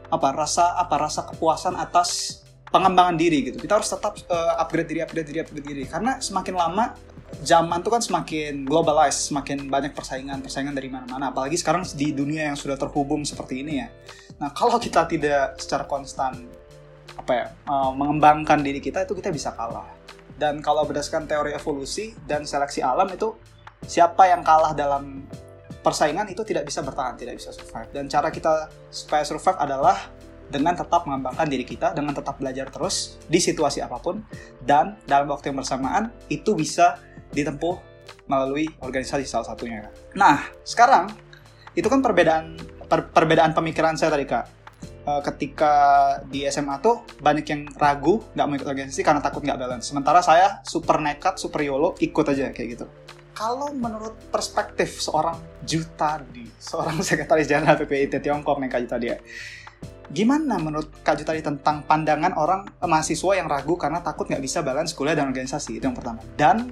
apa 0.09 0.29
rasa 0.33 0.77
apa 0.77 0.95
rasa 0.97 1.25
kepuasan 1.29 1.77
atas 1.77 2.41
pengembangan 2.69 3.17
diri 3.17 3.49
gitu. 3.49 3.57
Kita 3.57 3.81
harus 3.81 3.89
tetap 3.89 4.13
uh, 4.29 4.61
upgrade 4.61 4.89
diri, 4.89 5.01
upgrade 5.01 5.27
diri, 5.27 5.39
upgrade 5.41 5.65
diri. 5.65 5.83
Karena 5.89 6.21
semakin 6.21 6.55
lama 6.55 6.93
zaman 7.41 7.81
tuh 7.81 7.91
kan 7.93 8.01
semakin 8.01 8.65
globalized, 8.65 9.29
semakin 9.29 9.69
banyak 9.69 9.93
persaingan, 9.93 10.41
persaingan 10.41 10.73
dari 10.73 10.89
mana-mana. 10.89 11.33
Apalagi 11.33 11.57
sekarang 11.57 11.85
di 11.93 12.13
dunia 12.13 12.53
yang 12.53 12.57
sudah 12.57 12.77
terhubung 12.77 13.25
seperti 13.25 13.65
ini 13.65 13.81
ya. 13.81 13.87
Nah, 14.39 14.53
kalau 14.53 14.77
kita 14.77 15.09
tidak 15.09 15.57
secara 15.57 15.89
konstan 15.89 16.45
apa 17.17 17.31
ya, 17.35 17.45
uh, 17.67 17.91
mengembangkan 17.91 18.61
diri 18.61 18.79
kita 18.79 19.03
itu 19.03 19.17
kita 19.17 19.33
bisa 19.33 19.51
kalah. 19.57 19.98
Dan 20.39 20.63
kalau 20.63 20.87
berdasarkan 20.87 21.27
teori 21.27 21.51
evolusi 21.51 22.15
dan 22.23 22.47
seleksi 22.47 22.79
alam 22.79 23.11
itu 23.11 23.35
siapa 23.83 24.31
yang 24.31 24.39
kalah 24.39 24.71
dalam 24.71 25.27
persaingan 25.83 26.27
itu 26.31 26.43
tidak 26.47 26.67
bisa 26.67 26.79
bertahan, 26.79 27.19
tidak 27.19 27.35
bisa 27.35 27.51
survive. 27.51 27.91
Dan 27.91 28.07
cara 28.07 28.31
kita 28.31 28.71
supaya 28.87 29.27
survive 29.27 29.59
adalah 29.59 29.97
dengan 30.49 30.73
tetap 30.73 31.05
mengembangkan 31.05 31.45
diri 31.45 31.63
kita, 31.63 31.93
dengan 31.93 32.15
tetap 32.15 32.41
belajar 32.41 32.73
terus 32.73 33.21
di 33.29 33.37
situasi 33.37 33.85
apa 33.85 34.01
pun, 34.01 34.23
dan 34.65 34.97
dalam 35.05 35.29
waktu 35.29 35.53
yang 35.53 35.61
bersamaan 35.61 36.09
itu 36.27 36.57
bisa 36.57 36.97
ditempuh 37.29 37.77
melalui 38.25 38.65
organisasi 38.81 39.29
salah 39.29 39.53
satunya. 39.53 39.85
Nah, 40.17 40.41
sekarang 40.65 41.13
itu 41.77 41.85
kan 41.85 42.01
perbedaan 42.01 42.57
per, 42.89 43.13
perbedaan 43.13 43.53
pemikiran 43.53 43.93
saya 43.93 44.09
tadi 44.09 44.25
kak. 44.25 44.58
E, 45.09 45.11
ketika 45.25 45.73
di 46.29 46.45
SMA 46.45 46.77
tuh 46.85 47.01
banyak 47.17 47.45
yang 47.49 47.61
ragu 47.81 48.21
nggak 48.37 48.45
mau 48.45 48.55
ikut 48.55 48.69
organisasi 48.69 49.01
karena 49.01 49.21
takut 49.25 49.41
nggak 49.41 49.57
balance. 49.57 49.89
Sementara 49.89 50.21
saya 50.21 50.61
super 50.61 51.01
nekat, 51.01 51.41
super 51.41 51.65
yolo, 51.65 51.97
ikut 51.97 52.25
aja 52.29 52.53
kayak 52.53 52.67
gitu. 52.77 52.85
Kalau 53.33 53.71
menurut 53.71 54.19
perspektif 54.29 54.99
seorang 54.99 55.39
Juta 55.65 56.21
di 56.29 56.45
seorang 56.59 57.01
sekretaris 57.07 57.49
jenderal 57.49 57.79
PPIT 57.79 58.21
Tiongkok 58.21 58.61
nih 58.61 58.69
Kak 58.69 58.81
Juta 58.85 58.97
dia, 59.01 59.15
gimana 60.13 60.61
menurut 60.61 61.01
Kak 61.01 61.17
Juta 61.17 61.33
tentang 61.33 61.81
pandangan 61.89 62.37
orang 62.37 62.61
eh, 62.69 62.85
mahasiswa 62.85 63.31
yang 63.33 63.47
ragu 63.49 63.79
karena 63.79 64.05
takut 64.05 64.29
nggak 64.29 64.43
bisa 64.43 64.61
balance 64.61 64.93
kuliah 64.93 65.17
dan 65.17 65.31
organisasi 65.31 65.81
itu 65.81 65.83
yang 65.89 65.97
pertama. 65.97 66.21
Dan 66.37 66.69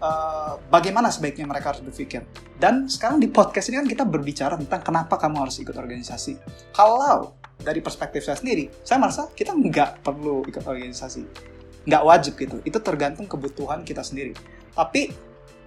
uh, 0.00 0.60
bagaimana 0.68 1.08
sebaiknya 1.12 1.48
mereka 1.48 1.72
harus 1.74 1.82
berpikir. 1.84 2.24
Dan 2.56 2.88
sekarang 2.88 3.20
di 3.20 3.28
podcast 3.28 3.68
ini 3.70 3.80
kan 3.84 3.88
kita 3.88 4.04
berbicara 4.08 4.54
tentang 4.56 4.82
kenapa 4.82 5.20
kamu 5.20 5.46
harus 5.48 5.56
ikut 5.60 5.76
organisasi. 5.76 6.40
Kalau 6.72 7.36
dari 7.56 7.80
perspektif 7.80 8.24
saya 8.24 8.36
sendiri, 8.36 8.68
saya 8.84 9.00
merasa 9.00 9.28
kita 9.32 9.52
nggak 9.52 10.04
perlu 10.04 10.44
ikut 10.48 10.64
organisasi. 10.64 11.22
Nggak 11.86 12.02
wajib 12.02 12.32
gitu. 12.36 12.56
Itu 12.64 12.78
tergantung 12.80 13.28
kebutuhan 13.28 13.84
kita 13.84 14.02
sendiri. 14.02 14.36
Tapi 14.76 15.12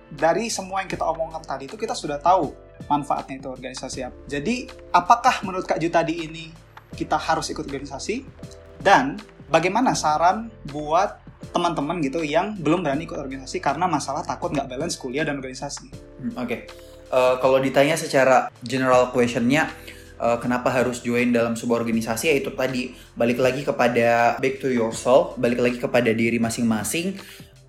dari 0.09 0.49
semua 0.49 0.81
yang 0.81 0.89
kita 0.89 1.05
omongkan 1.05 1.45
tadi 1.45 1.69
itu 1.69 1.77
kita 1.77 1.93
sudah 1.93 2.17
tahu 2.17 2.49
manfaatnya 2.89 3.37
itu 3.37 3.49
organisasi 3.49 3.99
apa. 4.05 4.17
Jadi, 4.25 4.65
apakah 4.89 5.45
menurut 5.45 5.69
Kak 5.69 5.77
Ju 5.77 5.93
tadi 5.93 6.25
ini 6.25 6.49
kita 6.97 7.19
harus 7.19 7.51
ikut 7.53 7.61
organisasi? 7.61 8.25
Dan 8.79 9.19
bagaimana 9.51 9.93
saran 9.93 10.49
buat 10.71 11.28
teman-teman 11.49 12.03
gitu 12.03 12.21
yang 12.21 12.53
belum 12.59 12.83
berani 12.83 13.07
ikut 13.07 13.15
organisasi 13.15 13.63
karena 13.63 13.87
masalah 13.87 14.21
takut 14.21 14.51
nggak 14.51 14.67
balance 14.67 14.99
kuliah 14.99 15.23
dan 15.23 15.39
organisasi? 15.39 15.87
Hmm, 16.19 16.35
Oke, 16.35 16.45
okay. 16.45 16.59
uh, 17.09 17.39
kalau 17.39 17.57
ditanya 17.63 17.95
secara 17.95 18.51
general 18.61 19.09
questionnya, 19.15 19.71
uh, 20.19 20.37
kenapa 20.37 20.69
harus 20.69 20.99
join 20.99 21.31
dalam 21.31 21.55
sebuah 21.55 21.81
organisasi 21.81 22.29
ya 22.29 22.35
itu 22.37 22.51
tadi 22.53 22.93
balik 23.15 23.39
lagi 23.39 23.63
kepada 23.63 24.37
back 24.37 24.59
to 24.59 24.69
yourself, 24.69 25.39
balik 25.39 25.63
lagi 25.63 25.79
kepada 25.79 26.11
diri 26.11 26.37
masing-masing 26.37 27.15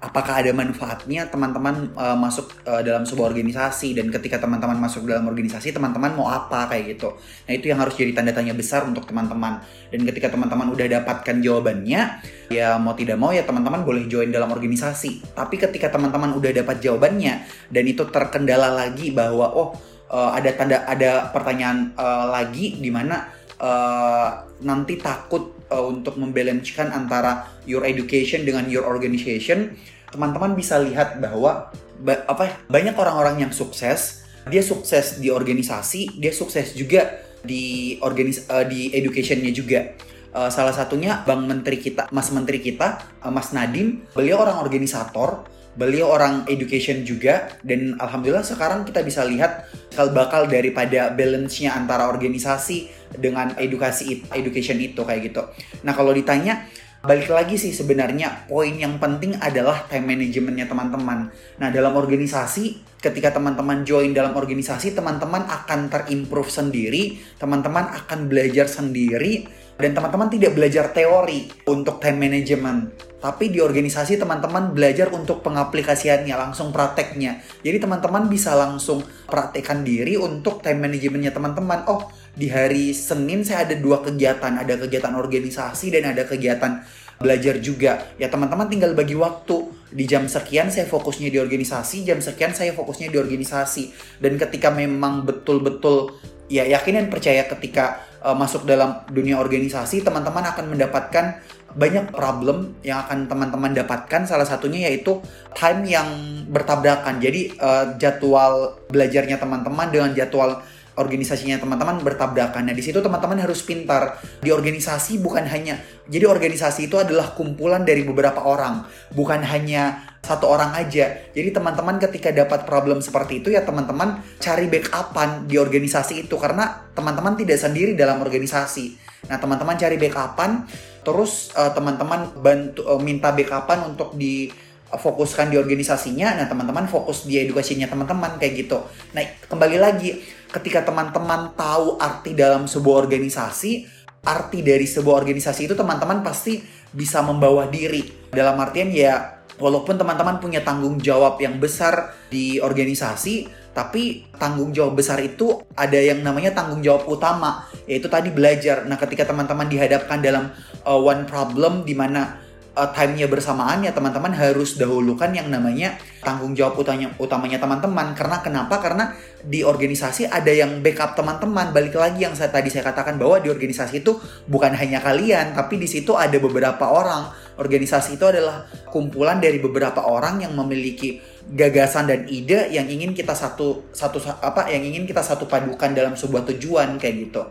apakah 0.00 0.40
ada 0.40 0.48
manfaatnya 0.56 1.28
teman-teman 1.28 1.92
uh, 1.92 2.16
masuk 2.16 2.48
uh, 2.64 2.80
dalam 2.80 3.04
sebuah 3.04 3.36
organisasi 3.36 3.92
dan 3.92 4.08
ketika 4.08 4.40
teman-teman 4.40 4.80
masuk 4.80 5.04
dalam 5.04 5.28
organisasi 5.28 5.76
teman-teman 5.76 6.16
mau 6.16 6.32
apa 6.32 6.72
kayak 6.72 6.96
gitu. 6.96 7.12
Nah 7.20 7.52
itu 7.52 7.68
yang 7.68 7.84
harus 7.84 8.00
jadi 8.00 8.16
tanda 8.16 8.32
tanya 8.32 8.56
besar 8.56 8.88
untuk 8.88 9.04
teman-teman. 9.04 9.60
Dan 9.92 10.08
ketika 10.08 10.32
teman-teman 10.32 10.72
udah 10.72 10.88
dapatkan 10.88 11.44
jawabannya 11.44 12.00
ya 12.48 12.80
mau 12.80 12.96
tidak 12.96 13.20
mau 13.20 13.28
ya 13.28 13.44
teman-teman 13.44 13.84
boleh 13.84 14.08
join 14.08 14.32
dalam 14.32 14.48
organisasi. 14.48 15.36
Tapi 15.36 15.60
ketika 15.60 15.92
teman-teman 15.92 16.32
udah 16.32 16.48
dapat 16.48 16.80
jawabannya 16.80 17.44
dan 17.68 17.84
itu 17.84 18.08
terkendala 18.08 18.72
lagi 18.72 19.12
bahwa 19.12 19.52
oh 19.52 19.76
uh, 20.08 20.32
ada 20.32 20.48
tanda 20.56 20.88
ada 20.88 21.28
pertanyaan 21.28 21.92
uh, 22.00 22.32
lagi 22.32 22.80
di 22.80 22.88
mana 22.88 23.28
uh, 23.60 24.48
nanti 24.64 24.96
takut 24.96 25.59
uh, 25.70 25.86
untuk 25.86 26.18
membalancekan 26.18 26.90
antara 26.90 27.48
your 27.64 27.86
education 27.86 28.42
dengan 28.44 28.66
your 28.68 28.84
organization, 28.84 29.78
teman-teman 30.10 30.58
bisa 30.58 30.76
lihat 30.82 31.22
bahwa 31.22 31.70
ba 32.02 32.14
apa 32.26 32.42
ya, 32.50 32.54
banyak 32.66 32.94
orang-orang 32.98 33.46
yang 33.46 33.52
sukses, 33.54 34.26
dia 34.50 34.60
sukses 34.60 35.22
di 35.22 35.30
organisasi, 35.30 36.18
dia 36.18 36.34
sukses 36.34 36.74
juga 36.74 37.22
di 37.40 37.96
organis 38.04 38.44
uh, 38.50 38.66
di 38.66 38.92
educationnya 38.92 39.52
juga. 39.54 39.96
Uh, 40.30 40.46
salah 40.46 40.70
satunya 40.70 41.26
Bang 41.26 41.50
Menteri 41.50 41.82
kita, 41.82 42.06
Mas 42.14 42.30
Menteri 42.30 42.62
kita, 42.62 43.02
uh, 43.26 43.32
Mas 43.34 43.50
Nadim, 43.50 44.06
beliau 44.14 44.38
orang 44.38 44.62
organisator, 44.62 45.42
beliau 45.78 46.10
orang 46.10 46.46
education 46.50 47.06
juga 47.06 47.50
dan 47.62 47.94
alhamdulillah 47.98 48.42
sekarang 48.42 48.82
kita 48.82 49.06
bisa 49.06 49.22
lihat 49.22 49.70
kal 49.94 50.10
bakal 50.10 50.50
daripada 50.50 51.14
balance-nya 51.14 51.78
antara 51.78 52.10
organisasi 52.10 52.90
dengan 53.16 53.56
edukasi 53.58 54.22
education 54.30 54.78
itu 54.78 55.02
kayak 55.02 55.32
gitu. 55.32 55.42
Nah, 55.82 55.96
kalau 55.96 56.14
ditanya 56.14 56.68
balik 57.00 57.32
lagi 57.32 57.56
sih 57.56 57.72
sebenarnya 57.72 58.44
poin 58.44 58.76
yang 58.76 59.00
penting 59.00 59.32
adalah 59.40 59.88
time 59.88 60.12
managementnya 60.14 60.68
teman-teman. 60.68 61.32
Nah, 61.56 61.68
dalam 61.72 61.96
organisasi 61.96 62.98
ketika 63.00 63.32
teman-teman 63.32 63.82
join 63.88 64.12
dalam 64.12 64.36
organisasi, 64.36 64.92
teman-teman 64.92 65.48
akan 65.48 65.88
terimprove 65.88 66.52
sendiri, 66.52 67.16
teman-teman 67.40 67.96
akan 67.96 68.28
belajar 68.28 68.68
sendiri 68.68 69.48
dan 69.80 69.96
teman-teman 69.96 70.28
tidak 70.28 70.52
belajar 70.52 70.92
teori 70.92 71.48
untuk 71.66 71.98
time 71.98 72.20
management 72.28 73.08
tapi 73.20 73.52
di 73.52 73.60
organisasi 73.60 74.16
teman-teman 74.16 74.72
belajar 74.72 75.12
untuk 75.12 75.44
pengaplikasiannya 75.44 76.32
langsung 76.36 76.72
prakteknya 76.72 77.40
jadi 77.64 77.80
teman-teman 77.80 78.28
bisa 78.28 78.56
langsung 78.56 79.04
praktekkan 79.28 79.84
diri 79.84 80.16
untuk 80.20 80.60
time 80.60 80.88
managementnya 80.88 81.32
teman-teman 81.32 81.84
oh 81.88 82.08
di 82.34 82.46
hari 82.46 82.94
Senin 82.94 83.42
saya 83.42 83.66
ada 83.66 83.76
dua 83.78 84.02
kegiatan. 84.02 84.52
Ada 84.54 84.78
kegiatan 84.78 85.14
organisasi 85.14 85.90
dan 85.94 86.14
ada 86.14 86.22
kegiatan 86.26 86.82
belajar 87.20 87.60
juga. 87.60 88.08
Ya 88.16 88.32
teman-teman 88.32 88.70
tinggal 88.70 88.94
bagi 88.94 89.18
waktu. 89.18 89.76
Di 89.90 90.06
jam 90.06 90.30
sekian 90.30 90.70
saya 90.70 90.86
fokusnya 90.86 91.34
di 91.34 91.38
organisasi 91.42 92.06
jam 92.06 92.22
sekian 92.22 92.54
saya 92.54 92.70
fokusnya 92.72 93.10
di 93.10 93.18
organisasi. 93.18 93.90
Dan 94.22 94.38
ketika 94.38 94.70
memang 94.70 95.26
betul-betul 95.26 96.14
ya 96.50 96.66
yakin 96.66 96.98
dan 96.98 97.06
percaya 97.10 97.46
ketika 97.46 98.02
uh, 98.22 98.34
masuk 98.34 98.66
dalam 98.66 99.02
dunia 99.10 99.38
organisasi 99.38 100.02
teman-teman 100.02 100.42
akan 100.50 100.66
mendapatkan 100.70 101.38
banyak 101.70 102.10
problem 102.10 102.74
yang 102.82 103.06
akan 103.06 103.26
teman-teman 103.26 103.74
dapatkan. 103.74 104.26
Salah 104.26 104.46
satunya 104.46 104.90
yaitu 104.90 105.18
time 105.54 105.86
yang 105.86 106.08
bertabrakan. 106.50 107.18
Jadi 107.18 107.54
uh, 107.58 107.98
jadwal 107.98 108.78
belajarnya 108.90 109.38
teman-teman 109.38 109.90
dengan 109.90 110.10
jadwal 110.14 110.62
organisasinya 111.00 111.56
teman-teman 111.56 112.04
bertabrakan. 112.04 112.68
Nah, 112.68 112.76
di 112.76 112.84
situ 112.84 113.00
teman-teman 113.00 113.40
harus 113.40 113.64
pintar. 113.64 114.20
Di 114.44 114.52
organisasi 114.52 115.16
bukan 115.24 115.48
hanya 115.48 115.80
jadi 116.10 116.26
organisasi 116.26 116.90
itu 116.90 116.98
adalah 116.98 117.32
kumpulan 117.38 117.86
dari 117.86 118.02
beberapa 118.02 118.42
orang, 118.42 118.82
bukan 119.14 119.46
hanya 119.46 120.10
satu 120.20 120.50
orang 120.50 120.74
aja. 120.74 121.30
Jadi 121.32 121.54
teman-teman 121.54 122.02
ketika 122.02 122.34
dapat 122.34 122.66
problem 122.66 122.98
seperti 122.98 123.40
itu 123.40 123.54
ya 123.54 123.62
teman-teman 123.62 124.20
cari 124.42 124.66
backupan 124.66 125.46
di 125.46 125.56
organisasi 125.56 126.26
itu 126.26 126.34
karena 126.34 126.90
teman-teman 126.92 127.38
tidak 127.38 127.62
sendiri 127.62 127.94
dalam 127.94 128.18
organisasi. 128.20 128.98
Nah, 129.30 129.38
teman-teman 129.38 129.78
cari 129.78 129.96
backupan 129.96 130.66
terus 131.00 131.54
uh, 131.56 131.72
teman-teman 131.72 132.36
bantu 132.42 132.84
uh, 132.84 133.00
minta 133.00 133.30
backupan 133.30 133.94
untuk 133.94 134.18
di 134.18 134.50
fokuskan 134.90 135.54
di 135.54 135.56
organisasinya, 135.56 136.34
nah 136.34 136.50
teman-teman 136.50 136.90
fokus 136.90 137.22
di 137.22 137.38
edukasinya 137.38 137.86
teman-teman 137.86 138.42
kayak 138.42 138.66
gitu. 138.66 138.82
Nah 139.14 139.22
kembali 139.46 139.78
lagi, 139.78 140.18
ketika 140.50 140.82
teman-teman 140.82 141.54
tahu 141.54 141.96
arti 141.96 142.34
dalam 142.34 142.66
sebuah 142.66 143.06
organisasi, 143.06 143.86
arti 144.26 144.60
dari 144.60 144.84
sebuah 144.84 145.24
organisasi 145.24 145.70
itu 145.70 145.74
teman-teman 145.78 146.20
pasti 146.20 146.60
bisa 146.90 147.22
membawa 147.22 147.70
diri. 147.70 148.04
Dalam 148.30 148.58
artian 148.58 148.90
ya, 148.90 149.42
walaupun 149.56 149.96
teman-teman 149.96 150.42
punya 150.42 150.60
tanggung 150.66 150.98
jawab 150.98 151.38
yang 151.38 151.62
besar 151.62 152.14
di 152.28 152.58
organisasi, 152.58 153.46
tapi 153.70 154.26
tanggung 154.34 154.74
jawab 154.74 154.98
besar 154.98 155.22
itu 155.22 155.62
ada 155.78 155.96
yang 155.96 156.26
namanya 156.26 156.50
tanggung 156.50 156.82
jawab 156.82 157.06
utama, 157.06 157.70
yaitu 157.86 158.10
tadi 158.10 158.34
belajar. 158.34 158.82
Nah, 158.90 158.98
ketika 158.98 159.30
teman-teman 159.30 159.70
dihadapkan 159.70 160.18
dalam 160.18 160.50
uh, 160.82 160.98
one 160.98 161.24
problem 161.30 161.86
di 161.86 161.94
mana 161.94 162.49
uh, 162.76 162.90
time-nya 162.94 163.26
bersamaan 163.26 163.82
ya 163.82 163.90
teman-teman 163.90 164.34
harus 164.34 164.78
dahulukan 164.78 165.30
yang 165.34 165.50
namanya 165.50 165.98
tanggung 166.20 166.52
jawab 166.54 166.78
utamanya 166.78 167.14
utamanya 167.18 167.58
teman-teman. 167.58 168.12
Karena 168.14 168.36
kenapa? 168.44 168.78
Karena 168.78 169.14
di 169.40 169.64
organisasi 169.64 170.28
ada 170.28 170.50
yang 170.52 170.84
backup 170.84 171.16
teman-teman. 171.16 171.72
Balik 171.74 171.96
lagi 171.96 172.26
yang 172.28 172.34
saya 172.36 172.52
tadi 172.52 172.68
saya 172.68 172.86
katakan 172.86 173.16
bahwa 173.16 173.40
di 173.40 173.48
organisasi 173.48 174.04
itu 174.04 174.18
bukan 174.46 174.76
hanya 174.76 175.00
kalian 175.02 175.56
tapi 175.56 175.80
di 175.80 175.88
situ 175.90 176.14
ada 176.14 176.36
beberapa 176.38 176.86
orang. 176.90 177.32
Organisasi 177.60 178.16
itu 178.16 178.24
adalah 178.24 178.64
kumpulan 178.88 179.36
dari 179.36 179.60
beberapa 179.60 180.08
orang 180.08 180.40
yang 180.40 180.56
memiliki 180.56 181.20
gagasan 181.50 182.08
dan 182.08 182.20
ide 182.30 182.70
yang 182.72 182.86
ingin 182.86 183.12
kita 183.12 183.34
satu 183.34 183.90
satu 183.92 184.22
apa 184.40 184.70
yang 184.70 184.86
ingin 184.86 185.04
kita 185.04 185.20
satu 185.20 185.50
padukan 185.50 185.90
dalam 185.92 186.14
sebuah 186.14 186.46
tujuan 186.46 186.96
kayak 186.96 187.14
gitu 187.26 187.42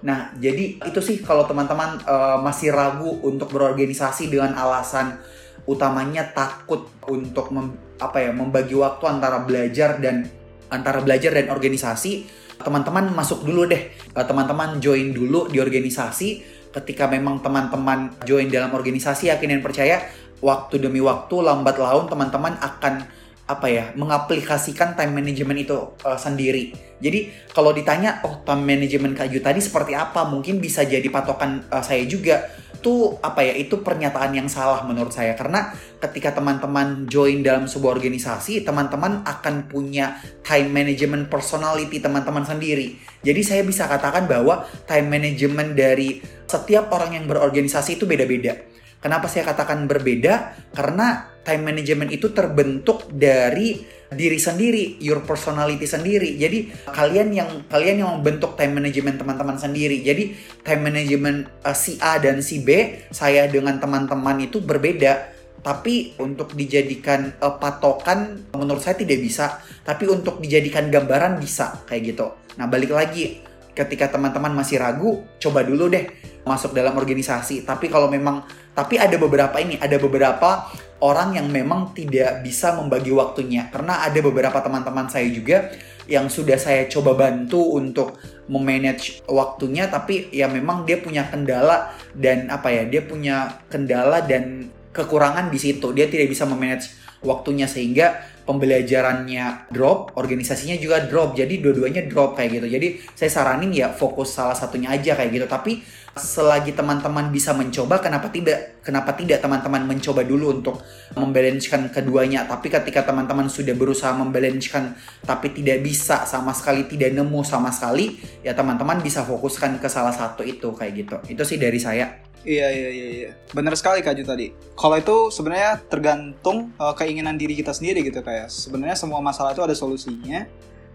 Nah, 0.00 0.32
jadi 0.40 0.80
itu 0.80 1.00
sih 1.04 1.20
kalau 1.20 1.44
teman-teman 1.44 2.00
uh, 2.08 2.40
masih 2.40 2.72
ragu 2.72 3.20
untuk 3.20 3.52
berorganisasi 3.52 4.32
dengan 4.32 4.56
alasan 4.56 5.20
utamanya 5.68 6.24
takut 6.32 6.88
untuk 7.04 7.52
mem, 7.52 7.76
apa 8.00 8.24
ya 8.24 8.32
membagi 8.32 8.72
waktu 8.72 9.04
antara 9.04 9.44
belajar 9.44 10.00
dan 10.00 10.24
antara 10.72 11.04
belajar 11.04 11.36
dan 11.36 11.52
organisasi, 11.52 12.24
teman-teman 12.64 13.12
masuk 13.12 13.44
dulu 13.44 13.68
deh. 13.68 13.92
Uh, 14.16 14.24
teman-teman 14.24 14.80
join 14.80 15.12
dulu 15.12 15.52
di 15.52 15.60
organisasi. 15.60 16.60
Ketika 16.70 17.10
memang 17.10 17.42
teman-teman 17.42 18.14
join 18.24 18.46
dalam 18.46 18.70
organisasi, 18.72 19.28
yakin 19.34 19.58
dan 19.58 19.60
percaya 19.60 20.06
waktu 20.40 20.80
demi 20.80 21.02
waktu 21.04 21.34
lambat 21.44 21.76
laun 21.76 22.08
teman-teman 22.08 22.56
akan 22.56 23.04
apa 23.50 23.66
ya 23.66 23.84
mengaplikasikan 23.98 24.94
time 24.94 25.18
management 25.18 25.66
itu 25.66 25.76
uh, 26.06 26.14
sendiri. 26.14 26.70
Jadi 27.02 27.50
kalau 27.50 27.74
ditanya 27.74 28.22
oh 28.22 28.46
time 28.46 28.62
management 28.62 29.18
Kak 29.18 29.26
Yu 29.32 29.42
tadi 29.42 29.58
seperti 29.58 29.98
apa 29.98 30.22
mungkin 30.28 30.62
bisa 30.62 30.86
jadi 30.86 31.06
patokan 31.10 31.66
uh, 31.72 31.82
saya 31.82 32.06
juga 32.06 32.46
tuh 32.80 33.20
apa 33.20 33.44
ya 33.44 33.54
itu 33.60 33.84
pernyataan 33.84 34.32
yang 34.32 34.48
salah 34.48 34.88
menurut 34.88 35.12
saya 35.12 35.36
karena 35.36 35.68
ketika 36.00 36.32
teman-teman 36.40 37.04
join 37.12 37.44
dalam 37.44 37.68
sebuah 37.68 38.00
organisasi 38.00 38.64
teman-teman 38.64 39.20
akan 39.28 39.68
punya 39.68 40.16
time 40.40 40.72
management 40.72 41.28
personality 41.28 42.00
teman-teman 42.00 42.42
sendiri. 42.42 42.96
Jadi 43.20 43.40
saya 43.44 43.62
bisa 43.68 43.84
katakan 43.84 44.24
bahwa 44.24 44.64
time 44.88 45.12
management 45.12 45.76
dari 45.76 46.24
setiap 46.48 46.88
orang 46.96 47.20
yang 47.20 47.24
berorganisasi 47.28 48.00
itu 48.00 48.08
beda-beda. 48.08 48.56
Kenapa 49.00 49.32
saya 49.32 49.48
katakan 49.48 49.88
berbeda? 49.88 50.52
Karena 50.76 51.39
time 51.44 51.62
management 51.72 52.10
itu 52.12 52.30
terbentuk 52.30 53.08
dari 53.10 53.80
diri 54.10 54.38
sendiri, 54.42 54.98
your 54.98 55.22
personality 55.22 55.86
sendiri. 55.86 56.34
Jadi 56.34 56.90
kalian 56.90 57.30
yang 57.30 57.50
kalian 57.70 58.02
yang 58.02 58.10
membentuk 58.18 58.58
time 58.58 58.74
management 58.82 59.22
teman-teman 59.22 59.56
sendiri. 59.56 60.02
Jadi 60.02 60.34
time 60.66 60.82
management 60.90 61.46
uh, 61.62 61.76
si 61.76 61.94
A 62.02 62.18
dan 62.18 62.42
si 62.42 62.62
B, 62.62 63.00
saya 63.14 63.46
dengan 63.46 63.78
teman-teman 63.78 64.42
itu 64.42 64.58
berbeda. 64.58 65.38
Tapi 65.60 66.16
untuk 66.16 66.56
dijadikan 66.56 67.36
uh, 67.38 67.60
patokan 67.60 68.48
menurut 68.56 68.82
saya 68.82 68.98
tidak 68.98 69.20
bisa. 69.22 69.62
Tapi 69.86 70.10
untuk 70.10 70.42
dijadikan 70.42 70.90
gambaran 70.90 71.38
bisa 71.38 71.84
kayak 71.86 72.16
gitu. 72.16 72.26
Nah 72.58 72.66
balik 72.66 72.90
lagi 72.90 73.49
ketika 73.80 74.12
teman-teman 74.12 74.52
masih 74.52 74.76
ragu, 74.76 75.24
coba 75.40 75.64
dulu 75.64 75.88
deh 75.88 76.04
masuk 76.44 76.76
dalam 76.76 76.92
organisasi. 76.96 77.64
Tapi 77.64 77.88
kalau 77.88 78.12
memang 78.12 78.44
tapi 78.76 79.00
ada 79.00 79.16
beberapa 79.16 79.56
ini, 79.60 79.80
ada 79.80 79.96
beberapa 79.96 80.68
orang 81.00 81.40
yang 81.40 81.48
memang 81.48 81.96
tidak 81.96 82.44
bisa 82.44 82.76
membagi 82.76 83.10
waktunya 83.10 83.72
karena 83.72 84.04
ada 84.04 84.20
beberapa 84.20 84.60
teman-teman 84.60 85.08
saya 85.08 85.26
juga 85.32 85.72
yang 86.06 86.28
sudah 86.28 86.60
saya 86.60 86.86
coba 86.92 87.16
bantu 87.16 87.80
untuk 87.80 88.20
memanage 88.52 89.24
waktunya 89.24 89.88
tapi 89.88 90.28
ya 90.30 90.46
memang 90.50 90.84
dia 90.84 91.00
punya 91.00 91.26
kendala 91.32 91.96
dan 92.12 92.52
apa 92.52 92.68
ya 92.68 92.82
dia 92.84 93.02
punya 93.04 93.64
kendala 93.72 94.20
dan 94.20 94.68
kekurangan 94.92 95.48
di 95.48 95.58
situ 95.58 95.94
dia 95.96 96.10
tidak 96.10 96.28
bisa 96.28 96.44
memanage 96.44 96.92
waktunya 97.24 97.64
sehingga 97.64 98.20
pembelajarannya 98.50 99.70
drop, 99.70 100.18
organisasinya 100.18 100.74
juga 100.82 101.06
drop. 101.06 101.38
Jadi 101.38 101.62
dua-duanya 101.62 102.02
drop 102.10 102.34
kayak 102.34 102.58
gitu. 102.58 102.66
Jadi 102.66 102.88
saya 103.14 103.30
saranin 103.30 103.70
ya 103.70 103.94
fokus 103.94 104.34
salah 104.34 104.58
satunya 104.58 104.90
aja 104.90 105.14
kayak 105.14 105.30
gitu. 105.30 105.46
Tapi 105.46 105.78
selagi 106.10 106.74
teman-teman 106.74 107.30
bisa 107.30 107.54
mencoba, 107.54 108.02
kenapa 108.02 108.26
tidak? 108.34 108.82
Kenapa 108.82 109.14
tidak 109.14 109.38
teman-teman 109.38 109.86
mencoba 109.86 110.26
dulu 110.26 110.58
untuk 110.58 110.82
membalancekan 111.14 111.94
keduanya? 111.94 112.42
Tapi 112.50 112.66
ketika 112.66 113.06
teman-teman 113.06 113.46
sudah 113.46 113.78
berusaha 113.78 114.10
membalancekan 114.18 114.98
tapi 115.22 115.54
tidak 115.54 115.86
bisa 115.86 116.26
sama 116.26 116.50
sekali, 116.50 116.90
tidak 116.90 117.14
nemu 117.14 117.46
sama 117.46 117.70
sekali, 117.70 118.18
ya 118.42 118.50
teman-teman 118.50 118.98
bisa 118.98 119.22
fokuskan 119.22 119.78
ke 119.78 119.86
salah 119.86 120.10
satu 120.10 120.42
itu 120.42 120.74
kayak 120.74 120.92
gitu. 120.98 121.16
Itu 121.30 121.42
sih 121.46 121.62
dari 121.62 121.78
saya. 121.78 122.29
Iya 122.40 122.72
iya 122.72 122.88
iya 122.88 123.08
iya. 123.12 123.30
Benar 123.52 123.76
sekali 123.76 124.00
Kak 124.00 124.16
Ju 124.16 124.24
tadi. 124.24 124.48
Kalau 124.72 124.96
itu 124.96 125.16
sebenarnya 125.28 125.76
tergantung 125.92 126.72
uh, 126.80 126.96
keinginan 126.96 127.36
diri 127.36 127.52
kita 127.52 127.76
sendiri 127.76 128.00
gitu 128.00 128.24
kayak. 128.24 128.48
Sebenarnya 128.48 128.96
semua 128.96 129.20
masalah 129.20 129.52
itu 129.52 129.60
ada 129.60 129.76
solusinya. 129.76 130.48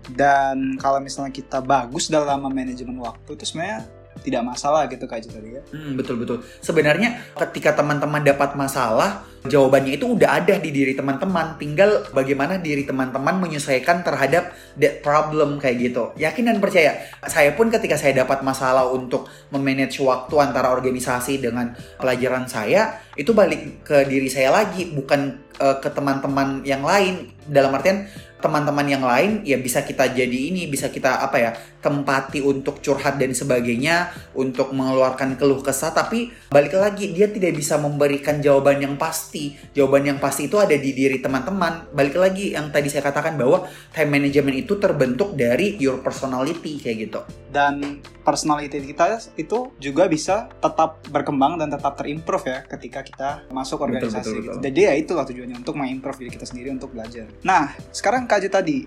Dan 0.06 0.78
kalau 0.78 1.02
misalnya 1.02 1.34
kita 1.34 1.62
bagus 1.62 2.10
dalam 2.10 2.46
manajemen 2.46 2.98
waktu 3.02 3.38
itu 3.38 3.46
sebenarnya 3.46 3.90
tidak 4.24 4.42
masalah 4.46 4.88
gitu 4.88 5.06
Kak 5.06 5.26
tadi 5.28 5.60
ya. 5.60 5.62
Hmm, 5.74 6.00
betul 6.00 6.22
betul. 6.22 6.42
Sebenarnya 6.64 7.36
ketika 7.36 7.76
teman-teman 7.76 8.24
dapat 8.24 8.56
masalah, 8.56 9.28
jawabannya 9.46 10.00
itu 10.00 10.16
udah 10.16 10.42
ada 10.42 10.56
di 10.58 10.72
diri 10.72 10.96
teman-teman. 10.96 11.60
Tinggal 11.60 12.10
bagaimana 12.16 12.58
diri 12.58 12.88
teman-teman 12.88 13.38
menyesuaikan 13.42 14.02
terhadap 14.02 14.56
that 14.80 15.04
problem 15.04 15.60
kayak 15.60 15.92
gitu. 15.92 16.16
Yakin 16.16 16.48
dan 16.48 16.58
percaya. 16.64 17.06
Saya 17.28 17.54
pun 17.54 17.68
ketika 17.70 18.00
saya 18.00 18.26
dapat 18.26 18.42
masalah 18.42 18.88
untuk 18.90 19.28
memanage 19.52 20.00
waktu 20.02 20.36
antara 20.40 20.72
organisasi 20.72 21.44
dengan 21.44 21.76
pelajaran 22.00 22.48
saya, 22.48 23.04
itu 23.20 23.36
balik 23.36 23.84
ke 23.84 24.08
diri 24.08 24.32
saya 24.32 24.52
lagi, 24.52 24.90
bukan 24.96 25.44
uh, 25.60 25.78
ke 25.80 25.92
teman-teman 25.92 26.64
yang 26.64 26.82
lain. 26.82 27.36
Dalam 27.46 27.78
artian 27.78 28.10
teman-teman 28.46 28.86
yang 28.86 29.02
lain 29.02 29.42
ya 29.42 29.58
bisa 29.58 29.82
kita 29.82 30.06
jadi 30.14 30.54
ini 30.54 30.70
bisa 30.70 30.94
kita 30.94 31.18
apa 31.18 31.38
ya 31.42 31.50
tempati 31.86 32.42
untuk 32.42 32.82
curhat 32.82 33.22
dan 33.22 33.38
sebagainya 33.38 34.10
untuk 34.34 34.74
mengeluarkan 34.74 35.38
keluh 35.38 35.62
kesah 35.62 35.94
tapi 35.94 36.34
balik 36.50 36.74
lagi 36.74 37.14
dia 37.14 37.30
tidak 37.30 37.54
bisa 37.54 37.78
memberikan 37.78 38.42
jawaban 38.42 38.82
yang 38.82 38.98
pasti. 38.98 39.54
Jawaban 39.78 40.10
yang 40.10 40.18
pasti 40.18 40.50
itu 40.50 40.58
ada 40.58 40.74
di 40.74 40.98
diri 40.98 41.22
teman-teman. 41.22 41.94
Balik 41.94 42.18
lagi 42.18 42.58
yang 42.58 42.74
tadi 42.74 42.90
saya 42.90 43.06
katakan 43.06 43.38
bahwa 43.38 43.70
time 43.94 44.10
management 44.18 44.66
itu 44.66 44.82
terbentuk 44.82 45.38
dari 45.38 45.78
your 45.78 46.02
personality 46.02 46.82
kayak 46.82 46.98
gitu. 47.06 47.22
Dan 47.54 48.02
personality 48.26 48.82
kita 48.82 49.22
itu 49.38 49.70
juga 49.78 50.10
bisa 50.10 50.50
tetap 50.58 51.06
berkembang 51.14 51.62
dan 51.62 51.70
tetap 51.70 51.94
terimprove 51.94 52.50
ya 52.50 52.60
ketika 52.66 53.06
kita 53.06 53.30
masuk 53.54 53.86
organisasi 53.86 54.18
betul, 54.18 54.34
betul, 54.42 54.52
betul. 54.58 54.64
jadi 54.66 54.80
ya 54.82 54.94
itulah 54.98 55.24
tujuannya 55.30 55.58
untuk 55.62 55.76
mengimprove 55.78 56.18
diri 56.26 56.32
kita 56.34 56.46
sendiri 56.50 56.74
untuk 56.74 56.90
belajar. 56.92 57.30
Nah 57.46 57.78
sekarang 57.94 58.26
kaji 58.26 58.50
tadi 58.50 58.78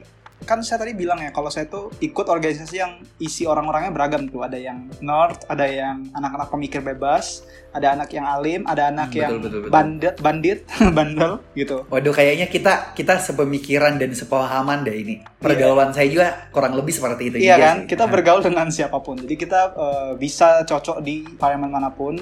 kan 0.46 0.62
saya 0.62 0.82
tadi 0.86 0.94
bilang 0.94 1.18
ya 1.18 1.34
kalau 1.34 1.50
saya 1.50 1.66
tuh 1.66 1.90
ikut 1.98 2.26
organisasi 2.26 2.76
yang 2.78 3.02
isi 3.18 3.48
orang-orangnya 3.48 3.90
beragam 3.90 4.30
tuh. 4.30 4.46
Ada 4.46 4.58
yang 4.58 4.86
nerd 5.02 5.42
ada 5.50 5.66
yang 5.66 6.06
anak-anak 6.14 6.48
pemikir 6.52 6.80
bebas 6.84 7.42
ada 7.68 7.92
anak 7.92 8.08
yang 8.16 8.24
alim 8.24 8.64
ada 8.64 8.88
anak 8.88 9.12
hmm, 9.12 9.20
yang 9.20 9.32
betul, 9.36 9.44
betul, 9.44 9.60
betul. 9.60 9.72
bandit 9.72 10.14
bandit 10.18 10.58
bandel 10.98 11.32
gitu. 11.52 11.76
Waduh 11.90 12.14
kayaknya 12.14 12.46
kita 12.48 12.94
kita 12.94 13.20
sepemikiran 13.20 13.98
dan 14.00 14.14
sepahaman 14.14 14.86
deh 14.86 14.96
ini. 14.96 15.20
Pergaulan 15.38 15.90
yeah. 15.90 15.96
saya 15.96 16.08
juga 16.08 16.26
kurang 16.54 16.74
lebih 16.78 16.94
seperti 16.94 17.22
itu 17.34 17.36
iya 17.42 17.56
kan? 17.58 17.84
sih. 17.84 17.94
kita 17.94 18.04
bergaul 18.08 18.40
dengan 18.40 18.70
siapa 18.72 18.98
pun. 19.02 19.20
Jadi 19.20 19.34
kita 19.36 19.60
uh, 19.74 20.12
bisa 20.16 20.64
cocok 20.64 21.02
di 21.02 21.26
environment 21.26 21.72
mana 21.72 21.90
pun 21.92 22.18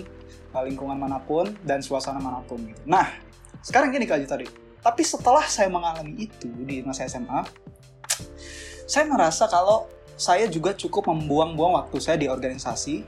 uh, 0.57 0.63
lingkungan 0.65 0.99
mana 0.99 1.23
pun 1.23 1.53
dan 1.63 1.85
suasana 1.85 2.19
mana 2.19 2.43
pun 2.43 2.59
gitu. 2.65 2.81
Nah 2.89 3.07
sekarang 3.63 3.95
gini 3.95 4.07
kak 4.07 4.23
tadi 4.27 4.67
tapi 4.87 5.03
setelah 5.03 5.43
saya 5.51 5.67
mengalami 5.67 6.31
itu 6.31 6.47
di 6.63 6.79
masa 6.87 7.11
SMA, 7.11 7.43
saya 8.87 9.05
merasa 9.11 9.51
kalau 9.51 9.91
saya 10.17 10.49
juga 10.49 10.73
cukup 10.73 11.13
membuang-buang 11.13 11.77
waktu 11.77 11.97
saya 12.01 12.17
di 12.17 12.27
organisasi 12.31 13.05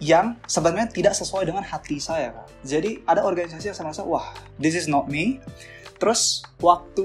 yang 0.00 0.36
sebenarnya 0.44 0.92
tidak 0.92 1.14
sesuai 1.16 1.48
dengan 1.48 1.64
hati 1.64 2.00
saya. 2.00 2.32
Jadi 2.64 3.04
ada 3.04 3.24
organisasi 3.24 3.72
yang 3.72 3.76
saya 3.76 3.86
merasa, 3.88 4.04
wah, 4.04 4.32
this 4.60 4.76
is 4.76 4.88
not 4.88 5.08
me. 5.08 5.40
Terus 5.96 6.44
waktu 6.60 7.04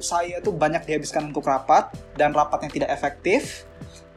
saya 0.00 0.40
tuh 0.40 0.54
banyak 0.54 0.86
dihabiskan 0.86 1.30
untuk 1.30 1.46
rapat 1.46 1.92
dan 2.16 2.32
rapatnya 2.32 2.70
tidak 2.70 2.90
efektif 2.90 3.68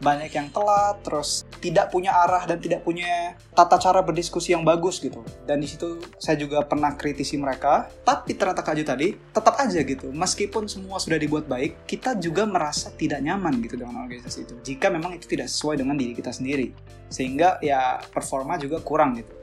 banyak 0.03 0.29
yang 0.35 0.51
telat, 0.51 0.99
terus 1.01 1.47
tidak 1.63 1.89
punya 1.89 2.11
arah 2.11 2.43
dan 2.43 2.59
tidak 2.59 2.83
punya 2.83 3.39
tata 3.55 3.79
cara 3.79 4.03
berdiskusi 4.03 4.51
yang 4.51 4.67
bagus 4.67 4.99
gitu. 4.99 5.23
Dan 5.47 5.63
di 5.63 5.67
situ 5.71 6.03
saya 6.19 6.35
juga 6.35 6.61
pernah 6.67 6.93
kritisi 6.93 7.39
mereka, 7.39 7.87
tapi 8.03 8.35
ternyata 8.35 8.59
Kak 8.59 8.75
tadi 8.83 9.15
tetap 9.15 9.55
aja 9.55 9.79
gitu. 9.79 10.11
Meskipun 10.11 10.67
semua 10.67 10.99
sudah 10.99 11.15
dibuat 11.15 11.47
baik, 11.47 11.87
kita 11.87 12.19
juga 12.19 12.43
merasa 12.43 12.91
tidak 12.91 13.23
nyaman 13.23 13.63
gitu 13.63 13.79
dengan 13.79 14.03
organisasi 14.03 14.43
itu. 14.43 14.55
Jika 14.61 14.91
memang 14.91 15.15
itu 15.15 15.25
tidak 15.25 15.47
sesuai 15.47 15.79
dengan 15.79 15.95
diri 15.95 16.11
kita 16.11 16.35
sendiri. 16.35 16.75
Sehingga 17.07 17.61
ya 17.63 18.03
performa 18.11 18.59
juga 18.59 18.81
kurang 18.83 19.15
gitu. 19.21 19.42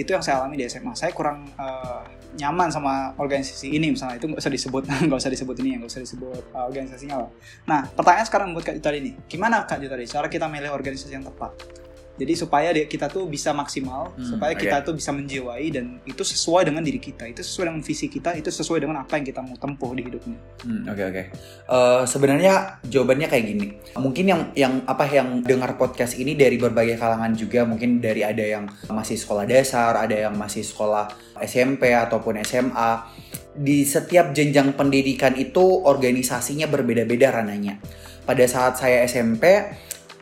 Itu 0.00 0.16
yang 0.16 0.24
saya 0.24 0.40
alami 0.40 0.56
di 0.56 0.64
SMA. 0.64 0.96
Saya 0.96 1.12
kurang 1.12 1.44
uh, 1.60 2.00
nyaman 2.40 2.72
sama 2.72 3.12
organisasi 3.18 3.74
ini 3.74 3.90
misalnya 3.90 4.16
itu 4.16 4.30
nggak 4.30 4.40
usah 4.40 4.52
disebut 4.52 4.82
nggak 5.06 5.20
usah 5.20 5.32
disebut 5.32 5.56
ini 5.60 5.68
ya 5.74 5.76
nggak 5.82 5.90
usah 5.92 6.02
disebut 6.02 6.42
uh, 6.56 6.64
organisasinya 6.66 7.16
lah. 7.26 7.30
Nah 7.68 7.80
pertanyaan 7.92 8.26
sekarang 8.26 8.48
buat 8.56 8.64
Kak 8.64 8.80
Jutari 8.80 8.98
ini, 9.02 9.12
gimana 9.28 9.66
Kak 9.68 9.82
Jutari 9.82 10.08
cara 10.08 10.26
kita 10.32 10.46
milih 10.48 10.72
organisasi 10.72 11.12
yang 11.12 11.26
tepat? 11.26 11.52
Jadi 12.20 12.36
supaya 12.36 12.68
kita 12.76 13.08
tuh 13.08 13.24
bisa 13.24 13.56
maksimal, 13.56 14.12
hmm, 14.12 14.36
supaya 14.36 14.52
kita 14.52 14.84
okay. 14.84 14.86
tuh 14.92 14.92
bisa 14.92 15.08
menjiwai 15.08 15.72
dan 15.72 15.96
itu 16.04 16.20
sesuai 16.20 16.68
dengan 16.68 16.84
diri 16.84 17.00
kita, 17.00 17.24
itu 17.24 17.40
sesuai 17.40 17.72
dengan 17.72 17.80
visi 17.80 18.12
kita, 18.12 18.36
itu 18.36 18.52
sesuai 18.52 18.84
dengan 18.84 19.00
apa 19.00 19.16
yang 19.16 19.24
kita 19.24 19.40
mau 19.40 19.56
tempuh 19.56 19.96
di 19.96 20.04
hidupnya. 20.04 20.36
Oke 20.36 20.68
hmm, 20.68 20.82
oke. 20.84 20.92
Okay, 20.92 21.04
okay. 21.08 21.24
uh, 21.72 22.04
sebenarnya 22.04 22.84
jawabannya 22.84 23.24
kayak 23.32 23.44
gini. 23.48 23.66
Mungkin 23.96 24.24
yang 24.28 24.40
yang 24.52 24.84
apa 24.84 25.08
yang 25.08 25.40
dengar 25.40 25.80
podcast 25.80 26.20
ini 26.20 26.36
dari 26.36 26.60
berbagai 26.60 27.00
kalangan 27.00 27.32
juga, 27.32 27.64
mungkin 27.64 28.04
dari 28.04 28.20
ada 28.20 28.44
yang 28.44 28.68
masih 28.92 29.16
sekolah 29.16 29.48
dasar, 29.48 29.96
ada 29.96 30.28
yang 30.28 30.36
masih 30.36 30.60
sekolah 30.60 31.08
SMP 31.40 31.96
ataupun 31.96 32.44
SMA. 32.44 33.16
Di 33.50 33.88
setiap 33.88 34.36
jenjang 34.36 34.76
pendidikan 34.76 35.32
itu 35.40 35.64
organisasinya 35.88 36.68
berbeda-beda 36.68 37.32
rananya. 37.32 37.80
Pada 38.28 38.44
saat 38.44 38.76
saya 38.76 39.08
SMP 39.08 39.72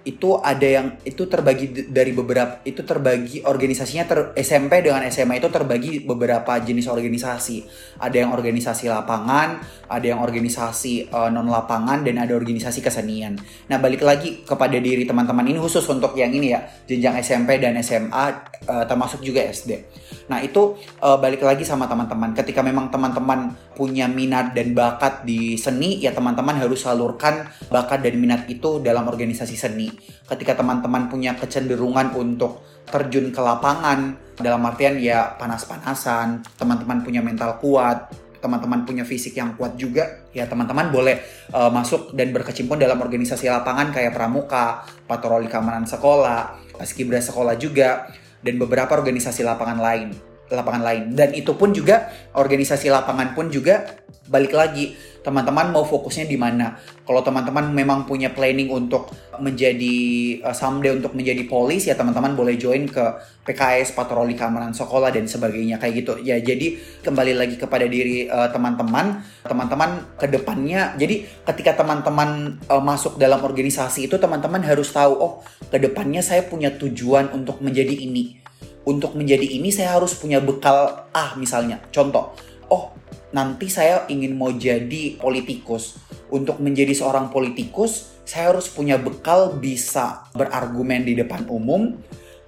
itu 0.09 0.41
ada 0.41 0.65
yang 0.65 0.97
itu 1.05 1.29
terbagi 1.29 1.93
dari 1.93 2.17
beberapa 2.17 2.65
itu 2.65 2.81
terbagi 2.81 3.45
organisasinya 3.45 4.05
ter, 4.09 4.19
SMP 4.41 4.81
dengan 4.81 5.05
SMA 5.13 5.37
itu 5.37 5.53
terbagi 5.53 6.01
beberapa 6.01 6.57
jenis 6.57 6.89
organisasi. 6.89 7.69
Ada 8.01 8.25
yang 8.25 8.31
organisasi 8.33 8.89
lapangan 8.89 9.61
ada 9.89 10.07
yang 10.09 10.25
organisasi 10.25 11.13
uh, 11.13 11.29
non 11.29 11.53
lapangan 11.53 12.01
dan 12.09 12.25
ada 12.25 12.33
organisasi 12.33 12.81
kesenian. 12.81 13.37
Nah 13.69 13.77
balik 13.77 14.01
lagi 14.01 14.49
kepada 14.49 14.81
diri 14.81 15.05
teman-teman 15.05 15.45
ini 15.45 15.61
khusus 15.61 15.85
untuk 15.93 16.17
yang 16.17 16.33
ini 16.33 16.57
ya 16.57 16.65
jenjang 16.89 17.21
SMP 17.21 17.61
dan 17.61 17.77
SMA 17.85 18.17
uh, 18.17 18.33
eh, 18.65 18.85
termasuk 18.89 19.21
juga 19.21 19.45
SD 19.45 20.01
nah 20.29 20.45
itu 20.45 20.77
uh, 21.01 21.17
balik 21.17 21.41
lagi 21.41 21.65
sama 21.65 21.89
teman-teman. 21.89 22.37
Ketika 22.37 22.61
memang 22.61 22.93
teman-teman 22.93 23.57
punya 23.73 24.05
minat 24.05 24.53
dan 24.53 24.77
bakat 24.77 25.25
di 25.25 25.57
seni 25.57 26.05
ya 26.05 26.13
teman-teman 26.13 26.61
harus 26.61 26.85
salurkan 26.85 27.49
bakat 27.73 28.05
dan 28.05 28.21
minat 28.21 28.45
itu 28.53 28.77
dalam 28.85 29.09
organisasi 29.09 29.57
seni 29.57 29.89
ketika 30.29 30.59
teman-teman 30.59 31.09
punya 31.09 31.35
kecenderungan 31.35 32.15
untuk 32.17 32.65
terjun 32.89 33.31
ke 33.31 33.41
lapangan 33.41 34.17
dalam 34.39 34.65
artian 34.65 34.97
ya 34.97 35.37
panas-panasan, 35.37 36.47
teman-teman 36.57 37.05
punya 37.05 37.21
mental 37.21 37.61
kuat, 37.61 38.09
teman-teman 38.39 38.87
punya 38.87 39.03
fisik 39.03 39.37
yang 39.37 39.55
kuat 39.59 39.75
juga, 39.75 40.25
ya 40.31 40.47
teman-teman 40.47 40.89
boleh 40.95 41.21
uh, 41.53 41.69
masuk 41.69 42.15
dan 42.15 42.31
berkecimpung 42.31 42.79
dalam 42.79 42.99
organisasi 43.03 43.51
lapangan 43.51 43.91
kayak 43.91 44.15
pramuka, 44.15 44.87
patroli 45.05 45.51
keamanan 45.51 45.85
sekolah, 45.85 46.75
paskibra 46.79 47.19
sekolah 47.19 47.59
juga, 47.59 48.09
dan 48.41 48.55
beberapa 48.57 48.95
organisasi 48.95 49.43
lapangan 49.43 49.79
lain, 49.83 50.09
lapangan 50.49 50.83
lain. 50.87 51.03
Dan 51.19 51.35
itu 51.35 51.53
pun 51.59 51.75
juga 51.75 52.09
organisasi 52.39 52.89
lapangan 52.89 53.35
pun 53.35 53.51
juga 53.51 53.99
balik 54.31 54.55
lagi 54.55 54.95
teman-teman 55.29 55.77
mau 55.77 55.85
fokusnya 55.85 56.25
di 56.25 56.41
mana. 56.41 56.73
Kalau 57.05 57.21
teman-teman 57.21 57.69
memang 57.69 58.09
punya 58.09 58.33
planning 58.33 58.73
untuk 58.73 59.13
menjadi 59.37 59.97
uh, 60.41 60.57
someday 60.57 60.97
untuk 60.97 61.13
menjadi 61.13 61.45
polis 61.45 61.85
ya 61.85 61.93
teman-teman 61.93 62.33
boleh 62.33 62.57
join 62.57 62.89
ke 62.89 63.05
PKS 63.45 63.93
patroli 63.93 64.33
keamanan 64.33 64.73
sekolah 64.73 65.13
dan 65.13 65.29
sebagainya 65.29 65.77
kayak 65.77 66.01
gitu. 66.01 66.13
Ya 66.25 66.41
jadi 66.41 66.81
kembali 67.05 67.37
lagi 67.37 67.61
kepada 67.61 67.85
diri 67.85 68.25
uh, 68.25 68.49
teman-teman, 68.49 69.21
teman-teman 69.45 70.17
ke 70.17 70.33
depannya. 70.33 70.97
Jadi 70.97 71.29
ketika 71.45 71.85
teman-teman 71.85 72.57
uh, 72.73 72.81
masuk 72.81 73.21
dalam 73.21 73.45
organisasi 73.45 74.09
itu 74.09 74.17
teman-teman 74.17 74.65
harus 74.65 74.89
tahu 74.89 75.13
oh 75.13 75.33
ke 75.69 75.77
depannya 75.77 76.25
saya 76.25 76.49
punya 76.49 76.73
tujuan 76.73 77.37
untuk 77.37 77.61
menjadi 77.61 77.93
ini. 77.93 78.41
Untuk 78.89 79.13
menjadi 79.13 79.45
ini 79.45 79.69
saya 79.69 80.01
harus 80.01 80.17
punya 80.17 80.41
bekal 80.41 81.05
ah 81.13 81.37
misalnya. 81.37 81.77
Contoh, 81.93 82.33
oh 82.73 82.93
nanti 83.33 83.69
saya 83.69 84.09
ingin 84.09 84.37
mau 84.37 84.53
jadi 84.53 85.17
politikus. 85.21 86.01
Untuk 86.29 86.61
menjadi 86.61 86.93
seorang 86.93 87.33
politikus, 87.33 88.21
saya 88.29 88.53
harus 88.53 88.69
punya 88.69 89.01
bekal 89.01 89.57
bisa 89.57 90.29
berargumen 90.37 91.09
di 91.09 91.17
depan 91.17 91.49
umum, 91.49 91.97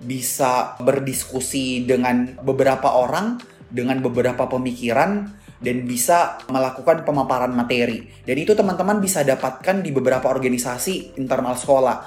bisa 0.04 0.76
berdiskusi 0.84 1.88
dengan 1.88 2.36
beberapa 2.44 2.92
orang, 2.92 3.40
dengan 3.72 4.04
beberapa 4.04 4.44
pemikiran, 4.44 5.32
dan 5.60 5.76
bisa 5.88 6.44
melakukan 6.52 7.08
pemaparan 7.08 7.52
materi. 7.52 8.08
Dan 8.24 8.36
itu 8.36 8.52
teman-teman 8.52 9.00
bisa 9.00 9.24
dapatkan 9.24 9.80
di 9.80 9.92
beberapa 9.92 10.28
organisasi 10.28 11.16
internal 11.16 11.56
sekolah. 11.56 12.04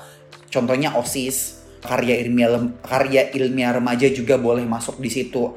Contohnya 0.53 0.93
OSIS, 0.93 1.65
karya 1.81 2.21
ilmiah 2.21 2.61
karya 2.81 3.29
ilmiah 3.33 3.77
remaja 3.77 4.09
juga 4.09 4.37
boleh 4.41 4.65
masuk 4.65 4.97
di 5.01 5.09
situ. 5.09 5.53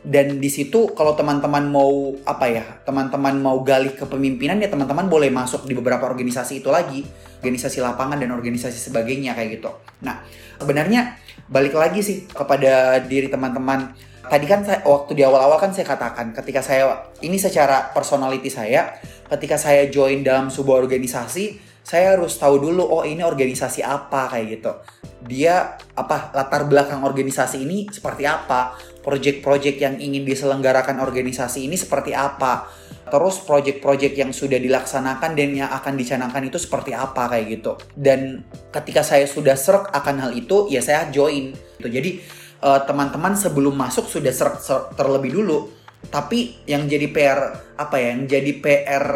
Dan 0.00 0.40
di 0.40 0.48
situ 0.48 0.96
kalau 0.96 1.12
teman-teman 1.12 1.68
mau 1.68 2.16
apa 2.24 2.48
ya, 2.48 2.64
teman-teman 2.88 3.36
mau 3.36 3.60
gali 3.60 3.92
kepemimpinan 3.92 4.56
ya 4.56 4.72
teman-teman 4.72 5.12
boleh 5.12 5.28
masuk 5.28 5.68
di 5.68 5.76
beberapa 5.76 6.08
organisasi 6.08 6.64
itu 6.64 6.72
lagi, 6.72 7.04
organisasi 7.44 7.84
lapangan 7.84 8.16
dan 8.16 8.32
organisasi 8.32 8.80
sebagainya 8.80 9.36
kayak 9.36 9.60
gitu. 9.60 9.68
Nah, 10.00 10.24
sebenarnya 10.56 11.20
balik 11.52 11.76
lagi 11.76 12.00
sih 12.00 12.24
kepada 12.24 12.96
diri 13.04 13.28
teman-teman. 13.28 13.92
Tadi 14.24 14.46
kan 14.48 14.64
saya, 14.64 14.80
waktu 14.88 15.20
di 15.20 15.22
awal-awal 15.26 15.60
kan 15.60 15.76
saya 15.76 15.84
katakan 15.84 16.32
ketika 16.32 16.64
saya 16.64 17.12
ini 17.20 17.36
secara 17.36 17.90
personality 17.90 18.46
saya 18.46 18.94
ketika 19.26 19.58
saya 19.58 19.90
join 19.90 20.22
dalam 20.22 20.48
sebuah 20.48 20.86
organisasi 20.86 21.70
saya 21.80 22.14
harus 22.14 22.38
tahu 22.38 22.60
dulu 22.62 22.86
oh 22.86 23.02
ini 23.02 23.24
organisasi 23.24 23.82
apa 23.82 24.30
kayak 24.30 24.46
gitu. 24.60 24.72
Dia 25.26 25.74
apa 25.98 26.30
latar 26.32 26.64
belakang 26.70 27.02
organisasi 27.02 27.66
ini 27.66 27.90
seperti 27.90 28.24
apa 28.24 28.78
project-project 29.00 29.76
yang 29.80 29.94
ingin 29.96 30.22
diselenggarakan 30.24 31.00
organisasi 31.00 31.66
ini 31.66 31.76
seperti 31.76 32.12
apa 32.12 32.68
terus 33.10 33.42
project-project 33.42 34.14
yang 34.14 34.30
sudah 34.30 34.60
dilaksanakan 34.60 35.34
dan 35.34 35.50
yang 35.56 35.70
akan 35.72 35.98
dicanangkan 35.98 36.46
itu 36.46 36.62
seperti 36.62 36.94
apa 36.94 37.26
kayak 37.26 37.58
gitu 37.58 37.74
dan 37.98 38.46
ketika 38.70 39.02
saya 39.02 39.26
sudah 39.26 39.58
serak 39.58 39.90
akan 39.90 40.28
hal 40.28 40.32
itu 40.36 40.70
ya 40.70 40.78
saya 40.78 41.10
join 41.10 41.50
gitu 41.80 41.90
jadi 41.90 42.10
uh, 42.64 42.80
teman-teman 42.84 43.34
sebelum 43.36 43.74
masuk 43.74 44.06
sudah 44.06 44.32
ser 44.32 44.56
ser 44.60 44.92
terlebih 44.94 45.32
dulu. 45.34 45.72
Tapi 46.08 46.64
yang 46.64 46.88
jadi 46.88 47.12
PR 47.12 47.40
apa 47.76 48.00
ya? 48.00 48.16
Yang 48.16 48.40
jadi 48.40 48.52
PR 48.56 49.06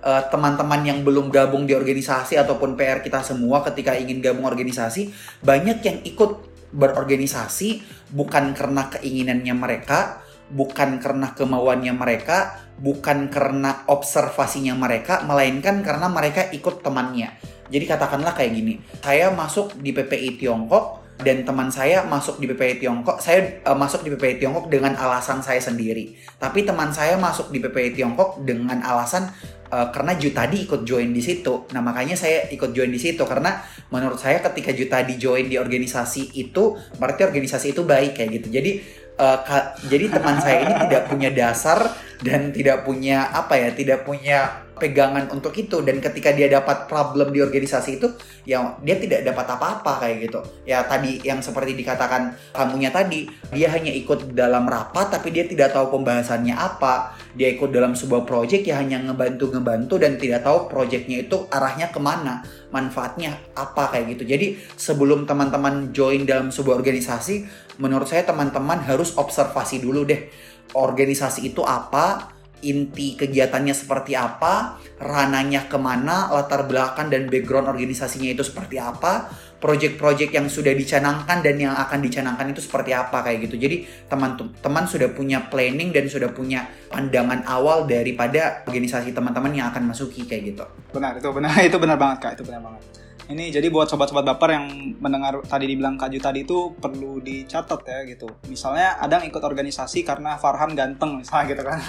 uh, 0.00 0.22
teman-teman 0.32 0.80
yang 0.88 1.04
belum 1.04 1.28
gabung 1.28 1.68
di 1.68 1.76
organisasi 1.76 2.40
ataupun 2.40 2.80
PR 2.80 3.04
kita 3.04 3.20
semua 3.20 3.60
ketika 3.68 3.92
ingin 3.92 4.24
gabung 4.24 4.48
organisasi, 4.48 5.12
banyak 5.44 5.84
yang 5.84 5.98
ikut 6.00 6.49
berorganisasi 6.70 7.82
bukan 8.14 8.54
karena 8.54 8.90
keinginannya 8.90 9.54
mereka, 9.54 10.22
bukan 10.50 10.98
karena 10.98 11.34
kemauannya 11.34 11.94
mereka, 11.94 12.58
bukan 12.78 13.30
karena 13.30 13.86
observasinya 13.86 14.74
mereka, 14.74 15.22
melainkan 15.26 15.82
karena 15.86 16.10
mereka 16.10 16.50
ikut 16.50 16.82
temannya. 16.82 17.36
Jadi 17.70 17.84
katakanlah 17.86 18.34
kayak 18.34 18.50
gini, 18.50 18.74
saya 18.98 19.30
masuk 19.30 19.78
di 19.78 19.94
PPI 19.94 20.42
Tiongkok, 20.42 21.00
dan 21.20 21.44
teman 21.44 21.68
saya 21.68 22.00
masuk 22.08 22.40
di 22.40 22.48
PPI 22.48 22.80
Tiongkok, 22.80 23.20
saya 23.20 23.60
uh, 23.68 23.76
masuk 23.76 24.02
di 24.02 24.08
PPI 24.16 24.40
Tiongkok 24.40 24.72
dengan 24.72 24.96
alasan 24.96 25.44
saya 25.44 25.60
sendiri. 25.60 26.16
Tapi 26.40 26.64
teman 26.64 26.90
saya 26.96 27.20
masuk 27.20 27.52
di 27.52 27.60
PPI 27.60 27.92
Tiongkok 27.92 28.40
dengan 28.42 28.80
alasan 28.80 29.28
uh, 29.70 29.88
karena 29.94 30.18
Jutadi 30.18 30.66
ikut 30.66 30.82
join 30.82 31.14
di 31.14 31.22
situ. 31.22 31.70
Nah, 31.72 31.80
makanya 31.80 32.18
saya 32.18 32.50
ikut 32.50 32.74
join 32.74 32.90
di 32.90 33.00
situ 33.00 33.22
karena 33.24 33.62
menurut 33.94 34.18
saya 34.18 34.42
ketika 34.42 34.74
Jutadi 34.74 35.16
join 35.16 35.46
di 35.46 35.56
organisasi 35.56 36.36
itu, 36.36 36.76
berarti 36.98 37.24
organisasi 37.24 37.72
itu 37.72 37.86
baik 37.86 38.18
kayak 38.18 38.30
gitu. 38.42 38.48
Jadi 38.50 38.70
uh, 39.16 39.38
jadi 39.86 40.10
teman 40.10 40.36
saya 40.42 40.66
ini 40.66 40.74
tidak 40.90 41.02
punya 41.08 41.30
dasar 41.30 41.78
dan 42.20 42.52
tidak 42.52 42.84
punya 42.84 43.30
apa 43.32 43.56
ya, 43.56 43.70
tidak 43.72 44.04
punya 44.04 44.68
pegangan 44.80 45.28
untuk 45.28 45.52
itu. 45.54 45.84
Dan 45.84 46.00
ketika 46.00 46.32
dia 46.32 46.48
dapat 46.48 46.88
problem 46.88 47.30
di 47.30 47.44
organisasi 47.44 48.00
itu 48.00 48.08
ya 48.48 48.80
dia 48.80 48.96
tidak 48.96 49.28
dapat 49.28 49.46
apa-apa 49.52 49.92
kayak 50.00 50.16
gitu. 50.26 50.40
Ya 50.64 50.80
tadi 50.88 51.20
yang 51.20 51.44
seperti 51.44 51.76
dikatakan 51.76 52.34
kamunya 52.56 52.88
tadi 52.88 53.28
dia 53.52 53.68
hanya 53.70 53.92
ikut 53.92 54.32
dalam 54.32 54.64
rapat 54.64 55.12
tapi 55.12 55.30
dia 55.30 55.44
tidak 55.44 55.76
tahu 55.76 56.00
pembahasannya 56.00 56.56
apa. 56.56 57.14
Dia 57.36 57.52
ikut 57.52 57.70
dalam 57.70 57.92
sebuah 57.92 58.24
project 58.24 58.64
ya 58.64 58.80
hanya 58.80 58.98
ngebantu-ngebantu 59.04 60.00
dan 60.00 60.16
tidak 60.16 60.42
tahu 60.42 60.66
projectnya 60.66 61.28
itu 61.28 61.46
arahnya 61.52 61.92
ke 61.92 62.00
mana 62.00 62.42
manfaatnya 62.72 63.36
apa 63.52 63.92
kayak 63.92 64.16
gitu. 64.16 64.24
Jadi 64.24 64.56
sebelum 64.74 65.28
teman-teman 65.28 65.92
join 65.92 66.24
dalam 66.24 66.48
sebuah 66.48 66.80
organisasi 66.80 67.68
menurut 67.78 68.08
saya 68.08 68.24
teman-teman 68.24 68.80
harus 68.82 69.14
observasi 69.20 69.84
dulu 69.84 70.08
deh 70.08 70.30
organisasi 70.74 71.50
itu 71.50 71.62
apa 71.66 72.30
inti 72.62 73.16
kegiatannya 73.16 73.72
seperti 73.72 74.16
apa, 74.16 74.80
rananya 75.00 75.66
ke 75.66 75.78
mana, 75.80 76.28
latar 76.28 76.68
belakang 76.68 77.08
dan 77.08 77.26
background 77.26 77.68
organisasinya 77.68 78.30
itu 78.32 78.44
seperti 78.44 78.76
apa, 78.76 79.32
project-project 79.60 80.32
yang 80.32 80.48
sudah 80.48 80.72
dicanangkan 80.72 81.44
dan 81.44 81.56
yang 81.60 81.76
akan 81.76 82.00
dicanangkan 82.00 82.52
itu 82.52 82.64
seperti 82.64 82.96
apa 82.96 83.20
kayak 83.20 83.48
gitu. 83.48 83.60
Jadi 83.60 83.84
teman-teman 84.08 84.84
sudah 84.88 85.12
punya 85.12 85.46
planning 85.52 85.92
dan 85.92 86.08
sudah 86.08 86.32
punya 86.32 86.64
pandangan 86.88 87.44
awal 87.44 87.84
daripada 87.84 88.64
organisasi 88.64 89.12
teman-teman 89.12 89.52
yang 89.52 89.68
akan 89.68 89.92
masuki 89.92 90.24
kayak 90.24 90.56
gitu. 90.56 90.64
Benar, 90.96 91.20
itu 91.20 91.28
benar, 91.28 91.52
itu 91.68 91.76
benar 91.76 91.96
banget 92.00 92.18
kak, 92.24 92.32
itu 92.40 92.44
benar 92.48 92.64
banget. 92.64 92.99
Ini 93.30 93.54
jadi 93.54 93.70
buat 93.70 93.86
sobat-sobat 93.86 94.26
baper 94.26 94.58
yang 94.58 94.66
mendengar 94.98 95.38
tadi 95.46 95.70
dibilang 95.70 95.94
Kaju 95.94 96.18
tadi 96.18 96.42
itu 96.42 96.74
perlu 96.74 97.22
dicatat 97.22 97.80
ya 97.86 97.98
gitu. 98.02 98.26
Misalnya 98.50 98.98
ada 98.98 99.22
yang 99.22 99.30
ikut 99.30 99.38
organisasi 99.38 100.02
karena 100.02 100.34
Farhan 100.34 100.74
ganteng 100.74 101.14
misalnya 101.22 101.54
gitu 101.54 101.62
kan. 101.62 101.78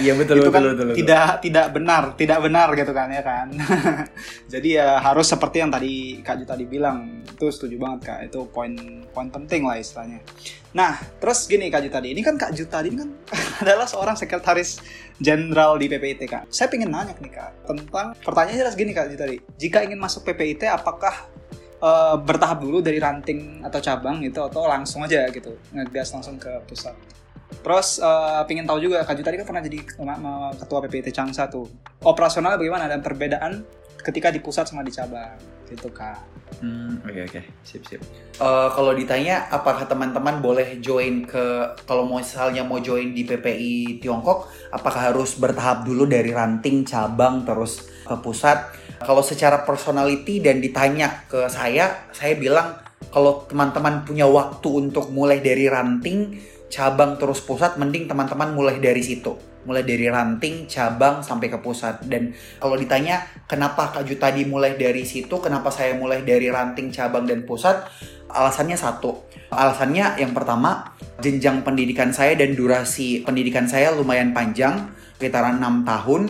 Iya 0.00 0.16
betul, 0.16 0.40
itu 0.40 0.48
betul, 0.48 0.54
kan 0.54 0.62
betul, 0.64 0.86
betul, 0.88 0.96
tidak 0.96 1.28
tidak 1.44 1.66
benar, 1.76 2.02
tidak 2.16 2.38
benar 2.40 2.68
gitu 2.72 2.92
kan 2.96 3.08
ya 3.12 3.20
kan. 3.20 3.46
jadi 4.52 4.68
ya 4.80 4.88
harus 4.96 5.28
seperti 5.28 5.60
yang 5.60 5.68
tadi 5.68 6.24
Kaju 6.24 6.44
tadi 6.48 6.64
bilang. 6.64 7.20
Itu 7.28 7.52
setuju 7.52 7.76
banget 7.76 8.00
Kak. 8.08 8.18
Itu 8.32 8.48
poin 8.48 9.04
poin 9.12 9.28
penting 9.28 9.68
lah 9.68 9.76
istilahnya. 9.76 10.24
Nah, 10.76 11.00
terus 11.16 11.48
gini 11.48 11.72
Kak 11.72 11.80
Juta 11.80 11.98
ini 12.04 12.20
kan 12.20 12.36
Kak 12.36 12.52
Juta 12.52 12.84
ini 12.84 13.00
kan 13.00 13.08
adalah 13.64 13.88
seorang 13.88 14.16
sekretaris 14.20 14.84
jenderal 15.16 15.80
di 15.80 15.88
PPIT 15.88 16.28
Kak. 16.28 16.42
Saya 16.52 16.68
pengen 16.68 16.92
nanya 16.92 17.16
nih 17.16 17.32
Kak 17.32 17.64
tentang 17.64 18.12
pertanyaannya 18.20 18.60
jelas 18.60 18.74
gini 18.76 18.92
Kak 18.92 19.08
Juta 19.08 19.24
Jika 19.56 19.80
ingin 19.80 19.96
masuk 19.96 20.28
PPIT 20.28 20.68
apakah 20.68 21.24
uh, 21.80 22.20
bertahap 22.20 22.60
dulu 22.60 22.84
dari 22.84 23.00
ranting 23.00 23.64
atau 23.64 23.80
cabang 23.80 24.20
gitu 24.20 24.44
atau 24.44 24.68
langsung 24.68 25.00
aja 25.08 25.24
gitu 25.32 25.56
ngegas 25.72 26.12
langsung 26.12 26.36
ke 26.36 26.52
pusat? 26.68 26.92
Terus 27.64 27.96
uh, 28.04 28.44
pengen 28.44 28.68
tahu 28.68 28.84
juga 28.84 29.08
Kak 29.08 29.16
Juta 29.16 29.32
kan 29.32 29.48
pernah 29.48 29.64
jadi 29.64 29.78
ketua 30.60 30.78
PPIT 30.84 31.16
Changsa 31.16 31.48
tuh. 31.48 31.64
Operasional 32.04 32.60
bagaimana 32.60 32.92
dan 32.92 33.00
perbedaan 33.00 33.64
ketika 34.04 34.28
di 34.28 34.44
pusat 34.44 34.68
sama 34.68 34.84
di 34.84 34.92
cabang 34.92 35.57
gitu 35.68 35.88
Kak. 35.92 36.18
Hmm, 36.58 36.98
oke 37.04 37.12
okay, 37.12 37.22
oke, 37.28 37.38
okay. 37.38 37.44
sip 37.62 37.84
sip. 37.84 38.00
Uh, 38.40 38.72
kalau 38.72 38.96
ditanya 38.96 39.46
apakah 39.52 39.84
teman-teman 39.84 40.40
boleh 40.40 40.80
join 40.80 41.22
ke 41.28 41.76
kalau 41.84 42.08
misalnya 42.08 42.64
mau 42.64 42.80
join 42.80 43.12
di 43.12 43.22
PPI 43.22 44.00
Tiongkok, 44.00 44.48
apakah 44.72 45.12
harus 45.12 45.36
bertahap 45.36 45.84
dulu 45.84 46.08
dari 46.08 46.32
ranting 46.32 46.88
cabang 46.88 47.44
terus 47.44 47.86
ke 48.02 48.16
pusat? 48.18 48.74
Kalau 48.98 49.22
secara 49.22 49.62
personality 49.62 50.42
dan 50.42 50.58
ditanya 50.58 51.28
ke 51.30 51.46
saya, 51.46 52.10
saya 52.10 52.34
bilang 52.34 52.80
kalau 53.14 53.46
teman-teman 53.46 54.02
punya 54.02 54.26
waktu 54.26 54.68
untuk 54.88 55.14
mulai 55.14 55.38
dari 55.38 55.70
ranting, 55.70 56.42
cabang 56.66 57.20
terus 57.20 57.38
pusat, 57.44 57.78
mending 57.78 58.10
teman-teman 58.10 58.56
mulai 58.56 58.82
dari 58.82 59.04
situ 59.04 59.47
mulai 59.68 59.84
dari 59.84 60.08
ranting, 60.08 60.64
cabang 60.64 61.20
sampai 61.20 61.52
ke 61.52 61.60
pusat. 61.60 62.00
Dan 62.08 62.32
kalau 62.56 62.80
ditanya 62.80 63.28
kenapa 63.44 63.92
Kak 63.92 64.08
Ju 64.08 64.16
tadi 64.16 64.48
mulai 64.48 64.80
dari 64.80 65.04
situ, 65.04 65.36
kenapa 65.44 65.68
saya 65.68 65.92
mulai 65.92 66.24
dari 66.24 66.48
ranting, 66.48 66.88
cabang 66.88 67.28
dan 67.28 67.44
pusat? 67.44 67.84
Alasannya 68.32 68.80
satu. 68.80 69.28
Alasannya 69.52 70.16
yang 70.16 70.32
pertama, 70.32 70.96
jenjang 71.20 71.60
pendidikan 71.60 72.08
saya 72.16 72.32
dan 72.32 72.56
durasi 72.56 73.20
pendidikan 73.28 73.68
saya 73.68 73.92
lumayan 73.92 74.32
panjang, 74.32 74.88
sekitaran 75.20 75.60
6 75.60 75.84
tahun 75.84 76.22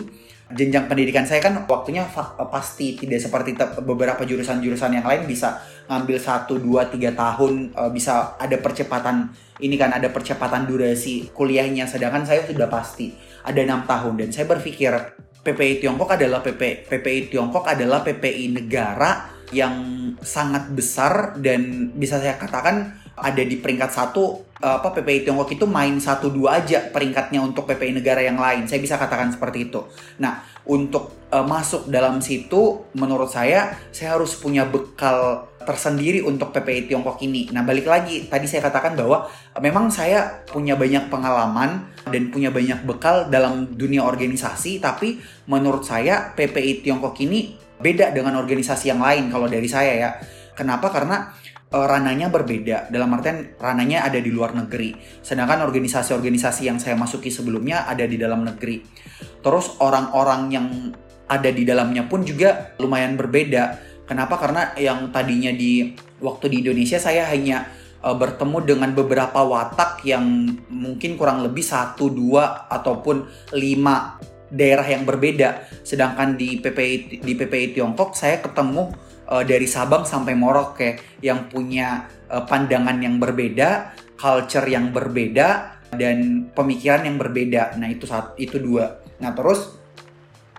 jenjang 0.48 0.88
pendidikan 0.88 1.28
saya 1.28 1.44
kan 1.44 1.68
waktunya 1.68 2.08
pasti 2.48 2.96
tidak 2.96 3.20
seperti 3.20 3.52
beberapa 3.84 4.24
jurusan-jurusan 4.24 4.96
yang 4.96 5.04
lain 5.04 5.28
bisa 5.28 5.60
ngambil 5.88 6.18
1, 6.20 6.46
2, 6.52 6.94
3 6.94 7.16
tahun 7.16 7.52
eh, 7.72 7.90
bisa 7.90 8.36
ada 8.36 8.56
percepatan 8.60 9.32
ini 9.58 9.74
kan 9.74 9.90
ada 9.90 10.12
percepatan 10.12 10.68
durasi 10.68 11.34
kuliahnya. 11.34 11.90
Sedangkan 11.90 12.22
saya 12.22 12.46
sudah 12.46 12.70
pasti 12.70 13.10
ada 13.42 13.58
enam 13.58 13.82
tahun. 13.88 14.14
Dan 14.22 14.28
saya 14.30 14.46
berpikir 14.46 14.94
PPI 15.42 15.82
Tiongkok 15.82 16.14
adalah 16.14 16.44
PP, 16.44 16.86
PPI 16.86 17.32
Tiongkok 17.32 17.66
adalah 17.66 18.04
PPI 18.04 18.54
negara 18.54 19.34
yang 19.48 19.74
sangat 20.20 20.68
besar 20.76 21.40
dan 21.40 21.90
bisa 21.96 22.20
saya 22.20 22.36
katakan 22.36 22.92
ada 23.18 23.42
di 23.42 23.58
peringkat 23.58 23.90
satu 23.90 24.46
apa 24.58 24.90
PPI 24.90 25.26
Tiongkok 25.26 25.50
itu 25.54 25.66
main 25.70 25.94
satu 26.02 26.34
dua 26.34 26.62
aja 26.62 26.90
peringkatnya 26.90 27.38
untuk 27.42 27.66
PPI 27.66 27.98
negara 27.98 28.22
yang 28.22 28.38
lain. 28.38 28.66
Saya 28.66 28.82
bisa 28.82 28.98
katakan 28.98 29.30
seperti 29.30 29.70
itu. 29.70 29.86
Nah 30.18 30.42
untuk 30.68 31.30
uh, 31.30 31.46
masuk 31.46 31.88
dalam 31.88 32.20
situ 32.20 32.84
menurut 32.98 33.30
saya 33.30 33.72
saya 33.94 34.18
harus 34.18 34.36
punya 34.36 34.66
bekal 34.66 35.48
tersendiri 35.68 36.24
untuk 36.24 36.48
PPI 36.56 36.88
Tiongkok 36.88 37.20
ini. 37.20 37.52
Nah, 37.52 37.60
balik 37.60 37.84
lagi 37.84 38.24
tadi 38.24 38.48
saya 38.48 38.64
katakan 38.64 38.96
bahwa 38.96 39.28
memang 39.60 39.92
saya 39.92 40.40
punya 40.48 40.72
banyak 40.80 41.12
pengalaman 41.12 41.92
dan 42.08 42.32
punya 42.32 42.48
banyak 42.48 42.88
bekal 42.88 43.28
dalam 43.28 43.76
dunia 43.76 44.00
organisasi, 44.00 44.80
tapi 44.80 45.20
menurut 45.44 45.84
saya 45.84 46.32
PPI 46.32 46.80
Tiongkok 46.80 47.20
ini 47.20 47.60
beda 47.76 48.16
dengan 48.16 48.40
organisasi 48.40 48.88
yang 48.88 49.04
lain 49.04 49.28
kalau 49.28 49.44
dari 49.44 49.68
saya 49.68 49.92
ya. 49.92 50.10
Kenapa? 50.56 50.88
Karena 50.88 51.28
uh, 51.72 51.86
rananya 51.86 52.32
berbeda 52.32 52.88
dalam 52.88 53.12
artian 53.12 53.52
rananya 53.60 54.08
ada 54.08 54.18
di 54.18 54.30
luar 54.32 54.56
negeri 54.56 54.96
sedangkan 55.20 55.64
organisasi-organisasi 55.68 56.62
yang 56.68 56.78
saya 56.80 56.96
masuki 56.96 57.28
sebelumnya 57.28 57.84
ada 57.84 58.08
di 58.08 58.16
dalam 58.16 58.44
negeri 58.44 58.80
terus 59.44 59.76
orang-orang 59.78 60.42
yang 60.50 60.66
ada 61.28 61.50
di 61.52 61.62
dalamnya 61.68 62.08
pun 62.08 62.24
juga 62.24 62.72
lumayan 62.80 63.14
berbeda 63.20 63.87
Kenapa? 64.08 64.40
Karena 64.40 64.72
yang 64.80 65.12
tadinya 65.12 65.52
di 65.52 65.92
waktu 66.24 66.48
di 66.48 66.56
Indonesia 66.64 66.96
saya 66.96 67.28
hanya 67.28 67.68
uh, 68.00 68.16
bertemu 68.16 68.58
dengan 68.64 68.90
beberapa 68.96 69.44
watak 69.44 70.02
yang 70.08 70.24
mungkin 70.72 71.20
kurang 71.20 71.44
lebih 71.44 71.62
satu 71.62 72.08
dua 72.08 72.66
ataupun 72.72 73.28
lima 73.52 74.16
daerah 74.48 74.88
yang 74.88 75.04
berbeda. 75.04 75.68
Sedangkan 75.84 76.40
di 76.40 76.56
PPI 76.56 77.20
di 77.20 77.32
PPI 77.36 77.76
Tiongkok 77.76 78.16
saya 78.16 78.40
ketemu 78.40 78.96
uh, 79.28 79.44
dari 79.44 79.68
Sabang 79.68 80.08
sampai 80.08 80.32
Merauke 80.32 81.20
yang 81.20 81.52
punya 81.52 82.08
uh, 82.32 82.48
pandangan 82.48 82.96
yang 83.04 83.20
berbeda, 83.20 83.92
culture 84.16 84.64
yang 84.64 84.90
berbeda 84.90 85.78
dan 85.92 86.48
pemikiran 86.52 87.04
yang 87.04 87.16
berbeda. 87.20 87.76
Nah, 87.76 87.88
itu 87.88 88.08
saat 88.08 88.36
itu 88.40 88.60
dua. 88.60 89.04
Nah, 89.20 89.32
terus 89.32 89.76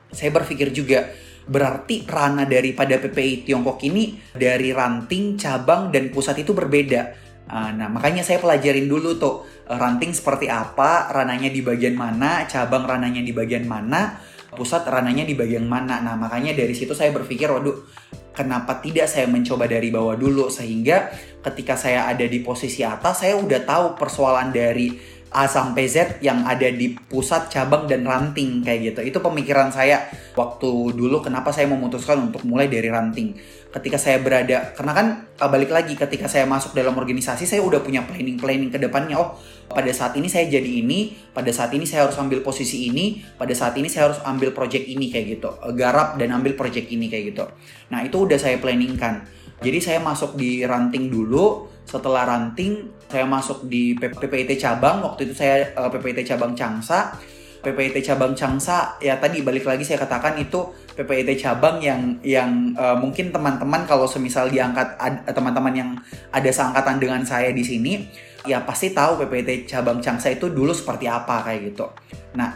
saya 0.10 0.34
berpikir 0.34 0.74
juga 0.74 1.10
Berarti 1.50 2.06
ranah 2.06 2.46
daripada 2.46 3.02
PPI 3.02 3.50
Tiongkok 3.50 3.82
ini 3.90 4.22
dari 4.30 4.70
ranting, 4.70 5.34
cabang, 5.34 5.90
dan 5.90 6.14
pusat 6.14 6.38
itu 6.38 6.54
berbeda. 6.54 7.30
Ah, 7.50 7.74
nah, 7.74 7.90
makanya 7.90 8.22
saya 8.22 8.38
pelajarin 8.38 8.86
dulu 8.86 9.18
tuh 9.18 9.42
eh, 9.66 9.74
ranting 9.74 10.14
seperti 10.14 10.46
apa, 10.46 11.10
rananya 11.10 11.50
di 11.50 11.66
bagian 11.66 11.98
mana, 11.98 12.46
cabang 12.46 12.86
rananya 12.86 13.26
di 13.26 13.34
bagian 13.34 13.66
mana, 13.66 14.22
pusat 14.54 14.86
rananya 14.86 15.26
di 15.26 15.34
bagian 15.34 15.66
mana. 15.66 15.98
Nah, 15.98 16.14
makanya 16.14 16.54
dari 16.54 16.78
situ 16.78 16.94
saya 16.94 17.10
berpikir, 17.10 17.50
waduh, 17.50 17.90
kenapa 18.38 18.78
tidak 18.78 19.10
saya 19.10 19.26
mencoba 19.26 19.66
dari 19.66 19.90
bawah 19.90 20.14
dulu 20.14 20.54
sehingga 20.54 21.10
ketika 21.42 21.74
saya 21.74 22.06
ada 22.06 22.24
di 22.30 22.40
posisi 22.46 22.86
atas, 22.86 23.26
saya 23.26 23.34
udah 23.42 23.66
tahu 23.66 23.86
persoalan 23.98 24.54
dari 24.54 24.94
A 25.30 25.46
sampai 25.46 25.86
Z 25.86 26.26
yang 26.26 26.42
ada 26.42 26.66
di 26.74 26.98
pusat, 26.98 27.54
cabang, 27.54 27.86
dan 27.86 28.02
ranting 28.02 28.66
kayak 28.66 28.94
gitu. 28.94 29.00
Itu 29.14 29.18
pemikiran 29.22 29.70
saya 29.70 30.10
waktu 30.34 30.98
dulu 30.98 31.22
kenapa 31.22 31.54
saya 31.54 31.70
memutuskan 31.70 32.34
untuk 32.34 32.42
mulai 32.50 32.66
dari 32.66 32.90
ranting. 32.90 33.38
Ketika 33.70 34.02
saya 34.02 34.18
berada, 34.18 34.74
karena 34.74 34.94
kan 34.98 35.08
eh, 35.38 35.46
balik 35.46 35.70
lagi 35.70 35.94
ketika 35.94 36.26
saya 36.26 36.50
masuk 36.50 36.74
dalam 36.74 36.98
organisasi, 36.98 37.46
saya 37.46 37.62
udah 37.62 37.86
punya 37.86 38.02
planning-planning 38.10 38.74
ke 38.74 38.82
depannya. 38.82 39.22
Oh, 39.22 39.38
pada 39.70 39.94
saat 39.94 40.18
ini 40.18 40.26
saya 40.26 40.50
jadi 40.50 40.82
ini, 40.82 41.14
pada 41.30 41.54
saat 41.54 41.70
ini 41.78 41.86
saya 41.86 42.10
harus 42.10 42.18
ambil 42.18 42.42
posisi 42.42 42.90
ini, 42.90 43.22
pada 43.38 43.54
saat 43.54 43.78
ini 43.78 43.86
saya 43.86 44.10
harus 44.10 44.18
ambil 44.26 44.50
project 44.50 44.90
ini 44.90 45.14
kayak 45.14 45.38
gitu. 45.38 45.54
Eh, 45.62 45.74
garap 45.78 46.18
dan 46.18 46.34
ambil 46.34 46.58
project 46.58 46.90
ini 46.90 47.06
kayak 47.06 47.38
gitu. 47.38 47.46
Nah, 47.94 48.02
itu 48.02 48.18
udah 48.18 48.42
saya 48.42 48.58
planningkan. 48.58 49.38
Jadi 49.60 49.78
saya 49.78 50.00
masuk 50.00 50.40
di 50.40 50.64
ranting 50.64 51.12
dulu, 51.12 51.68
setelah 51.90 52.30
ranting 52.30 52.94
saya 53.10 53.26
masuk 53.26 53.66
di 53.66 53.98
PPIT 53.98 54.62
cabang 54.62 55.02
waktu 55.02 55.26
itu 55.26 55.34
saya 55.34 55.74
uh, 55.74 55.90
eh, 55.90 55.90
PPIT 55.90 56.30
cabang 56.30 56.54
Changsa 56.54 57.18
PPIT 57.60 58.06
cabang 58.06 58.38
Changsa 58.38 58.96
ya 59.02 59.18
tadi 59.18 59.42
balik 59.42 59.66
lagi 59.66 59.82
saya 59.84 60.06
katakan 60.06 60.38
itu 60.38 60.70
PPIT 60.96 61.42
cabang 61.42 61.82
yang 61.82 62.22
yang 62.22 62.72
uh, 62.78 62.96
mungkin 62.96 63.34
teman-teman 63.34 63.84
kalau 63.90 64.06
semisal 64.06 64.48
diangkat 64.48 64.96
teman-teman 65.34 65.74
yang 65.74 65.90
ada 66.30 66.48
seangkatan 66.48 67.02
dengan 67.02 67.26
saya 67.26 67.52
di 67.52 67.66
sini 67.66 68.06
ya 68.48 68.64
pasti 68.64 68.94
tahu 68.96 69.20
PPIT 69.26 69.68
cabang 69.68 70.00
Changsa 70.00 70.32
itu 70.32 70.48
dulu 70.48 70.72
seperti 70.72 71.12
apa 71.12 71.44
kayak 71.44 71.74
gitu. 71.74 71.92
Nah, 72.40 72.56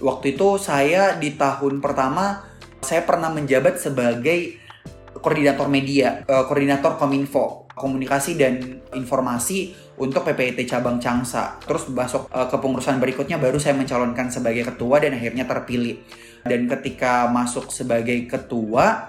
waktu 0.00 0.32
itu 0.32 0.56
saya 0.56 1.18
di 1.20 1.36
tahun 1.36 1.84
pertama 1.84 2.48
saya 2.80 3.04
pernah 3.04 3.28
menjabat 3.30 3.78
sebagai 3.78 4.61
koordinator 5.22 5.70
media, 5.70 6.26
uh, 6.26 6.44
koordinator 6.50 6.98
Kominfo, 6.98 7.70
komunikasi 7.72 8.34
dan 8.34 8.82
informasi 8.92 9.72
untuk 9.96 10.26
PPIT 10.26 10.66
cabang 10.66 10.98
Changsa. 10.98 11.62
Terus 11.62 11.88
masuk 11.88 12.28
uh, 12.34 12.50
ke 12.50 12.56
pengurusan 12.58 12.98
berikutnya 12.98 13.38
baru 13.38 13.56
saya 13.62 13.78
mencalonkan 13.78 14.28
sebagai 14.28 14.74
ketua 14.74 14.98
dan 14.98 15.14
akhirnya 15.14 15.46
terpilih. 15.46 16.02
Dan 16.42 16.66
ketika 16.66 17.30
masuk 17.30 17.70
sebagai 17.70 18.26
ketua, 18.26 19.06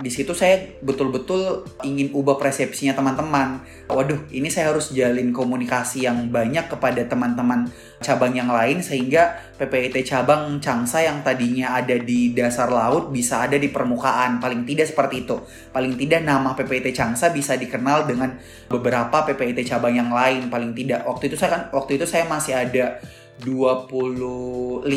di 0.00 0.08
situ 0.08 0.32
saya 0.32 0.80
betul-betul 0.80 1.68
ingin 1.84 2.16
ubah 2.16 2.40
persepsinya 2.40 2.96
teman-teman. 2.96 3.60
Waduh, 3.92 4.24
ini 4.32 4.48
saya 4.48 4.72
harus 4.72 4.88
jalin 4.96 5.36
komunikasi 5.36 6.08
yang 6.08 6.32
banyak 6.32 6.72
kepada 6.72 7.04
teman-teman 7.04 7.68
cabang 8.00 8.32
yang 8.32 8.48
lain 8.48 8.80
sehingga 8.80 9.36
PPIT 9.60 10.08
cabang 10.08 10.56
Changsa 10.64 11.04
yang 11.04 11.20
tadinya 11.20 11.76
ada 11.76 12.00
di 12.00 12.32
dasar 12.32 12.72
laut 12.72 13.12
bisa 13.12 13.44
ada 13.44 13.60
di 13.60 13.68
permukaan. 13.68 14.40
Paling 14.40 14.64
tidak 14.64 14.88
seperti 14.88 15.28
itu. 15.28 15.36
Paling 15.76 16.00
tidak 16.00 16.24
nama 16.24 16.56
PPIT 16.56 16.96
Changsa 16.96 17.28
bisa 17.28 17.60
dikenal 17.60 18.08
dengan 18.08 18.40
beberapa 18.72 19.28
PPIT 19.28 19.68
cabang 19.68 19.92
yang 19.92 20.08
lain 20.08 20.48
paling 20.48 20.72
tidak. 20.72 21.04
Waktu 21.04 21.28
itu 21.28 21.36
saya 21.36 21.50
kan 21.52 21.62
waktu 21.68 22.00
itu 22.00 22.08
saya 22.08 22.24
masih 22.24 22.56
ada 22.56 22.96
25 23.44 24.88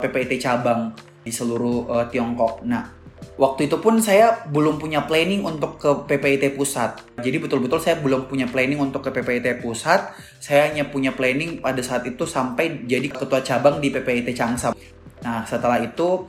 PPIT 0.00 0.32
cabang 0.40 0.96
di 1.20 1.32
seluruh 1.36 1.84
uh, 1.92 2.06
Tiongkok. 2.08 2.64
Nah, 2.64 2.97
Waktu 3.38 3.70
itu 3.70 3.78
pun 3.78 4.02
saya 4.02 4.42
belum 4.50 4.82
punya 4.82 5.06
planning 5.06 5.46
untuk 5.46 5.78
ke 5.78 5.86
PPIT 6.10 6.58
pusat. 6.58 6.98
Jadi 7.22 7.38
betul-betul 7.38 7.78
saya 7.78 7.94
belum 8.02 8.26
punya 8.26 8.50
planning 8.50 8.82
untuk 8.82 9.06
ke 9.06 9.14
PPIT 9.14 9.62
pusat. 9.62 10.10
Saya 10.42 10.66
hanya 10.66 10.90
punya 10.90 11.14
planning 11.14 11.62
pada 11.62 11.78
saat 11.78 12.02
itu 12.02 12.26
sampai 12.26 12.82
jadi 12.82 13.06
ketua 13.06 13.38
cabang 13.46 13.78
di 13.78 13.94
PPIT 13.94 14.34
Changsha. 14.34 14.74
Nah, 15.22 15.46
setelah 15.46 15.78
itu 15.78 16.26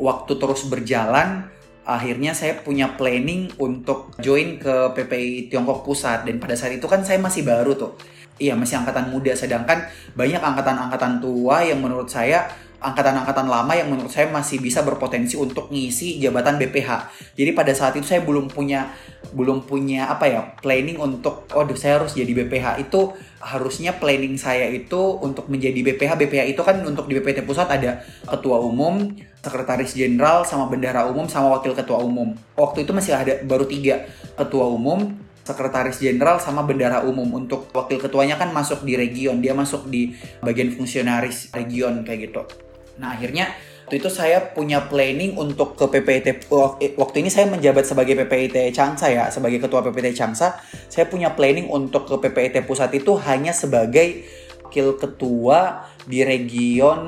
waktu 0.00 0.32
terus 0.40 0.64
berjalan, 0.64 1.44
akhirnya 1.84 2.32
saya 2.32 2.56
punya 2.56 2.96
planning 2.96 3.52
untuk 3.60 4.16
join 4.16 4.56
ke 4.56 4.96
PPI 4.96 5.52
Tiongkok 5.52 5.84
Pusat 5.84 6.24
dan 6.24 6.40
pada 6.40 6.56
saat 6.56 6.72
itu 6.72 6.88
kan 6.88 7.04
saya 7.04 7.20
masih 7.20 7.44
baru 7.44 7.76
tuh. 7.76 8.00
Iya, 8.40 8.56
masih 8.56 8.80
angkatan 8.80 9.12
muda 9.12 9.36
sedangkan 9.36 9.92
banyak 10.16 10.40
angkatan-angkatan 10.40 11.20
tua 11.20 11.60
yang 11.60 11.84
menurut 11.84 12.08
saya 12.08 12.48
angkatan-angkatan 12.80 13.44
lama 13.44 13.72
yang 13.76 13.92
menurut 13.92 14.08
saya 14.08 14.32
masih 14.32 14.56
bisa 14.56 14.80
berpotensi 14.80 15.36
untuk 15.36 15.68
ngisi 15.68 16.16
jabatan 16.16 16.56
BPH. 16.56 17.12
Jadi 17.36 17.50
pada 17.52 17.76
saat 17.76 17.92
itu 18.00 18.08
saya 18.08 18.24
belum 18.24 18.48
punya 18.48 18.96
belum 19.36 19.68
punya 19.68 20.08
apa 20.08 20.24
ya 20.26 20.40
planning 20.64 20.96
untuk 20.96 21.44
oh 21.52 21.64
saya 21.76 22.00
harus 22.00 22.16
jadi 22.16 22.32
BPH 22.32 22.80
itu 22.82 23.12
harusnya 23.44 24.00
planning 24.00 24.40
saya 24.40 24.66
itu 24.72 25.20
untuk 25.20 25.52
menjadi 25.52 25.76
BPH 25.76 26.16
BPH 26.16 26.42
itu 26.56 26.62
kan 26.64 26.80
untuk 26.82 27.04
di 27.06 27.20
BPT 27.20 27.44
pusat 27.44 27.68
ada 27.68 28.00
ketua 28.24 28.58
umum 28.64 29.12
sekretaris 29.44 29.92
jenderal 29.92 30.48
sama 30.48 30.68
bendahara 30.72 31.04
umum 31.08 31.28
sama 31.28 31.60
wakil 31.60 31.76
ketua 31.76 32.00
umum. 32.00 32.32
Waktu 32.56 32.88
itu 32.88 32.96
masih 32.96 33.12
ada 33.12 33.44
baru 33.44 33.68
tiga 33.68 34.08
ketua 34.40 34.64
umum 34.72 35.20
sekretaris 35.44 36.00
jenderal 36.00 36.40
sama 36.40 36.64
bendara 36.64 37.04
umum. 37.04 37.28
Untuk 37.36 37.68
wakil 37.76 38.00
ketuanya 38.00 38.40
kan 38.40 38.56
masuk 38.56 38.88
di 38.88 38.96
region 38.96 39.44
dia 39.44 39.52
masuk 39.52 39.84
di 39.92 40.16
bagian 40.40 40.72
fungsionaris 40.72 41.52
region 41.52 42.08
kayak 42.08 42.32
gitu 42.32 42.69
Nah 43.00 43.16
akhirnya 43.16 43.48
waktu 43.88 43.96
itu 43.98 44.12
saya 44.12 44.52
punya 44.52 44.86
planning 44.86 45.34
untuk 45.40 45.74
ke 45.74 45.88
PPT 45.88 46.46
waktu 46.94 47.16
ini 47.24 47.32
saya 47.32 47.50
menjabat 47.50 47.88
sebagai 47.88 48.14
PPT 48.14 48.70
Changsa 48.70 49.10
ya 49.10 49.32
sebagai 49.32 49.58
ketua 49.58 49.80
PPT 49.80 50.12
Changsa. 50.12 50.60
Saya 50.92 51.08
punya 51.08 51.32
planning 51.32 51.66
untuk 51.72 52.04
ke 52.06 52.20
PPT 52.20 52.68
pusat 52.68 52.92
itu 52.94 53.16
hanya 53.18 53.56
sebagai 53.56 54.22
wakil 54.70 54.94
ketua 55.02 55.90
di 56.06 56.22
region 56.22 57.02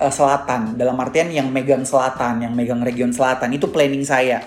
uh, 0.00 0.08
selatan. 0.08 0.80
Dalam 0.80 0.96
artian 0.96 1.28
yang 1.28 1.52
megang 1.52 1.84
selatan 1.84 2.40
yang 2.48 2.56
megang 2.56 2.80
region 2.80 3.12
selatan. 3.12 3.52
Itu 3.52 3.68
planning 3.68 4.00
saya. 4.00 4.40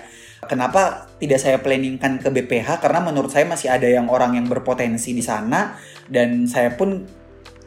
Kenapa 0.50 1.06
tidak 1.22 1.38
saya 1.38 1.62
planningkan 1.62 2.18
ke 2.18 2.28
BPH 2.34 2.82
karena 2.82 2.98
menurut 3.06 3.30
saya 3.30 3.46
masih 3.46 3.70
ada 3.70 3.86
yang 3.86 4.10
orang 4.10 4.34
yang 4.34 4.50
berpotensi 4.50 5.14
di 5.14 5.22
sana. 5.22 5.78
Dan 6.10 6.50
saya 6.50 6.74
pun 6.74 7.06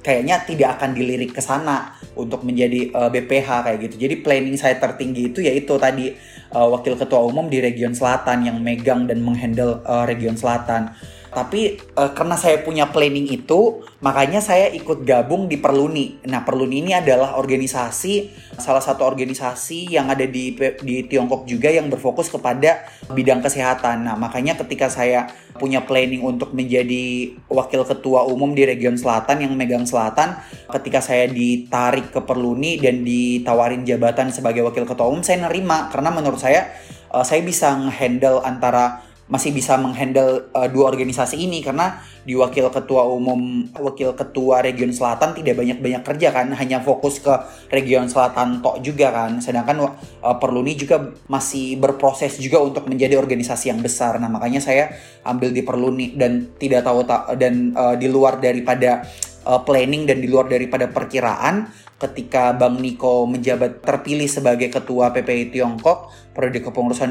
kayaknya 0.09 0.41
tidak 0.41 0.81
akan 0.81 0.97
dilirik 0.97 1.37
ke 1.37 1.41
sana 1.45 1.93
untuk 2.17 2.41
menjadi 2.41 2.89
uh, 2.97 3.13
eh, 3.13 3.21
BPH 3.21 3.69
kayak 3.69 3.77
gitu. 3.85 3.95
Jadi 4.09 4.15
planning 4.25 4.57
saya 4.57 4.81
tertinggi 4.81 5.29
itu 5.29 5.45
yaitu 5.45 5.77
tadi 5.77 6.17
uh, 6.57 6.65
wakil 6.73 6.97
ketua 6.97 7.21
umum 7.21 7.45
di 7.45 7.61
region 7.61 7.93
selatan 7.93 8.49
yang 8.49 8.57
megang 8.57 9.05
dan 9.05 9.21
menghandle 9.21 9.85
uh, 9.85 10.09
region 10.09 10.33
selatan. 10.33 10.97
Tapi 11.29 11.77
uh, 11.93 12.11
karena 12.17 12.33
saya 12.33 12.61
punya 12.65 12.89
planning 12.89 13.29
itu, 13.29 13.85
makanya 14.01 14.41
saya 14.41 14.69
ikut 14.73 15.05
gabung 15.05 15.45
di 15.45 15.61
Perluni. 15.61 16.17
Nah, 16.25 16.41
Perluni 16.41 16.81
ini 16.81 16.91
adalah 16.97 17.37
organisasi 17.37 18.33
salah 18.57 18.81
satu 18.81 19.05
organisasi 19.05 19.93
yang 19.93 20.09
ada 20.09 20.25
di 20.25 20.57
di 20.81 21.05
Tiongkok 21.05 21.45
juga 21.45 21.69
yang 21.69 21.87
berfokus 21.87 22.33
kepada 22.33 22.89
bidang 23.13 23.45
kesehatan. 23.45 24.09
Nah, 24.09 24.17
makanya 24.17 24.57
ketika 24.65 24.89
saya 24.89 25.29
punya 25.59 25.85
planning 25.85 26.25
untuk 26.25 26.55
menjadi 26.55 27.35
wakil 27.51 27.85
ketua 27.85 28.25
umum 28.25 28.55
di 28.57 28.65
region 28.65 28.97
selatan 28.97 29.45
yang 29.45 29.53
megang 29.53 29.85
selatan, 29.85 30.39
ketika 30.71 31.03
saya 31.03 31.29
ditarik 31.29 32.09
ke 32.09 32.19
Perluni 32.25 32.81
dan 32.81 33.05
ditawarin 33.05 33.85
jabatan 33.85 34.33
sebagai 34.33 34.65
wakil 34.65 34.87
ketua 34.87 35.05
umum, 35.05 35.21
saya 35.21 35.45
nerima 35.45 35.93
karena 35.93 36.09
menurut 36.09 36.41
saya 36.41 36.73
uh, 37.13 37.25
saya 37.25 37.41
bisa 37.45 37.73
handle 37.89 38.41
antara 38.41 39.08
masih 39.29 39.53
bisa 39.53 39.77
menghandle 39.77 40.49
uh, 40.57 40.65
dua 40.65 40.89
organisasi 40.89 41.37
ini 41.37 41.61
karena 41.61 42.01
di 42.25 42.33
wakil 42.33 42.73
ketua 42.73 43.05
umum 43.05 43.69
wakil 43.77 44.17
ketua 44.17 44.65
region 44.65 44.89
selatan 44.89 45.37
tidak 45.37 45.61
banyak-banyak 45.61 46.01
kerja 46.01 46.33
kan 46.33 46.49
hanya 46.53 46.81
fokus 46.81 47.21
ke 47.21 47.31
region 47.69 48.09
selatan 48.09 48.59
tok 48.65 48.81
juga 48.81 49.13
kan. 49.13 49.37
Sedangkan 49.37 49.85
uh, 49.85 50.35
Perluni 50.41 50.73
juga 50.73 51.13
masih 51.29 51.77
berproses 51.77 52.41
juga 52.41 52.57
untuk 52.59 52.89
menjadi 52.89 53.21
organisasi 53.21 53.69
yang 53.69 53.79
besar. 53.79 54.17
Nah 54.17 54.27
makanya 54.27 54.59
saya 54.59 54.97
ambil 55.21 55.53
di 55.53 55.61
Perluni 55.61 56.17
dan 56.17 56.49
tidak 56.57 56.83
tahu 56.83 57.05
tak 57.05 57.37
dan 57.37 57.71
uh, 57.77 57.93
di 57.93 58.09
luar 58.09 58.41
daripada 58.41 59.05
uh, 59.49 59.65
planning 59.65 60.05
dan 60.05 60.21
di 60.21 60.29
luar 60.29 60.45
daripada 60.45 60.85
perkiraan 60.85 61.65
ketika 61.97 62.53
Bang 62.53 62.77
Niko 62.77 63.25
menjabat 63.25 63.81
terpilih 63.81 64.29
sebagai 64.29 64.69
ketua 64.69 65.09
PPI 65.09 65.49
Tiongkok 65.49 66.13
periode 66.37 66.61
kepengurusan 66.61 67.09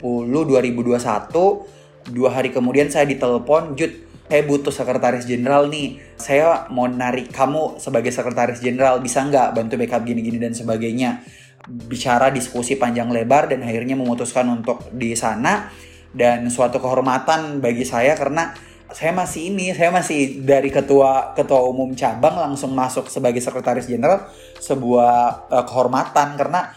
2020-2021 0.00 0.06
dua 2.06 2.30
hari 2.30 2.54
kemudian 2.54 2.86
saya 2.86 3.02
ditelepon 3.10 3.74
Jud 3.74 4.06
saya 4.26 4.42
butuh 4.42 4.74
sekretaris 4.74 5.22
jenderal 5.22 5.70
nih. 5.70 6.02
Saya 6.18 6.66
mau 6.74 6.90
narik 6.90 7.30
kamu 7.30 7.78
sebagai 7.78 8.10
sekretaris 8.10 8.58
jenderal. 8.58 8.98
Bisa 8.98 9.22
nggak 9.22 9.54
bantu 9.54 9.78
backup 9.78 10.02
gini-gini 10.02 10.42
dan 10.42 10.50
sebagainya? 10.50 11.22
Bicara 11.66 12.34
diskusi 12.34 12.74
panjang 12.74 13.06
lebar 13.06 13.46
dan 13.46 13.62
akhirnya 13.62 13.94
memutuskan 13.94 14.50
untuk 14.50 14.82
di 14.90 15.14
sana. 15.14 15.70
Dan 16.10 16.50
suatu 16.50 16.82
kehormatan 16.82 17.62
bagi 17.62 17.86
saya 17.86 18.18
karena 18.18 18.50
saya 18.94 19.10
masih 19.10 19.50
ini, 19.50 19.74
saya 19.74 19.90
masih 19.90 20.46
dari 20.46 20.70
ketua 20.70 21.34
ketua 21.34 21.66
umum 21.66 21.90
cabang 21.98 22.38
langsung 22.38 22.70
masuk 22.70 23.10
sebagai 23.10 23.42
sekretaris 23.42 23.90
jenderal 23.90 24.30
sebuah 24.62 25.46
uh, 25.50 25.64
kehormatan 25.66 26.38
karena 26.38 26.70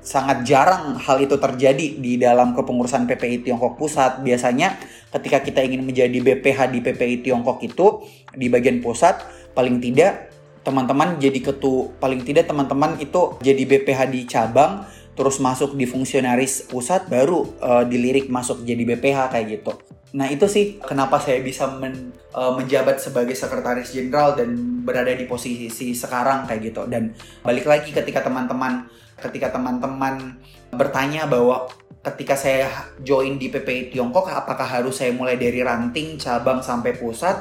sangat 0.00 0.46
jarang 0.46 0.96
hal 0.96 1.18
itu 1.20 1.36
terjadi 1.36 1.86
di 1.98 2.16
dalam 2.16 2.56
kepengurusan 2.56 3.04
PPI 3.04 3.44
Tiongkok 3.44 3.76
Pusat. 3.76 4.22
Biasanya 4.22 4.78
ketika 5.10 5.42
kita 5.42 5.60
ingin 5.66 5.82
menjadi 5.82 6.18
BPH 6.22 6.70
di 6.70 6.78
PPI 6.80 7.16
Tiongkok 7.26 7.58
itu 7.66 8.06
di 8.32 8.46
bagian 8.46 8.78
pusat 8.78 9.18
paling 9.52 9.82
tidak 9.82 10.30
teman-teman 10.62 11.18
jadi 11.18 11.40
ketua 11.40 11.90
paling 11.98 12.22
tidak 12.22 12.46
teman-teman 12.46 12.94
itu 13.00 13.40
jadi 13.42 13.62
BPH 13.64 14.00
di 14.12 14.20
cabang 14.28 14.86
terus 15.20 15.36
masuk 15.36 15.76
di 15.76 15.84
fungsionaris 15.84 16.64
pusat 16.64 17.04
baru 17.12 17.44
uh, 17.60 17.84
dilirik 17.84 18.32
masuk 18.32 18.64
jadi 18.64 18.88
BPH 18.88 19.28
kayak 19.28 19.46
gitu. 19.52 19.76
Nah 20.16 20.32
itu 20.32 20.48
sih 20.48 20.80
kenapa 20.80 21.20
saya 21.20 21.44
bisa 21.44 21.68
men, 21.76 22.16
uh, 22.32 22.56
menjabat 22.56 23.04
sebagai 23.04 23.36
sekretaris 23.36 23.92
jenderal 23.92 24.32
dan 24.32 24.56
berada 24.80 25.12
di 25.12 25.28
posisi 25.28 25.92
sekarang 25.92 26.48
kayak 26.48 26.72
gitu. 26.72 26.88
Dan 26.88 27.12
balik 27.44 27.68
lagi 27.68 27.92
ketika 27.92 28.24
teman-teman 28.24 28.88
ketika 29.20 29.52
teman-teman 29.52 30.40
bertanya 30.72 31.28
bahwa 31.28 31.68
ketika 32.00 32.32
saya 32.32 32.72
join 33.04 33.36
di 33.36 33.52
PPI 33.52 33.92
Tiongkok 33.92 34.24
apakah 34.32 34.64
harus 34.64 35.04
saya 35.04 35.12
mulai 35.12 35.36
dari 35.36 35.60
ranting 35.60 36.16
cabang 36.16 36.64
sampai 36.64 36.96
pusat 36.96 37.36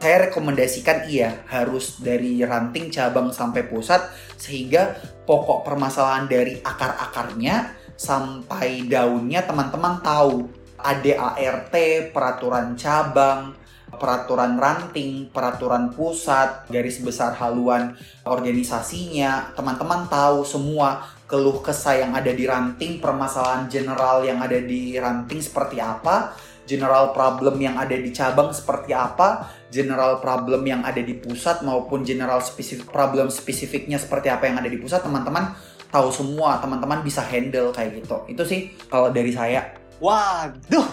saya 0.00 0.32
rekomendasikan 0.32 1.12
iya 1.12 1.44
harus 1.52 2.00
dari 2.00 2.40
ranting 2.40 2.88
cabang 2.88 3.30
sampai 3.36 3.68
pusat 3.68 4.00
sehingga 4.40 4.96
pokok 5.30 5.62
permasalahan 5.62 6.26
dari 6.26 6.58
akar-akarnya 6.58 7.78
sampai 7.94 8.90
daunnya 8.90 9.46
teman-teman 9.46 10.02
tahu. 10.02 10.50
ADART, 10.80 11.70
peraturan 12.10 12.74
cabang, 12.74 13.54
peraturan 13.94 14.56
ranting, 14.56 15.28
peraturan 15.28 15.92
pusat, 15.92 16.66
garis 16.72 16.98
besar 16.98 17.36
haluan 17.36 17.94
organisasinya, 18.24 19.52
teman-teman 19.52 20.08
tahu 20.08 20.42
semua 20.42 21.04
keluh 21.28 21.62
kesah 21.62 22.00
yang 22.00 22.16
ada 22.16 22.32
di 22.32 22.48
ranting, 22.48 22.98
permasalahan 22.98 23.68
general 23.70 24.24
yang 24.24 24.40
ada 24.42 24.56
di 24.56 24.96
ranting 24.96 25.38
seperti 25.44 25.78
apa, 25.78 26.34
general 26.64 27.12
problem 27.12 27.60
yang 27.60 27.76
ada 27.76 27.94
di 27.94 28.10
cabang 28.10 28.50
seperti 28.56 28.96
apa, 28.96 29.59
general 29.70 30.18
problem 30.18 30.66
yang 30.66 30.82
ada 30.82 30.98
di 30.98 31.14
pusat 31.14 31.62
maupun 31.62 32.02
general 32.02 32.42
spesifik 32.42 32.90
problem 32.90 33.30
spesifiknya 33.30 33.96
seperti 33.96 34.26
apa 34.26 34.50
yang 34.50 34.58
ada 34.58 34.66
di 34.66 34.76
pusat, 34.76 35.00
teman-teman 35.06 35.54
tahu 35.90 36.10
semua, 36.10 36.58
teman-teman 36.58 37.02
bisa 37.02 37.22
handle 37.22 37.70
kayak 37.70 38.02
gitu. 38.02 38.16
Itu 38.30 38.42
sih 38.46 38.74
kalau 38.90 39.14
dari 39.14 39.30
saya. 39.30 39.74
Waduh. 40.02 40.90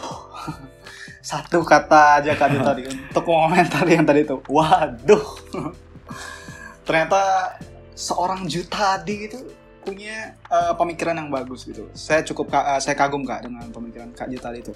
Satu 1.27 1.59
kata 1.59 2.23
aja 2.23 2.33
kan 2.39 2.53
tadi 2.53 2.87
untuk 2.91 3.23
komentar 3.25 3.83
yang 3.89 4.05
tadi 4.05 4.23
itu. 4.23 4.37
Waduh. 4.45 5.25
Ternyata 6.87 7.21
seorang 7.97 8.45
Jutadi 8.45 9.27
itu 9.27 9.39
punya 9.87 10.35
uh, 10.51 10.75
pemikiran 10.75 11.15
yang 11.15 11.31
bagus 11.31 11.63
gitu. 11.63 11.87
Saya 11.95 12.27
cukup 12.27 12.51
uh, 12.51 12.75
saya 12.83 12.99
kagum 12.99 13.23
kak 13.23 13.47
dengan 13.47 13.71
pemikiran 13.71 14.11
kak 14.11 14.27
Jutadi 14.27 14.59
itu 14.67 14.75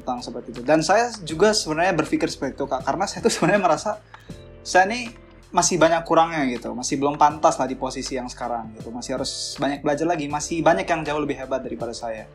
tentang 0.00 0.24
seperti 0.24 0.56
itu. 0.56 0.62
Dan 0.64 0.80
saya 0.80 1.12
juga 1.20 1.52
sebenarnya 1.52 1.92
berpikir 1.92 2.32
seperti 2.32 2.56
itu 2.56 2.64
kak 2.64 2.80
karena 2.88 3.04
saya 3.04 3.20
tuh 3.20 3.32
sebenarnya 3.36 3.60
merasa 3.60 4.00
saya 4.64 4.88
ini 4.88 5.12
masih 5.52 5.76
banyak 5.76 6.02
kurangnya 6.08 6.42
gitu, 6.48 6.72
masih 6.72 6.96
belum 6.96 7.20
pantas 7.20 7.60
lah 7.60 7.68
di 7.68 7.76
posisi 7.76 8.16
yang 8.16 8.26
sekarang 8.26 8.72
gitu, 8.80 8.88
masih 8.90 9.20
harus 9.20 9.54
banyak 9.60 9.84
belajar 9.84 10.08
lagi, 10.08 10.26
masih 10.26 10.64
banyak 10.64 10.88
yang 10.88 11.04
jauh 11.04 11.20
lebih 11.22 11.38
hebat 11.38 11.62
daripada 11.62 11.92
saya 11.92 12.26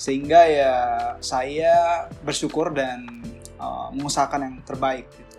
sehingga 0.00 0.48
ya 0.48 0.76
saya 1.20 2.08
bersyukur 2.24 2.72
dan 2.72 3.04
uh, 3.60 3.92
mengusahakan 3.92 4.48
yang 4.48 4.56
terbaik 4.64 5.04
gitu 5.12 5.36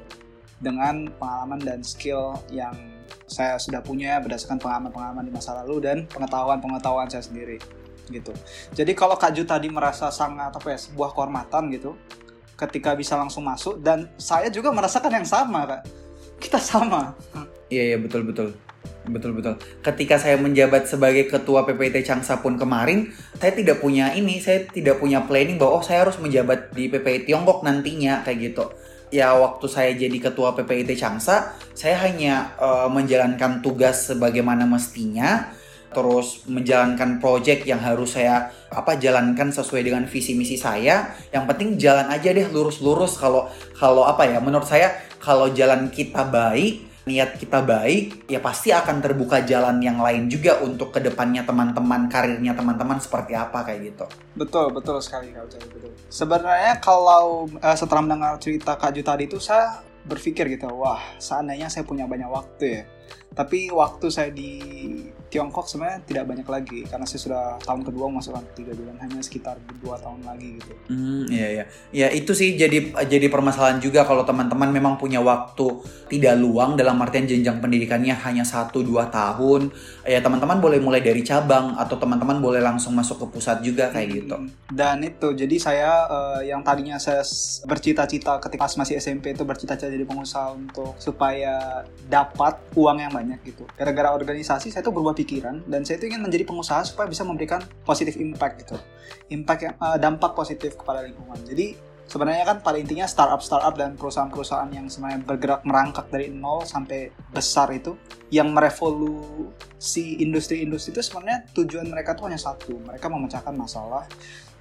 dengan 0.61 1.09
pengalaman 1.17 1.57
dan 1.57 1.81
skill 1.81 2.37
yang 2.53 2.77
saya 3.31 3.55
sudah 3.55 3.79
punya 3.79 4.19
berdasarkan 4.19 4.59
pengalaman-pengalaman 4.59 5.23
di 5.23 5.31
masa 5.31 5.55
lalu 5.63 5.79
dan 5.79 6.03
pengetahuan-pengetahuan 6.11 7.07
saya 7.07 7.23
sendiri 7.23 7.55
gitu. 8.11 8.35
Jadi 8.75 8.91
kalau 8.91 9.15
Kak 9.15 9.31
Ju 9.31 9.47
tadi 9.47 9.71
merasa 9.71 10.11
sangat 10.11 10.51
apa 10.51 10.67
ya 10.67 10.75
sebuah 10.75 11.15
kehormatan 11.15 11.71
gitu 11.71 11.95
ketika 12.59 12.91
bisa 12.93 13.15
langsung 13.15 13.47
masuk 13.47 13.79
dan 13.79 14.11
saya 14.19 14.51
juga 14.51 14.75
merasakan 14.75 15.23
yang 15.23 15.27
sama 15.27 15.63
Kak. 15.63 15.81
Kita 16.43 16.59
sama. 16.59 17.15
Iya 17.71 17.95
iya 17.95 17.97
betul 17.97 18.27
betul. 18.27 18.51
Betul 19.01 19.33
betul. 19.33 19.57
Ketika 19.81 20.21
saya 20.21 20.37
menjabat 20.37 20.85
sebagai 20.85 21.25
ketua 21.25 21.65
PPT 21.65 22.05
Changsa 22.05 22.37
pun 22.37 22.53
kemarin, 22.53 23.09
saya 23.33 23.49
tidak 23.49 23.81
punya 23.81 24.13
ini, 24.13 24.37
saya 24.37 24.61
tidak 24.69 25.01
punya 25.01 25.25
planning 25.25 25.57
bahwa 25.57 25.81
oh 25.81 25.83
saya 25.85 26.05
harus 26.05 26.21
menjabat 26.21 26.69
di 26.77 26.85
PPT 26.85 27.25
Tiongkok 27.33 27.65
nantinya 27.65 28.21
kayak 28.21 28.53
gitu. 28.53 28.69
Ya 29.11 29.35
waktu 29.35 29.67
saya 29.67 29.91
jadi 29.91 30.17
ketua 30.23 30.55
PPT 30.55 30.95
Changsa, 30.95 31.51
saya 31.75 31.99
hanya 32.07 32.55
uh, 32.55 32.87
menjalankan 32.87 33.59
tugas 33.59 34.07
sebagaimana 34.07 34.63
mestinya, 34.63 35.51
terus 35.91 36.47
menjalankan 36.47 37.19
project 37.19 37.67
yang 37.67 37.83
harus 37.83 38.15
saya 38.15 38.55
apa 38.71 38.95
jalankan 38.95 39.51
sesuai 39.51 39.83
dengan 39.83 40.07
visi 40.07 40.31
misi 40.31 40.55
saya. 40.55 41.11
Yang 41.27 41.43
penting 41.43 41.69
jalan 41.75 42.07
aja 42.07 42.31
deh 42.31 42.47
lurus-lurus 42.47 43.19
kalau 43.19 43.51
kalau 43.75 44.07
apa 44.07 44.31
ya 44.31 44.39
menurut 44.39 44.65
saya 44.65 44.95
kalau 45.19 45.51
jalan 45.51 45.91
kita 45.91 46.23
baik 46.23 46.90
niat 47.01 47.41
kita 47.41 47.65
baik, 47.65 48.29
ya 48.29 48.37
pasti 48.37 48.69
akan 48.69 49.01
terbuka 49.01 49.41
jalan 49.41 49.81
yang 49.81 49.97
lain 49.97 50.29
juga 50.29 50.61
untuk 50.61 50.93
ke 50.93 51.01
depannya 51.01 51.41
teman-teman, 51.41 52.05
karirnya 52.05 52.53
teman-teman 52.53 53.01
seperti 53.01 53.33
apa 53.33 53.65
kayak 53.65 53.81
gitu. 53.89 54.05
Betul, 54.37 54.69
betul 54.69 55.01
sekali 55.01 55.33
Kak 55.33 55.49
Ucap, 55.49 55.65
betul. 55.65 55.91
Sebenarnya 56.13 56.77
kalau 56.77 57.49
uh, 57.57 57.77
setelah 57.77 58.05
mendengar 58.05 58.37
cerita 58.37 58.77
Kak 58.77 58.93
Ju 58.93 59.01
tadi 59.01 59.25
itu 59.25 59.41
saya 59.41 59.81
berpikir 60.05 60.45
gitu, 60.53 60.69
wah 60.77 61.01
seandainya 61.17 61.73
saya 61.73 61.85
punya 61.89 62.05
banyak 62.05 62.29
waktu 62.29 62.65
ya. 62.69 62.83
Tapi 63.33 63.73
waktu 63.73 64.05
saya 64.13 64.29
di 64.29 64.51
Tiongkok 65.31 65.63
sebenarnya 65.63 66.03
tidak 66.03 66.27
banyak 66.27 66.43
lagi 66.43 66.79
karena 66.83 67.07
saya 67.07 67.19
sudah 67.23 67.43
tahun 67.63 67.87
kedua 67.87 68.11
masuk 68.11 68.35
tiga 68.51 68.75
bulan 68.75 68.99
hanya 68.99 69.23
sekitar 69.23 69.55
dua 69.79 69.95
tahun 69.95 70.27
lagi 70.27 70.59
gitu. 70.59 70.73
Hmm, 70.91 71.23
iya 71.31 71.47
iya. 71.47 71.65
Ya 71.95 72.07
itu 72.11 72.35
sih 72.35 72.59
jadi 72.59 72.91
jadi 73.07 73.31
permasalahan 73.31 73.79
juga 73.79 74.03
kalau 74.03 74.27
teman-teman 74.27 74.67
memang 74.67 74.99
punya 74.99 75.23
waktu 75.23 75.87
tidak 76.11 76.35
luang 76.35 76.75
dalam 76.75 76.99
artian 76.99 77.23
jenjang 77.23 77.63
pendidikannya 77.63 78.11
hanya 78.11 78.43
satu 78.43 78.83
dua 78.83 79.07
tahun. 79.07 79.71
Ya 80.03 80.19
teman-teman 80.19 80.59
boleh 80.59 80.83
mulai 80.83 80.99
dari 80.99 81.23
cabang 81.23 81.79
atau 81.79 81.95
teman-teman 81.95 82.43
boleh 82.43 82.59
langsung 82.59 82.91
masuk 82.91 83.23
ke 83.23 83.39
pusat 83.39 83.63
juga 83.63 83.87
kayak 83.87 84.07
hmm, 84.11 84.17
gitu. 84.19 84.35
Dan 84.67 84.99
itu 85.07 85.27
jadi 85.31 85.55
saya 85.55 85.91
uh, 86.11 86.41
yang 86.43 86.59
tadinya 86.59 86.99
saya 86.99 87.23
bercita-cita 87.63 88.35
ketika 88.43 88.67
masih 88.75 88.99
SMP 88.99 89.31
itu 89.31 89.47
bercita-cita 89.47 89.87
jadi 89.87 90.03
pengusaha 90.03 90.51
untuk 90.51 90.99
supaya 90.99 91.87
dapat 92.11 92.59
uang 92.75 92.99
yang 92.99 93.15
banyak 93.15 93.39
gitu. 93.47 93.63
Gara-gara 93.79 94.11
organisasi 94.11 94.75
saya 94.75 94.83
tuh 94.83 94.91
berubah 94.91 95.20
pikiran 95.21 95.61
dan 95.69 95.85
saya 95.85 96.01
itu 96.01 96.09
ingin 96.09 96.25
menjadi 96.25 96.49
pengusaha 96.49 96.81
supaya 96.81 97.05
bisa 97.05 97.21
memberikan 97.21 97.61
positif 97.85 98.17
impact 98.17 98.65
gitu. 98.65 98.77
Impact 99.29 99.61
yang 99.61 99.75
uh, 99.77 99.97
dampak 100.01 100.33
positif 100.33 100.73
kepada 100.73 101.05
lingkungan. 101.05 101.37
Jadi 101.45 101.77
sebenarnya 102.09 102.43
kan 102.43 102.57
pada 102.59 102.75
intinya 102.75 103.07
startup 103.07 103.39
startup 103.39 103.77
dan 103.77 103.95
perusahaan-perusahaan 103.95 104.67
yang 104.73 104.91
sebenarnya 104.91 105.23
bergerak 105.23 105.61
merangkak 105.63 106.11
dari 106.11 106.27
nol 106.27 106.67
sampai 106.67 107.13
besar 107.31 107.71
itu 107.71 107.95
yang 108.33 108.51
merevolusi 108.51 110.19
industri-industri 110.19 110.91
itu 110.91 110.99
sebenarnya 110.99 111.47
tujuan 111.55 111.87
mereka 111.87 112.17
tuh 112.17 112.27
hanya 112.27 112.41
satu. 112.41 112.75
Mereka 112.81 113.07
memecahkan 113.07 113.55
masalah 113.55 114.03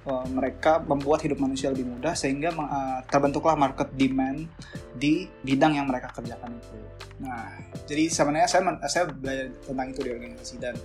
uh, 0.05 0.25
mereka 0.29 0.81
membuat 0.81 1.21
hidup 1.25 1.41
manusia 1.41 1.69
lebih 1.69 1.85
mudah 1.85 2.13
sehingga 2.17 2.53
uh, 2.55 2.99
terbentuklah 3.09 3.53
market 3.57 3.89
demand 3.93 4.49
di 4.97 5.29
bidang 5.45 5.77
yang 5.77 5.87
mereka 5.89 6.13
kerjakan 6.13 6.57
itu. 6.57 6.77
Nah, 7.21 7.53
jadi 7.85 8.09
sebenarnya 8.09 8.49
saya 8.49 8.61
saya 8.89 9.03
belajar 9.09 9.53
tentang 9.61 9.87
itu 9.93 10.01
di 10.01 10.11
organisasi 10.13 10.55
dan 10.57 10.75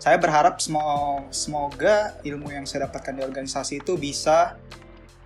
saya 0.00 0.16
berharap 0.16 0.56
semoga 1.30 2.16
ilmu 2.24 2.48
yang 2.48 2.64
saya 2.64 2.88
dapatkan 2.88 3.12
di 3.20 3.22
organisasi 3.24 3.84
itu 3.84 4.00
bisa 4.00 4.56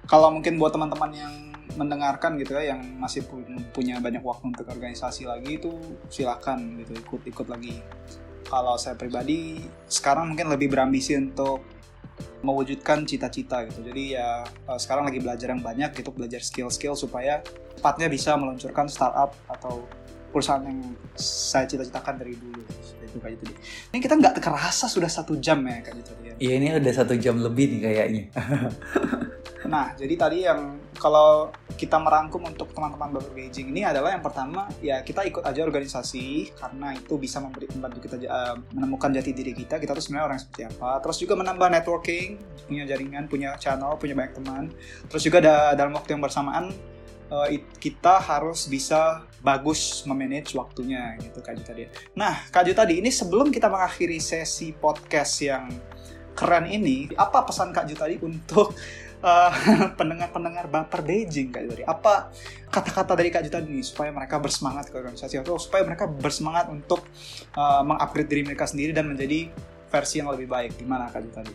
kalau 0.07 0.31
mungkin 0.31 0.59
buat 0.59 0.75
teman-teman 0.75 1.11
yang 1.15 1.35
mendengarkan 1.77 2.41
gitu 2.41 2.57
ya 2.57 2.73
yang 2.75 2.81
masih 2.97 3.27
punya 3.75 4.01
banyak 4.01 4.25
waktu 4.25 4.49
untuk 4.49 4.67
organisasi 4.71 5.29
lagi 5.29 5.61
itu 5.61 5.77
silakan 6.09 6.81
gitu 6.81 6.97
ikut-ikut 7.05 7.47
lagi 7.53 7.85
kalau 8.47 8.79
saya 8.79 8.95
pribadi 8.95 9.61
sekarang 9.91 10.33
mungkin 10.33 10.49
lebih 10.49 10.73
berambisi 10.73 11.19
untuk 11.19 11.61
mewujudkan 12.45 13.05
cita-cita 13.05 13.67
gitu. 13.69 13.81
Jadi 13.87 14.19
ya 14.19 14.45
eh, 14.45 14.79
sekarang 14.79 15.09
lagi 15.09 15.21
belajar 15.21 15.53
yang 15.53 15.63
banyak 15.63 15.93
gitu 15.97 16.11
belajar 16.13 16.41
skill-skill 16.41 16.95
supaya 16.95 17.41
cepatnya 17.77 18.09
bisa 18.09 18.35
meluncurkan 18.35 18.89
startup 18.89 19.37
atau 19.49 19.85
perusahaan 20.31 20.65
yang 20.65 20.81
saya 21.17 21.65
cita-citakan 21.65 22.21
dari 22.21 22.35
dulu. 22.37 22.61
Itu 23.07 23.23
kayak 23.23 23.41
gitu 23.41 23.53
ini 23.95 23.99
kita 24.05 24.15
nggak 24.21 24.35
kerasa 24.45 24.91
sudah 24.93 25.09
satu 25.09 25.41
jam 25.41 25.65
ya 25.65 25.81
kayak 25.81 25.97
gitu 26.05 26.13
ya 26.21 26.35
iya 26.37 26.53
ini 26.61 26.67
udah 26.77 26.93
satu 26.93 27.15
jam 27.17 27.41
lebih 27.41 27.73
nih 27.73 27.81
kayaknya 27.81 28.25
Nah, 29.65 29.97
jadi 29.97 30.15
tadi 30.21 30.39
yang 30.45 30.77
kalau 31.01 31.49
kita 31.77 31.97
merangkum 32.01 32.45
untuk 32.45 32.73
teman-teman 32.73 33.21
Bapak 33.21 33.33
Beijing 33.37 33.73
ini 33.73 33.85
adalah 33.85 34.17
yang 34.17 34.25
pertama 34.25 34.65
ya 34.81 35.05
kita 35.05 35.25
ikut 35.29 35.45
aja 35.45 35.61
organisasi 35.61 36.57
karena 36.57 36.97
itu 36.97 37.21
bisa 37.21 37.41
memberi 37.41 37.69
membantu 37.73 38.05
kita 38.05 38.17
uh, 38.29 38.57
menemukan 38.73 39.13
jati 39.13 39.33
diri 39.37 39.53
kita, 39.53 39.77
kita 39.77 39.93
tuh 39.93 40.01
sebenarnya 40.05 40.27
orang 40.33 40.41
seperti 40.41 40.63
apa. 40.69 41.01
Terus 41.05 41.17
juga 41.21 41.35
menambah 41.37 41.69
networking, 41.73 42.29
punya 42.69 42.85
jaringan, 42.89 43.25
punya 43.29 43.57
channel, 43.61 43.97
punya 44.01 44.13
banyak 44.17 44.35
teman. 44.37 44.65
Terus 45.09 45.23
juga 45.25 45.39
da 45.41 45.57
dalam 45.77 45.93
waktu 45.97 46.17
yang 46.17 46.23
bersamaan 46.25 46.73
uh, 47.31 47.49
kita 47.81 48.21
harus 48.23 48.67
bisa 48.71 49.25
bagus 49.43 50.03
memanage 50.09 50.57
waktunya 50.57 51.15
gitu 51.21 51.39
Kak 51.45 51.61
Ju 51.61 51.65
tadi. 51.65 51.83
Nah, 52.17 52.47
Kak 52.51 52.67
Ju 52.67 52.73
tadi 52.75 52.99
ini 52.99 53.13
sebelum 53.13 53.53
kita 53.53 53.71
mengakhiri 53.71 54.19
sesi 54.19 54.75
podcast 54.75 55.45
yang 55.45 55.71
keren 56.37 56.69
ini, 56.69 57.09
apa 57.17 57.45
pesan 57.49 57.73
Kak 57.73 57.89
Ju 57.89 57.97
tadi 57.97 58.21
untuk 58.21 58.77
uh, 59.23 59.51
pendengar-pendengar 59.99 60.67
baper 60.69 61.01
Beijing 61.05 61.53
Kak 61.53 61.63
Jutadi? 61.69 61.85
Apa 61.87 62.33
kata-kata 62.69 63.13
dari 63.17 63.29
Kak 63.33 63.45
Jutadi 63.47 63.73
ini 63.73 63.85
supaya 63.85 64.13
mereka 64.13 64.37
bersemangat 64.41 64.93
ke 64.93 64.97
organisasi 64.97 65.41
atau 65.41 65.57
supaya 65.57 65.85
mereka 65.87 66.05
bersemangat 66.09 66.69
untuk 66.69 67.05
uh, 67.57 67.83
mengupgrade 67.87 68.29
diri 68.29 68.43
mereka 68.45 68.69
sendiri 68.69 68.93
dan 68.93 69.09
menjadi 69.09 69.49
versi 69.89 70.21
yang 70.21 70.29
lebih 70.33 70.49
baik? 70.51 70.77
Gimana 70.81 71.09
Kak 71.09 71.23
Jutadi? 71.25 71.55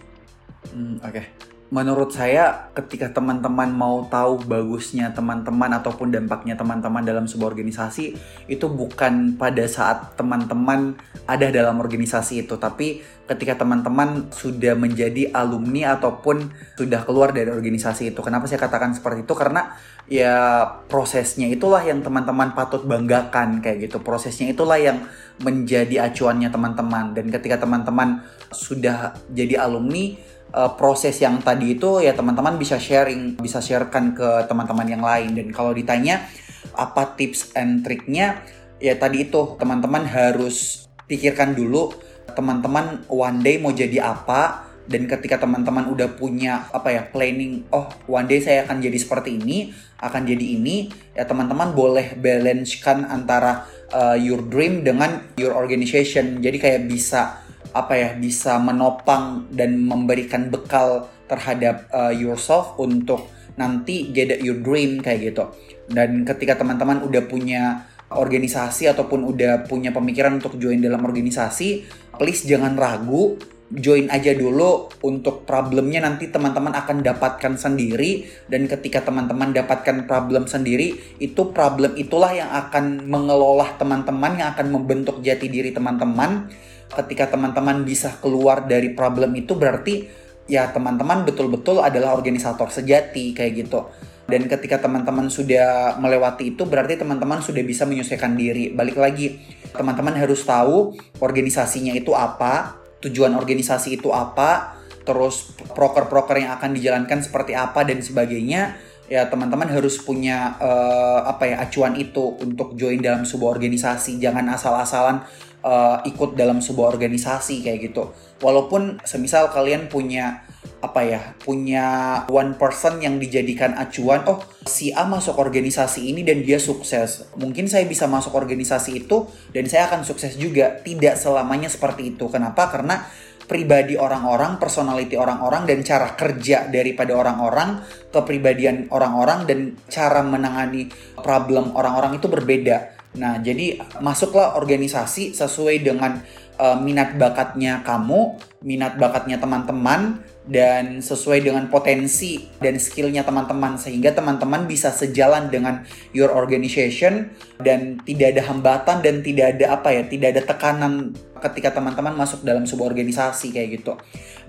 Hmm, 0.71 0.97
Oke. 1.01 1.11
Okay 1.11 1.60
menurut 1.71 2.11
saya 2.11 2.67
ketika 2.75 3.15
teman-teman 3.15 3.71
mau 3.71 4.03
tahu 4.11 4.43
bagusnya 4.43 5.15
teman-teman 5.15 5.71
ataupun 5.79 6.11
dampaknya 6.11 6.59
teman-teman 6.59 6.99
dalam 6.99 7.25
sebuah 7.31 7.55
organisasi 7.55 8.19
itu 8.51 8.65
bukan 8.67 9.39
pada 9.39 9.63
saat 9.71 10.19
teman-teman 10.19 10.99
ada 11.23 11.47
dalam 11.47 11.79
organisasi 11.79 12.43
itu 12.43 12.59
tapi 12.59 12.99
ketika 13.31 13.63
teman-teman 13.63 14.27
sudah 14.35 14.75
menjadi 14.75 15.31
alumni 15.31 15.95
ataupun 15.95 16.51
sudah 16.75 17.07
keluar 17.07 17.31
dari 17.31 17.47
organisasi 17.47 18.11
itu. 18.11 18.19
Kenapa 18.19 18.43
saya 18.51 18.59
katakan 18.59 18.91
seperti 18.91 19.23
itu? 19.23 19.31
Karena 19.31 19.71
ya 20.11 20.67
prosesnya 20.91 21.47
itulah 21.47 21.79
yang 21.79 22.03
teman-teman 22.03 22.51
patut 22.51 22.83
banggakan 22.83 23.63
kayak 23.63 23.87
gitu. 23.87 24.03
Prosesnya 24.03 24.51
itulah 24.51 24.75
yang 24.75 25.07
menjadi 25.39 26.11
acuannya 26.11 26.51
teman-teman. 26.51 27.15
Dan 27.15 27.31
ketika 27.31 27.63
teman-teman 27.63 28.19
sudah 28.51 29.15
jadi 29.31 29.63
alumni 29.63 30.19
uh, 30.53 30.71
proses 30.75 31.17
yang 31.19 31.39
tadi 31.39 31.75
itu 31.79 32.03
ya 32.03 32.15
teman-teman 32.15 32.55
bisa 32.59 32.77
sharing, 32.77 33.39
bisa 33.39 33.63
sharekan 33.63 34.15
ke 34.15 34.45
teman-teman 34.47 34.87
yang 34.87 35.03
lain. 35.03 35.35
Dan 35.35 35.47
kalau 35.51 35.71
ditanya 35.71 36.27
apa 36.75 37.15
tips 37.17 37.55
and 37.57 37.83
triknya, 37.83 38.43
ya 38.79 38.95
tadi 38.95 39.27
itu 39.27 39.55
teman-teman 39.59 40.07
harus 40.07 40.87
pikirkan 41.07 41.51
dulu 41.57 41.91
teman-teman 42.31 43.03
one 43.11 43.43
day 43.43 43.59
mau 43.59 43.75
jadi 43.75 44.03
apa? 44.03 44.71
Dan 44.81 45.07
ketika 45.07 45.39
teman-teman 45.39 45.87
udah 45.87 46.09
punya 46.17 46.67
apa 46.73 46.91
ya 46.91 47.03
planning 47.05 47.69
oh 47.71 47.87
one 48.09 48.27
day 48.27 48.41
saya 48.43 48.65
akan 48.67 48.81
jadi 48.81 48.97
seperti 48.97 49.39
ini 49.39 49.71
akan 50.01 50.25
jadi 50.25 50.45
ini 50.57 50.89
ya 51.13 51.23
teman-teman 51.23 51.71
boleh 51.77 52.17
balancekan 52.17 53.05
antara 53.07 53.69
uh, 53.93 54.17
your 54.17 54.41
dream 54.49 54.81
dengan 54.81 55.31
your 55.37 55.53
organization. 55.53 56.41
Jadi 56.41 56.57
kayak 56.57 56.81
bisa 56.89 57.45
apa 57.71 57.93
ya 57.95 58.09
bisa 58.19 58.59
menopang 58.59 59.47
dan 59.51 59.79
memberikan 59.79 60.51
bekal 60.51 61.07
terhadap 61.31 61.87
uh, 61.95 62.11
yourself 62.11 62.75
untuk 62.75 63.31
nanti 63.55 64.11
get 64.11 64.39
your 64.43 64.59
dream 64.59 64.99
kayak 64.99 65.31
gitu. 65.31 65.51
Dan 65.87 66.23
ketika 66.23 66.59
teman-teman 66.59 67.03
udah 67.03 67.23
punya 67.27 67.87
organisasi 68.11 68.91
ataupun 68.91 69.23
udah 69.23 69.67
punya 69.67 69.95
pemikiran 69.95 70.35
untuk 70.39 70.59
join 70.59 70.83
dalam 70.83 70.99
organisasi, 71.03 71.87
please 72.19 72.43
jangan 72.43 72.75
ragu, 72.75 73.39
join 73.71 74.11
aja 74.11 74.35
dulu 74.35 74.91
untuk 75.07 75.47
problemnya 75.47 76.03
nanti 76.03 76.27
teman-teman 76.27 76.75
akan 76.75 76.99
dapatkan 76.99 77.55
sendiri 77.55 78.27
dan 78.51 78.67
ketika 78.67 79.07
teman-teman 79.07 79.55
dapatkan 79.55 80.03
problem 80.03 80.43
sendiri 80.43 80.99
itu 81.23 81.55
problem 81.55 81.95
itulah 81.95 82.35
yang 82.35 82.51
akan 82.51 83.07
mengelola 83.07 83.71
teman-teman 83.79 84.43
yang 84.43 84.51
akan 84.51 84.67
membentuk 84.75 85.23
jati 85.23 85.47
diri 85.47 85.71
teman-teman 85.71 86.51
ketika 86.91 87.31
teman-teman 87.31 87.87
bisa 87.87 88.11
keluar 88.19 88.67
dari 88.67 88.91
problem 88.91 89.31
itu 89.39 89.55
berarti 89.55 90.07
ya 90.49 90.67
teman-teman 90.71 91.23
betul-betul 91.23 91.79
adalah 91.79 92.11
organisator 92.15 92.67
sejati 92.67 93.31
kayak 93.31 93.67
gitu. 93.67 93.87
Dan 94.27 94.47
ketika 94.47 94.79
teman-teman 94.79 95.27
sudah 95.27 95.99
melewati 95.99 96.55
itu 96.55 96.63
berarti 96.63 96.95
teman-teman 96.95 97.43
sudah 97.43 97.59
bisa 97.67 97.83
menyesuaikan 97.83 98.39
diri. 98.39 98.71
Balik 98.71 98.95
lagi, 98.95 99.43
teman-teman 99.75 100.15
harus 100.15 100.47
tahu 100.47 100.95
organisasinya 101.19 101.91
itu 101.91 102.15
apa, 102.15 102.79
tujuan 103.03 103.35
organisasi 103.35 103.99
itu 103.99 104.07
apa, 104.15 104.79
terus 105.03 105.51
proker-proker 105.75 106.47
yang 106.47 106.55
akan 106.55 106.71
dijalankan 106.71 107.19
seperti 107.19 107.57
apa 107.57 107.83
dan 107.83 107.99
sebagainya 107.99 108.79
ya 109.11 109.27
teman-teman 109.27 109.67
harus 109.67 109.99
punya 109.99 110.55
uh, 110.55 111.27
apa 111.27 111.43
ya 111.43 111.55
acuan 111.67 111.99
itu 111.99 112.39
untuk 112.39 112.79
join 112.79 113.03
dalam 113.03 113.27
sebuah 113.27 113.59
organisasi 113.59 114.15
jangan 114.23 114.47
asal-asalan 114.55 115.27
uh, 115.61 116.01
ikut 116.05 116.37
dalam 116.37 116.59
sebuah 116.59 116.93
organisasi 116.97 117.65
kayak 117.65 117.79
gitu. 117.91 118.13
Walaupun 118.41 119.01
semisal 119.05 119.53
kalian 119.53 119.87
punya 119.87 120.45
apa 120.81 121.05
ya 121.05 121.21
punya 121.37 121.85
one 122.25 122.57
person 122.57 122.97
yang 123.05 123.21
dijadikan 123.21 123.77
acuan 123.77 124.25
oh 124.25 124.41
si 124.65 124.89
A 124.89 125.05
masuk 125.05 125.37
organisasi 125.37 126.09
ini 126.09 126.25
dan 126.25 126.41
dia 126.41 126.57
sukses. 126.57 127.29
Mungkin 127.37 127.69
saya 127.69 127.85
bisa 127.85 128.09
masuk 128.09 128.33
organisasi 128.33 129.05
itu 129.05 129.29
dan 129.53 129.69
saya 129.69 129.89
akan 129.89 130.01
sukses 130.01 130.37
juga. 130.37 130.81
Tidak 130.81 131.17
selamanya 131.17 131.69
seperti 131.69 132.17
itu. 132.17 132.25
Kenapa? 132.29 132.69
Karena 132.73 133.05
pribadi 133.51 133.99
orang-orang, 133.99 134.55
personality 134.63 135.19
orang-orang, 135.19 135.67
dan 135.67 135.83
cara 135.83 136.15
kerja 136.15 136.71
daripada 136.71 137.11
orang-orang, 137.19 137.83
kepribadian 138.07 138.87
orang-orang, 138.95 139.43
dan 139.43 139.59
cara 139.91 140.23
menangani 140.23 140.87
problem 141.19 141.75
orang-orang 141.75 142.15
itu 142.15 142.31
berbeda. 142.31 143.00
Nah, 143.11 143.43
jadi 143.43 143.83
masuklah 143.99 144.55
organisasi 144.55 145.35
sesuai 145.35 145.83
dengan 145.83 146.23
uh, 146.55 146.79
minat 146.79 147.19
bakatnya 147.19 147.83
kamu, 147.83 148.39
minat 148.63 148.95
bakatnya 148.95 149.35
teman-teman, 149.35 150.23
dan 150.47 151.05
sesuai 151.05 151.45
dengan 151.45 151.69
potensi 151.69 152.49
dan 152.57 152.81
skillnya 152.81 153.21
teman-teman 153.21 153.77
sehingga 153.77 154.09
teman-teman 154.09 154.65
bisa 154.65 154.89
sejalan 154.89 155.53
dengan 155.53 155.85
your 156.17 156.33
organization 156.33 157.29
dan 157.61 158.01
tidak 158.09 158.33
ada 158.33 158.49
hambatan 158.49 159.05
dan 159.05 159.21
tidak 159.21 159.53
ada 159.57 159.77
apa 159.77 159.93
ya 159.93 160.03
tidak 160.09 160.33
ada 160.33 160.41
tekanan 160.41 161.13
ketika 161.45 161.77
teman-teman 161.77 162.17
masuk 162.17 162.41
dalam 162.41 162.65
sebuah 162.65 162.89
organisasi 162.89 163.53
kayak 163.53 163.69
gitu. 163.81 163.93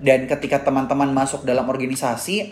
Dan 0.01 0.25
ketika 0.25 0.65
teman-teman 0.65 1.13
masuk 1.13 1.45
dalam 1.45 1.69
organisasi 1.69 2.49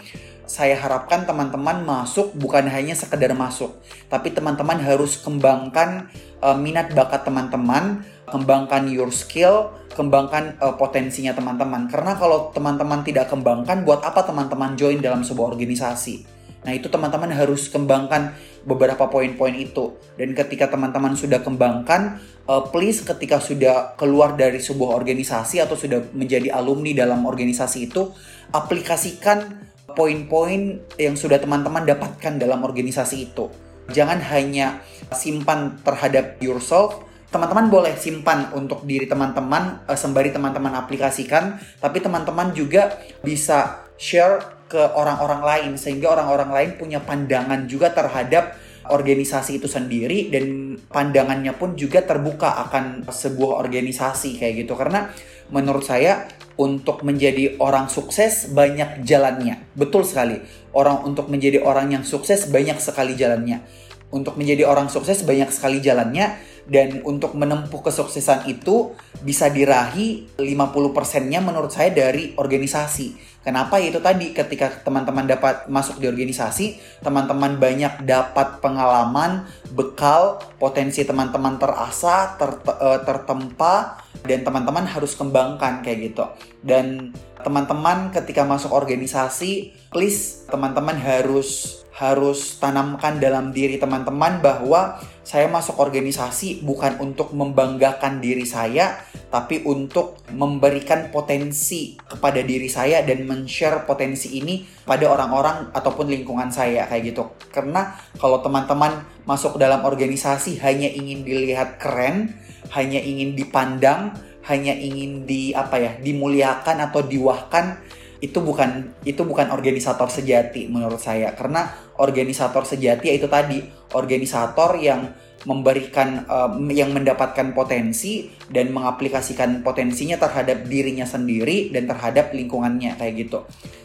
saya 0.52 0.76
harapkan 0.76 1.24
teman-teman 1.24 1.88
masuk 1.88 2.36
bukan 2.36 2.68
hanya 2.68 2.92
sekedar 2.92 3.32
masuk 3.32 3.80
tapi 4.12 4.36
teman-teman 4.36 4.84
harus 4.84 5.16
kembangkan 5.16 6.12
uh, 6.44 6.60
minat 6.60 6.92
bakat 6.92 7.24
teman-teman 7.24 8.04
kembangkan 8.28 8.92
your 8.92 9.16
skill 9.16 9.72
kembangkan 9.94 10.56
uh, 10.64 10.76
potensinya 10.80 11.36
teman-teman. 11.36 11.92
Karena 11.92 12.16
kalau 12.16 12.50
teman-teman 12.56 13.04
tidak 13.04 13.28
kembangkan, 13.28 13.84
buat 13.84 14.02
apa 14.02 14.24
teman-teman 14.24 14.80
join 14.80 15.04
dalam 15.04 15.22
sebuah 15.22 15.52
organisasi? 15.56 16.40
Nah, 16.62 16.78
itu 16.78 16.94
teman-teman 16.94 17.34
harus 17.34 17.74
kembangkan 17.74 18.38
beberapa 18.70 19.10
poin-poin 19.10 19.58
itu. 19.58 19.98
Dan 20.14 20.38
ketika 20.38 20.70
teman-teman 20.70 21.18
sudah 21.18 21.42
kembangkan, 21.42 22.22
uh, 22.46 22.70
please 22.70 23.02
ketika 23.02 23.42
sudah 23.42 23.98
keluar 23.98 24.38
dari 24.38 24.62
sebuah 24.62 24.94
organisasi 24.94 25.58
atau 25.58 25.74
sudah 25.74 26.14
menjadi 26.14 26.54
alumni 26.54 26.94
dalam 26.94 27.26
organisasi 27.26 27.90
itu, 27.90 28.14
aplikasikan 28.54 29.71
poin-poin 29.94 30.82
yang 30.98 31.16
sudah 31.16 31.38
teman-teman 31.38 31.84
dapatkan 31.88 32.40
dalam 32.40 32.64
organisasi 32.64 33.32
itu. 33.32 33.52
Jangan 33.92 34.24
hanya 34.32 34.80
simpan 35.12 35.82
terhadap 35.84 36.40
yourself, 36.40 37.04
teman-teman 37.32 37.72
boleh 37.72 37.96
simpan 37.96 38.52
untuk 38.52 38.84
diri 38.84 39.08
teman-teman 39.08 39.88
uh, 39.88 39.96
sembari 39.96 40.36
teman-teman 40.36 40.76
aplikasikan 40.76 41.56
tapi 41.80 42.04
teman-teman 42.04 42.52
juga 42.52 43.00
bisa 43.24 43.88
share 43.96 44.68
ke 44.68 44.80
orang-orang 44.80 45.40
lain 45.40 45.72
sehingga 45.80 46.12
orang-orang 46.12 46.52
lain 46.52 46.70
punya 46.76 47.00
pandangan 47.00 47.72
juga 47.72 47.96
terhadap 47.96 48.60
organisasi 48.92 49.64
itu 49.64 49.68
sendiri 49.72 50.28
dan 50.28 50.76
pandangannya 50.92 51.56
pun 51.56 51.80
juga 51.80 52.04
terbuka 52.04 52.68
akan 52.68 53.08
sebuah 53.08 53.64
organisasi 53.64 54.36
kayak 54.36 54.68
gitu 54.68 54.76
karena 54.76 55.08
menurut 55.56 55.88
saya 55.88 56.28
untuk 56.60 57.04
menjadi 57.08 57.56
orang 57.60 57.88
sukses 57.88 58.52
banyak 58.52 59.04
jalannya. 59.08 59.64
Betul 59.76 60.04
sekali. 60.04 60.44
Orang 60.72 61.04
untuk 61.08 61.32
menjadi 61.32 61.64
orang 61.64 61.92
yang 61.92 62.04
sukses 62.04 62.48
banyak 62.48 62.80
sekali 62.80 63.16
jalannya. 63.16 63.64
Untuk 64.12 64.36
menjadi 64.36 64.68
orang 64.68 64.92
sukses 64.92 65.24
banyak 65.24 65.48
sekali 65.52 65.80
jalannya 65.80 66.36
dan 66.70 67.02
untuk 67.06 67.34
menempuh 67.34 67.82
kesuksesan 67.82 68.46
itu 68.50 68.94
bisa 69.22 69.50
dirahi 69.50 70.38
50%-nya 70.38 71.40
menurut 71.42 71.74
saya 71.74 71.94
dari 71.94 72.34
organisasi. 72.38 73.32
Kenapa? 73.42 73.82
Itu 73.82 73.98
tadi 74.06 74.38
ketika 74.38 74.70
teman-teman 74.86 75.26
dapat 75.26 75.66
masuk 75.66 75.98
di 75.98 76.06
organisasi, 76.06 76.78
teman-teman 77.02 77.58
banyak 77.58 78.06
dapat 78.06 78.62
pengalaman, 78.62 79.50
bekal, 79.74 80.38
potensi 80.62 81.02
teman-teman 81.02 81.58
terasa, 81.58 82.38
ter, 82.38 82.54
eh, 82.54 83.00
tertempa 83.02 83.98
dan 84.22 84.46
teman-teman 84.46 84.86
harus 84.86 85.18
kembangkan 85.18 85.82
kayak 85.82 86.14
gitu. 86.14 86.26
Dan 86.62 87.18
teman-teman 87.42 88.14
ketika 88.14 88.46
masuk 88.46 88.70
organisasi, 88.70 89.74
please 89.90 90.46
teman-teman 90.46 90.94
harus 91.02 91.82
harus 91.98 92.58
tanamkan 92.58 93.22
dalam 93.22 93.54
diri 93.54 93.78
teman-teman 93.78 94.42
bahwa 94.42 95.02
saya 95.22 95.46
masuk 95.46 95.78
organisasi 95.78 96.66
bukan 96.66 96.98
untuk 96.98 97.30
membanggakan 97.38 98.18
diri 98.18 98.42
saya, 98.42 99.06
tapi 99.30 99.62
untuk 99.70 100.18
memberikan 100.34 101.14
potensi 101.14 101.94
kepada 101.96 102.42
diri 102.42 102.66
saya 102.66 103.06
dan 103.06 103.30
men-share 103.30 103.86
potensi 103.86 104.42
ini 104.42 104.66
pada 104.82 105.06
orang-orang 105.08 105.70
ataupun 105.78 106.10
lingkungan 106.10 106.50
saya 106.50 106.90
kayak 106.90 107.14
gitu. 107.14 107.24
Karena 107.54 107.94
kalau 108.18 108.42
teman-teman 108.42 109.06
masuk 109.30 109.62
dalam 109.62 109.86
organisasi 109.86 110.58
hanya 110.66 110.90
ingin 110.90 111.22
dilihat 111.22 111.78
keren, 111.78 112.34
hanya 112.74 112.98
ingin 112.98 113.38
dipandang, 113.38 114.18
hanya 114.50 114.74
ingin 114.74 115.30
di 115.30 115.54
apa 115.54 115.78
ya, 115.78 115.92
dimuliakan 116.02 116.90
atau 116.90 117.06
diwahkan 117.06 117.78
itu 118.22 118.38
bukan 118.38 118.94
itu 119.02 119.26
bukan 119.26 119.50
organisator 119.50 120.06
sejati 120.06 120.70
menurut 120.70 121.02
saya 121.02 121.34
karena 121.34 121.74
organisator 122.02 122.66
sejati 122.66 123.14
yaitu 123.14 123.30
tadi 123.30 123.62
organisator 123.94 124.74
yang 124.82 125.14
memberikan 125.46 126.26
um, 126.30 126.70
yang 126.70 126.94
mendapatkan 126.94 127.54
potensi 127.54 128.30
dan 128.50 128.70
mengaplikasikan 128.70 129.66
potensinya 129.66 130.18
terhadap 130.22 130.66
dirinya 130.70 131.06
sendiri 131.06 131.74
dan 131.74 131.90
terhadap 131.90 132.30
lingkungannya 132.34 132.98
kayak 132.98 133.14
gitu. 133.26 133.40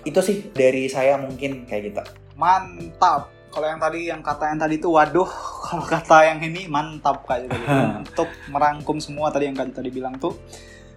Itu 0.05 0.21
sih 0.21 0.53
dari 0.53 0.89
saya 0.93 1.17
mungkin 1.17 1.65
kayak 1.65 1.83
gitu. 1.93 2.03
Mantap. 2.37 3.33
Kalau 3.49 3.73
yang 3.73 3.81
tadi 3.81 4.01
yang 4.13 4.21
kata 4.21 4.53
yang 4.53 4.61
tadi 4.61 4.77
itu 4.77 4.89
waduh 4.93 5.29
kalau 5.73 5.85
kata 5.89 6.29
yang 6.29 6.45
ini 6.45 6.69
mantap 6.69 7.25
kayak 7.25 7.49
gitu. 7.49 7.65
Untuk 8.05 8.29
merangkum 8.53 9.01
semua 9.01 9.33
tadi 9.33 9.49
yang 9.49 9.57
tadi 9.57 9.89
bilang 9.89 10.21
tuh. 10.21 10.37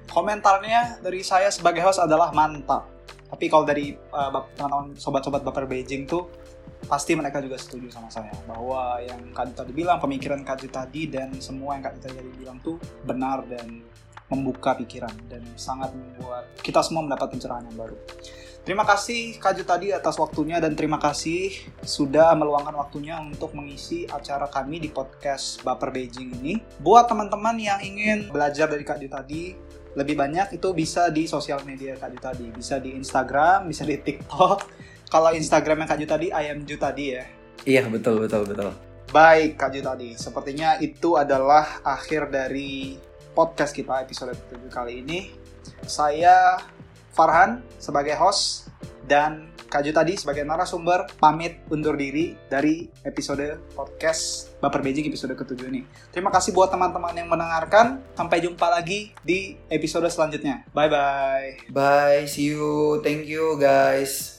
Komentarnya 0.09 1.05
dari 1.05 1.21
saya 1.21 1.53
sebagai 1.53 1.85
host 1.85 2.01
adalah 2.01 2.33
mantap. 2.35 2.89
Tapi 3.29 3.45
kalau 3.45 3.61
dari 3.61 3.93
uh, 3.93 4.33
teman-teman 4.57 4.97
sobat-sobat 4.97 5.45
Baper 5.45 5.69
Beijing 5.69 6.09
tuh 6.09 6.25
pasti 6.87 7.17
mereka 7.17 7.43
juga 7.43 7.59
setuju 7.59 7.91
sama 7.91 8.07
saya 8.07 8.31
bahwa 8.47 9.01
yang 9.03 9.19
Kak 9.35 9.57
tadi 9.57 9.71
bilang 9.75 9.99
pemikiran 9.99 10.41
Kak 10.47 10.63
tadi 10.69 11.11
dan 11.11 11.35
semua 11.43 11.75
yang 11.75 11.83
Kak 11.83 11.99
tadi 11.99 12.23
bilang 12.39 12.61
tuh 12.63 12.79
benar 13.03 13.43
dan 13.49 13.83
membuka 14.29 14.77
pikiran 14.77 15.11
dan 15.25 15.41
sangat 15.57 15.89
membuat 15.91 16.53
kita 16.61 16.85
semua 16.85 17.01
mendapat 17.01 17.33
pencerahan 17.33 17.65
yang 17.65 17.77
baru. 17.77 17.97
Terima 18.63 18.85
kasih 18.85 19.41
Kak 19.41 19.57
tadi 19.65 19.89
atas 19.89 20.19
waktunya 20.21 20.61
dan 20.61 20.77
terima 20.77 21.01
kasih 21.01 21.49
sudah 21.81 22.37
meluangkan 22.37 22.77
waktunya 22.77 23.17
untuk 23.17 23.57
mengisi 23.57 24.05
acara 24.05 24.45
kami 24.45 24.77
di 24.77 24.93
podcast 24.93 25.65
Baper 25.65 25.89
Beijing 25.89 26.37
ini. 26.37 26.61
Buat 26.77 27.09
teman-teman 27.09 27.57
yang 27.57 27.81
ingin 27.81 28.29
belajar 28.29 28.69
dari 28.69 28.85
Kak 28.85 29.01
tadi, 29.01 29.57
lebih 29.97 30.13
banyak 30.13 30.61
itu 30.61 30.69
bisa 30.77 31.09
di 31.09 31.25
sosial 31.25 31.65
media 31.65 31.97
Kak 31.97 32.13
Ju 32.13 32.19
tadi. 32.21 32.45
Bisa 32.53 32.77
di 32.77 32.93
Instagram, 32.93 33.65
bisa 33.65 33.81
di 33.87 33.97
TikTok. 33.97 34.88
Kalau 35.09 35.33
Instagramnya 35.33 35.89
Kak 35.89 35.97
Ju 35.97 36.05
tadi, 36.05 36.29
ayam 36.29 36.61
Ju 36.69 36.77
tadi 36.77 37.17
ya. 37.17 37.25
Iya, 37.65 37.89
betul, 37.89 38.21
betul, 38.21 38.45
betul. 38.45 38.69
Baik 39.09 39.57
Kak 39.57 39.73
Ju 39.73 39.81
tadi. 39.81 40.13
Sepertinya 40.13 40.77
itu 40.77 41.17
adalah 41.17 41.81
akhir 41.81 42.29
dari 42.29 42.93
podcast 43.33 43.73
kita 43.73 44.05
episode 44.05 44.37
7 44.53 44.69
kali 44.69 45.01
ini. 45.01 45.33
Saya 45.89 46.61
Farhan 47.09 47.65
sebagai 47.81 48.13
host 48.21 48.69
dan 49.09 49.49
Kak 49.69 49.85
Ju 49.85 49.93
tadi 49.93 50.13
sebagai 50.13 50.45
narasumber 50.45 51.09
pamit 51.17 51.61
undur 51.73 51.93
diri 51.97 52.33
dari 52.45 52.85
episode 53.05 53.73
podcast 53.73 54.53
Baper 54.61 54.81
Beijing 54.81 55.09
episode 55.09 55.33
ke-7 55.33 55.61
ini. 55.69 55.85
Terima 56.13 56.33
kasih 56.33 56.53
buat 56.53 56.69
teman-teman 56.69 57.13
yang 57.17 57.29
mendengarkan. 57.29 58.01
Sampai 58.13 58.45
jumpa 58.45 58.65
lagi 58.69 59.13
di 59.21 59.57
episode 59.73 60.05
selanjutnya. 60.09 60.69
Bye 60.73 60.89
bye. 60.89 61.49
Bye, 61.73 62.25
see 62.29 62.53
you. 62.53 63.01
Thank 63.01 63.25
you 63.25 63.57
guys. 63.61 64.38